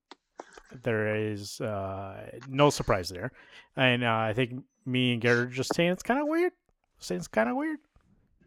there 0.82 1.14
is 1.16 1.60
uh, 1.60 2.30
no 2.48 2.70
surprise 2.70 3.08
there, 3.08 3.32
and 3.76 4.04
uh, 4.04 4.12
I 4.12 4.32
think 4.34 4.62
me 4.84 5.12
and 5.12 5.20
Garrett 5.20 5.48
are 5.48 5.50
just 5.50 5.74
saying 5.74 5.90
it's 5.90 6.02
kind 6.02 6.20
of 6.20 6.26
weird. 6.28 6.52
Saying 6.98 7.18
it's 7.20 7.28
kind 7.28 7.48
of 7.48 7.56
weird. 7.56 7.78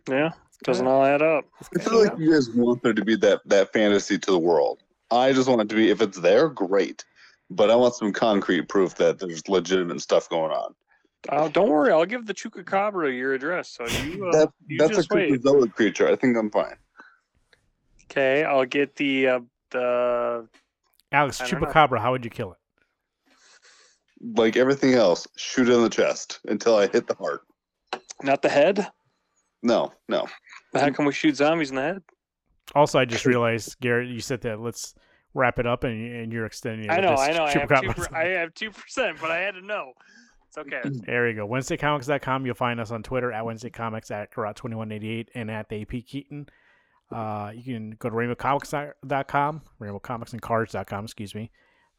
Yeah, 0.09 0.31
doesn't 0.63 0.87
all 0.87 1.03
add 1.05 1.21
up. 1.21 1.45
I 1.75 1.81
feel 1.81 2.03
like 2.03 2.17
you 2.17 2.31
guys 2.33 2.49
want 2.49 2.81
there 2.83 2.93
to 2.93 3.05
be 3.05 3.15
that 3.17 3.41
that 3.45 3.71
fantasy 3.73 4.17
to 4.17 4.31
the 4.31 4.39
world. 4.39 4.81
I 5.11 5.33
just 5.33 5.47
want 5.49 5.61
it 5.61 5.69
to 5.69 5.75
be 5.75 5.89
if 5.89 6.01
it's 6.01 6.19
there, 6.19 6.49
great. 6.49 7.03
But 7.51 7.71
I 7.71 7.75
want 7.75 7.95
some 7.95 8.13
concrete 8.13 8.69
proof 8.69 8.95
that 8.95 9.19
there's 9.19 9.47
legitimate 9.49 10.01
stuff 10.01 10.29
going 10.29 10.51
on. 10.51 10.75
Oh, 11.29 11.49
don't 11.49 11.69
worry, 11.69 11.91
I'll 11.91 12.05
give 12.05 12.25
the 12.25 12.33
Chupacabra 12.33 13.15
your 13.15 13.33
address. 13.33 13.69
So 13.69 13.85
you 13.87 14.27
uh, 14.33 14.37
That, 14.37 14.49
you 14.67 14.77
that's 14.77 14.91
a 14.91 14.95
just 14.95 15.11
wait. 15.11 15.31
cryptozoic 15.33 15.73
creature. 15.73 16.07
I 16.07 16.15
think 16.15 16.37
I'm 16.37 16.49
fine. 16.49 16.75
Okay, 18.05 18.43
I'll 18.43 18.65
get 18.65 18.95
the 18.95 19.27
uh, 19.27 19.39
the 19.71 20.47
Alex 21.11 21.41
I 21.41 21.47
don't 21.47 21.61
know. 21.61 21.67
Chupacabra, 21.67 21.99
how 21.99 22.11
would 22.11 22.23
you 22.23 22.31
kill 22.31 22.51
it? 22.51 22.57
Like 24.37 24.57
everything 24.57 24.93
else, 24.93 25.27
shoot 25.37 25.69
it 25.69 25.73
in 25.73 25.81
the 25.81 25.89
chest 25.89 26.39
until 26.45 26.75
I 26.75 26.87
hit 26.87 27.07
the 27.07 27.15
heart. 27.15 27.41
not 28.21 28.41
the 28.41 28.49
head. 28.49 28.87
No, 29.63 29.91
no. 30.07 30.27
How 30.73 30.89
can 30.91 31.05
we 31.05 31.13
shoot 31.13 31.35
zombies 31.35 31.69
in 31.69 31.77
the 31.77 31.81
head? 31.81 32.01
Also, 32.75 32.99
I 32.99 33.05
just 33.05 33.25
realized, 33.25 33.77
Garrett, 33.81 34.09
you 34.09 34.19
said 34.19 34.41
that. 34.41 34.59
Let's 34.59 34.93
wrap 35.33 35.59
it 35.59 35.65
up, 35.65 35.83
and, 35.83 36.15
and 36.15 36.31
you're 36.31 36.45
extending. 36.45 36.85
it 36.85 36.91
I 36.91 36.99
know, 36.99 37.15
I 37.15 37.31
know. 37.31 37.43
I 37.45 37.51
have 37.51 37.67
two. 37.67 37.87
Chupacabra. 37.87 38.09
Per, 38.09 38.15
I 38.15 38.27
have 38.39 38.53
two 38.53 38.71
percent, 38.71 39.17
but 39.19 39.31
I 39.31 39.37
had 39.37 39.55
to 39.55 39.65
know. 39.65 39.93
It's 40.47 40.57
okay. 40.57 40.81
There 41.05 41.29
you 41.29 41.35
go. 41.35 41.47
WednesdayComics.com. 41.47 42.45
You'll 42.45 42.55
find 42.55 42.79
us 42.79 42.91
on 42.91 43.03
Twitter 43.03 43.31
at 43.31 43.43
WednesdayComics, 43.43 44.11
at 44.11 44.31
garot2188, 44.33 45.27
and 45.35 45.49
at 45.49 45.69
the 45.69 45.81
AP 45.81 46.05
Keaton. 46.05 46.47
Uh, 47.11 47.51
you 47.55 47.73
can 47.73 47.91
go 47.91 48.09
to 48.09 48.15
RainbowComics.com, 48.15 49.61
RainbowComicsandCards.com, 49.81 51.03
excuse 51.03 51.33
me, 51.33 51.51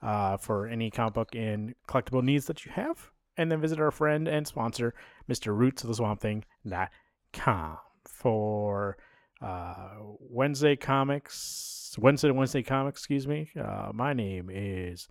uh, 0.03 0.37
for 0.37 0.69
any 0.69 0.91
comic 0.91 1.15
book 1.15 1.35
and 1.35 1.75
collectible 1.89 2.23
needs 2.23 2.47
that 2.47 2.65
you 2.65 2.73
have. 2.73 3.11
And 3.37 3.51
then 3.51 3.61
visit 3.61 3.81
our 3.81 3.91
friend 3.91 4.29
and 4.29 4.47
sponsor, 4.47 4.95
Mr. 5.29 5.57
Roots 5.57 5.83
of 5.83 5.89
the 5.89 5.95
Swamp 5.95 6.21
Thing.com 6.21 7.79
for 8.07 8.99
uh, 9.41 9.95
Wednesday 10.19 10.77
Comics, 10.77 11.97
Wednesday 11.99 12.29
to 12.29 12.35
Wednesday 12.35 12.63
Comics, 12.63 13.01
excuse 13.01 13.27
me. 13.27 13.51
Uh, 13.59 13.91
my 13.95 14.13
name 14.13 14.51
is 14.53 15.09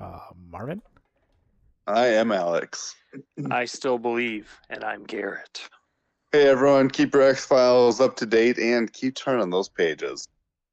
uh, 0.00 0.18
Marvin. 0.50 0.82
I 1.86 2.06
am 2.08 2.32
Alex. 2.32 2.94
I 3.50 3.64
still 3.64 3.98
believe, 3.98 4.50
and 4.68 4.84
I'm 4.84 5.04
Garrett. 5.04 5.68
Hey 6.36 6.48
everyone, 6.48 6.90
keep 6.90 7.14
your 7.14 7.22
X 7.22 7.46
Files 7.46 7.98
up 7.98 8.16
to 8.16 8.26
date 8.26 8.58
and 8.58 8.92
keep 8.92 9.14
turning 9.14 9.48
those 9.48 9.70
pages. 9.70 10.28